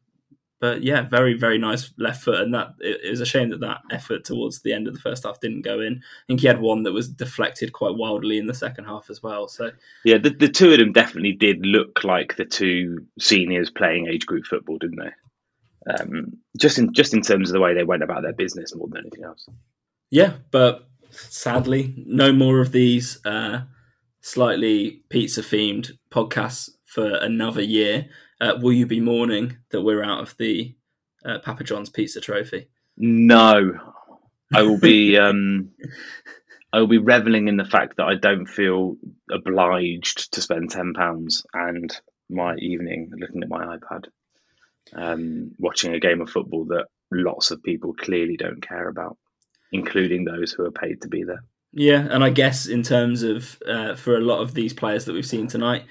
but 0.60 0.84
yeah, 0.84 1.02
very 1.02 1.34
very 1.34 1.58
nice 1.58 1.92
left 1.98 2.24
foot, 2.24 2.40
and 2.40 2.54
that 2.54 2.76
it, 2.80 3.10
was 3.10 3.22
a 3.22 3.26
shame 3.26 3.50
that 3.50 3.62
that 3.62 3.82
effort 3.92 4.24
towards 4.24 4.62
the 4.62 4.74
end 4.74 4.88
of 4.88 4.94
the 4.94 5.00
first 5.00 5.24
half 5.24 5.40
didn't 5.40 5.64
go 5.64 5.82
in. 5.82 5.96
I 5.96 6.26
think 6.28 6.42
he 6.42 6.48
had 6.48 6.62
one 6.62 6.84
that 6.84 6.94
was 6.94 7.10
deflected 7.10 7.74
quite 7.74 7.96
wildly 7.96 8.38
in 8.38 8.46
the 8.46 8.54
second 8.54 8.86
half 8.86 9.10
as 9.10 9.24
well. 9.24 9.48
So 9.48 9.72
yeah, 10.04 10.18
the, 10.18 10.30
the 10.30 10.48
two 10.48 10.72
of 10.72 10.80
them 10.80 10.94
definitely 10.94 11.34
did 11.34 11.66
look 11.66 12.04
like 12.04 12.36
the 12.36 12.46
two 12.46 13.06
seniors 13.20 13.70
playing 13.70 14.08
age 14.08 14.26
group 14.26 14.46
football, 14.46 14.78
didn't 14.78 15.00
they? 15.00 15.12
Um, 15.88 16.38
just 16.58 16.80
in 16.80 16.94
just 16.94 17.14
in 17.14 17.22
terms 17.22 17.50
of 17.50 17.54
the 17.54 17.60
way 17.60 17.74
they 17.74 17.84
went 17.84 18.04
about 18.04 18.24
their 18.24 18.34
business 18.34 18.76
more 18.76 18.88
than 18.88 19.02
anything 19.02 19.24
else. 19.24 19.48
Yeah, 20.10 20.34
but 20.52 20.88
sadly, 21.12 21.94
no 22.08 22.32
more 22.32 22.60
of 22.60 22.72
these 22.72 23.24
uh, 23.26 23.62
slightly 24.22 25.04
pizza 25.10 25.42
themed 25.42 25.92
podcasts 26.10 26.70
for 26.86 27.16
another 27.16 27.62
year. 27.62 28.08
Uh, 28.42 28.54
will 28.60 28.74
you 28.74 28.86
be 28.86 29.00
mourning 29.00 29.58
that 29.70 29.82
we're 29.82 30.04
out 30.04 30.22
of 30.22 30.36
the 30.38 30.76
uh, 31.24 31.40
Papa 31.40 31.64
John's 31.64 31.90
Pizza 31.90 32.20
Trophy? 32.20 32.68
No, 32.98 33.80
I 34.54 34.62
will 34.64 34.80
be. 34.80 35.18
um, 35.20 35.72
I 36.74 36.80
will 36.80 36.88
be 36.88 36.98
reveling 36.98 37.48
in 37.48 37.56
the 37.56 37.66
fact 37.66 37.98
that 37.98 38.06
I 38.06 38.16
don't 38.16 38.48
feel 38.48 38.98
obliged 39.32 40.34
to 40.34 40.42
spend 40.42 40.72
ten 40.72 40.94
pounds 40.94 41.46
and 41.54 41.96
my 42.30 42.56
evening 42.56 43.12
looking 43.18 43.44
at 43.44 43.50
my 43.50 43.78
iPad, 43.78 44.08
um, 44.94 45.52
watching 45.60 45.94
a 45.94 46.00
game 46.00 46.22
of 46.22 46.30
football 46.30 46.66
that 46.66 46.88
lots 47.12 47.52
of 47.52 47.64
people 47.64 47.94
clearly 47.94 48.38
don't 48.38 48.62
care 48.62 48.88
about, 48.88 49.18
including 49.72 50.26
those 50.26 50.52
who 50.52 50.66
are 50.66 50.72
paid 50.72 51.02
to 51.02 51.08
be 51.08 51.24
there. 51.24 51.44
Yeah, 51.74 52.08
and 52.10 52.24
I 52.24 52.30
guess 52.30 52.66
in 52.68 52.84
terms 52.84 53.22
of 53.22 53.62
uh, 53.68 53.96
for 53.96 54.16
a 54.16 54.22
lot 54.22 54.40
of 54.40 54.54
these 54.54 54.74
players 54.74 55.06
that 55.06 55.14
we've 55.14 55.26
seen 55.26 55.48
tonight, 55.48 55.84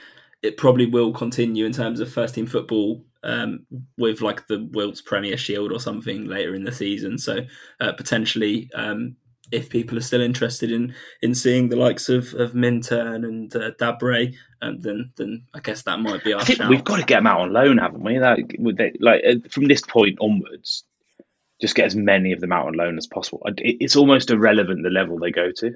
it 0.42 0.56
probably 0.56 0.86
will 0.86 1.12
continue 1.12 1.66
in 1.66 1.72
terms 1.72 2.00
of 2.00 2.12
first 2.12 2.34
team 2.34 2.46
football 2.46 3.04
um, 3.22 3.66
with 3.98 4.20
like 4.20 4.46
the 4.46 4.68
Wilts 4.72 5.00
Premier 5.00 5.36
Shield 5.36 5.72
or 5.72 5.80
something 5.80 6.26
later 6.26 6.54
in 6.54 6.64
the 6.64 6.72
season. 6.72 7.18
So 7.18 7.40
uh, 7.80 7.92
potentially, 7.92 8.70
um, 8.74 9.16
if 9.52 9.68
people 9.68 9.98
are 9.98 10.02
still 10.02 10.20
interested 10.20 10.70
in 10.70 10.94
in 11.22 11.34
seeing 11.34 11.68
the 11.68 11.76
likes 11.76 12.08
of 12.08 12.34
of 12.34 12.54
Minturn 12.54 13.24
and 13.24 13.54
uh, 13.54 13.72
Dabre, 13.80 14.34
um, 14.62 14.80
then 14.80 15.12
then 15.16 15.44
I 15.54 15.60
guess 15.60 15.82
that 15.82 16.00
might 16.00 16.24
be 16.24 16.32
our. 16.32 16.40
I 16.40 16.44
think 16.44 16.58
shout. 16.58 16.70
we've 16.70 16.84
got 16.84 16.96
to 16.96 17.04
get 17.04 17.18
them 17.18 17.26
out 17.26 17.40
on 17.40 17.52
loan, 17.52 17.78
haven't 17.78 18.02
we? 18.02 18.18
Like, 18.18 18.56
they, 18.76 18.92
like 19.00 19.22
uh, 19.26 19.48
from 19.50 19.68
this 19.68 19.82
point 19.82 20.18
onwards, 20.20 20.84
just 21.60 21.74
get 21.74 21.86
as 21.86 21.96
many 21.96 22.32
of 22.32 22.40
them 22.40 22.52
out 22.52 22.66
on 22.66 22.74
loan 22.74 22.96
as 22.98 23.06
possible. 23.06 23.42
It's 23.58 23.96
almost 23.96 24.30
irrelevant 24.30 24.82
the 24.82 24.90
level 24.90 25.18
they 25.18 25.30
go 25.30 25.50
to. 25.58 25.72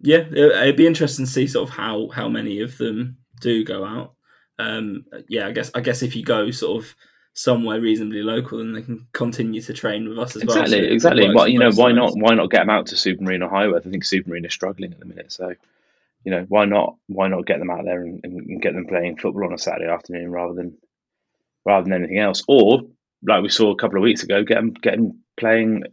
Yeah, 0.00 0.24
it'd 0.32 0.76
be 0.76 0.86
interesting 0.86 1.26
to 1.26 1.30
see 1.30 1.46
sort 1.46 1.68
of 1.68 1.74
how 1.74 2.08
how 2.08 2.28
many 2.28 2.60
of 2.60 2.78
them 2.78 3.18
do 3.40 3.64
go 3.64 3.84
out. 3.84 4.14
Um, 4.58 5.04
yeah, 5.28 5.46
I 5.46 5.52
guess 5.52 5.70
I 5.74 5.80
guess 5.80 6.02
if 6.02 6.16
you 6.16 6.22
go 6.22 6.50
sort 6.50 6.82
of 6.82 6.94
somewhere 7.40 7.80
reasonably 7.80 8.22
local, 8.22 8.60
and 8.60 8.74
they 8.74 8.82
can 8.82 9.06
continue 9.12 9.60
to 9.62 9.72
train 9.72 10.08
with 10.08 10.18
us 10.18 10.36
as 10.36 10.42
exactly, 10.42 10.80
well. 10.80 10.88
So 10.88 10.92
exactly, 10.92 11.34
Well, 11.34 11.48
you 11.48 11.58
know, 11.58 11.70
why 11.72 11.92
not? 11.92 12.12
Why 12.14 12.34
not 12.34 12.50
get 12.50 12.60
them 12.60 12.70
out 12.70 12.86
to 12.88 12.96
Supermarine 12.96 13.42
or 13.42 13.48
Highworth? 13.48 13.86
I 13.86 13.90
think 13.90 14.04
Supermarine 14.04 14.46
is 14.46 14.52
struggling 14.52 14.92
at 14.92 14.98
the 14.98 15.06
minute, 15.06 15.32
so 15.32 15.54
you 16.24 16.30
know, 16.32 16.44
why 16.48 16.66
not? 16.66 16.96
Why 17.06 17.28
not 17.28 17.46
get 17.46 17.58
them 17.58 17.70
out 17.70 17.84
there 17.84 18.02
and, 18.02 18.20
and 18.22 18.62
get 18.62 18.74
them 18.74 18.86
playing 18.86 19.16
football 19.16 19.46
on 19.46 19.54
a 19.54 19.58
Saturday 19.58 19.90
afternoon 19.90 20.30
rather 20.30 20.54
than 20.54 20.76
rather 21.64 21.84
than 21.84 21.94
anything 21.94 22.18
else? 22.18 22.42
Or 22.46 22.82
like 23.26 23.42
we 23.42 23.48
saw 23.48 23.72
a 23.72 23.76
couple 23.76 23.96
of 23.96 24.02
weeks 24.02 24.22
ago, 24.22 24.44
get 24.44 24.56
them 24.56 24.72
get 24.72 24.96
them 24.96 25.22
playing 25.38 25.84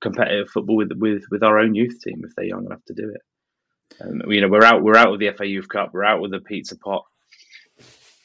competitive 0.00 0.50
football 0.50 0.76
with 0.76 0.92
with 0.92 1.24
with 1.30 1.42
our 1.42 1.58
own 1.58 1.74
youth 1.74 2.00
team 2.02 2.22
if 2.24 2.34
they're 2.36 2.44
young 2.44 2.66
enough 2.66 2.84
to 2.86 2.94
do 2.94 3.14
it. 3.14 3.22
Um, 4.00 4.30
you 4.30 4.40
know, 4.40 4.48
we're 4.48 4.64
out. 4.64 4.82
We're 4.82 4.96
out 4.96 5.10
with 5.10 5.20
the 5.20 5.32
FA 5.32 5.46
Youth 5.46 5.68
Cup. 5.68 5.92
We're 5.92 6.04
out 6.04 6.20
with 6.20 6.30
the 6.30 6.40
Pizza 6.40 6.76
Pot. 6.76 7.04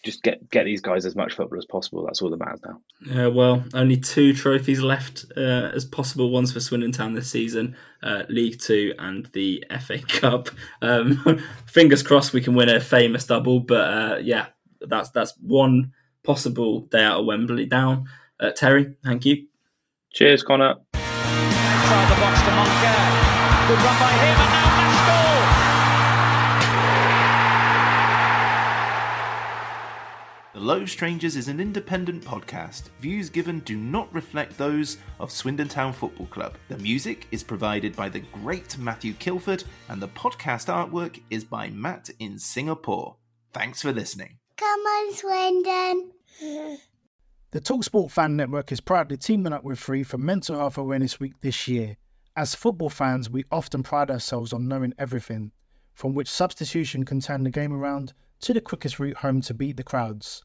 Just 0.05 0.21
get 0.21 0.49
get 0.51 0.65
these 0.65 0.81
guys 0.81 1.05
as 1.05 1.15
much 1.15 1.33
football 1.33 1.57
as 1.57 1.65
possible. 1.65 2.05
That's 2.05 2.21
all 2.21 2.29
that 2.29 2.37
matters 2.37 2.61
now. 2.63 2.79
Yeah, 3.05 3.27
well, 3.27 3.63
only 3.73 3.97
two 3.97 4.33
trophies 4.33 4.79
left 4.79 5.25
uh, 5.35 5.71
as 5.73 5.83
possible 5.83 6.29
ones 6.29 6.53
for 6.53 6.59
Swindon 6.59 6.91
Town 6.91 7.13
this 7.13 7.31
season: 7.31 7.75
uh, 8.03 8.23
League 8.29 8.59
Two 8.61 8.93
and 8.99 9.25
the 9.33 9.65
FA 9.81 9.97
Cup. 10.07 10.49
Um, 10.81 11.41
fingers 11.65 12.03
crossed 12.03 12.33
we 12.33 12.41
can 12.41 12.53
win 12.53 12.69
a 12.69 12.79
famous 12.79 13.25
double. 13.25 13.59
But 13.59 13.93
uh, 13.93 14.17
yeah, 14.21 14.47
that's 14.79 15.09
that's 15.09 15.33
one 15.41 15.91
possible 16.23 16.81
day 16.81 17.03
out 17.03 17.21
of 17.21 17.25
Wembley 17.25 17.65
down. 17.65 18.07
Uh, 18.39 18.51
Terry, 18.51 18.95
thank 19.03 19.25
you. 19.25 19.47
Cheers, 20.13 20.43
Conor. 20.43 20.75
The 30.56 30.62
Low 30.62 30.85
Strangers 30.85 31.35
is 31.35 31.49
an 31.49 31.60
independent 31.60 32.23
podcast. 32.23 32.83
Views 33.01 33.29
given 33.29 33.60
do 33.60 33.75
not 33.75 34.08
reflect 34.13 34.58
those 34.58 34.99
of 35.19 35.29
Swindon 35.29 35.67
Town 35.67 35.91
Football 35.91 36.27
Club. 36.27 36.56
The 36.69 36.77
music 36.77 37.27
is 37.33 37.43
provided 37.43 37.93
by 37.93 38.08
the 38.08 38.21
great 38.21 38.77
Matthew 38.77 39.15
Kilford, 39.15 39.65
and 39.89 40.01
the 40.01 40.08
podcast 40.08 40.73
artwork 40.73 41.21
is 41.29 41.43
by 41.43 41.71
Matt 41.71 42.10
in 42.19 42.39
Singapore. 42.39 43.17
Thanks 43.51 43.81
for 43.81 43.91
listening. 43.91 44.37
Come 44.56 44.79
on, 44.79 45.13
Swindon. 45.13 46.12
The 47.51 47.60
Talksport 47.60 48.12
Fan 48.12 48.37
Network 48.37 48.71
is 48.71 48.79
proudly 48.79 49.17
teaming 49.17 49.51
up 49.51 49.65
with 49.65 49.77
Free 49.77 50.03
for 50.03 50.17
Mental 50.17 50.58
Health 50.58 50.77
Awareness 50.77 51.19
Week 51.19 51.33
this 51.41 51.67
year. 51.67 51.97
As 52.37 52.56
football 52.56 52.89
fans, 52.89 53.29
we 53.29 53.43
often 53.51 53.83
pride 53.83 54.10
ourselves 54.10 54.53
on 54.53 54.69
knowing 54.69 54.93
everything, 54.97 55.51
from 55.93 56.13
which 56.13 56.31
substitution 56.31 57.03
can 57.03 57.19
turn 57.19 57.43
the 57.43 57.49
game 57.49 57.73
around 57.73 58.13
to 58.39 58.53
the 58.53 58.62
quickest 58.62 58.99
route 58.99 59.17
home 59.17 59.41
to 59.41 59.53
beat 59.53 59.75
the 59.75 59.83
crowds. 59.83 60.44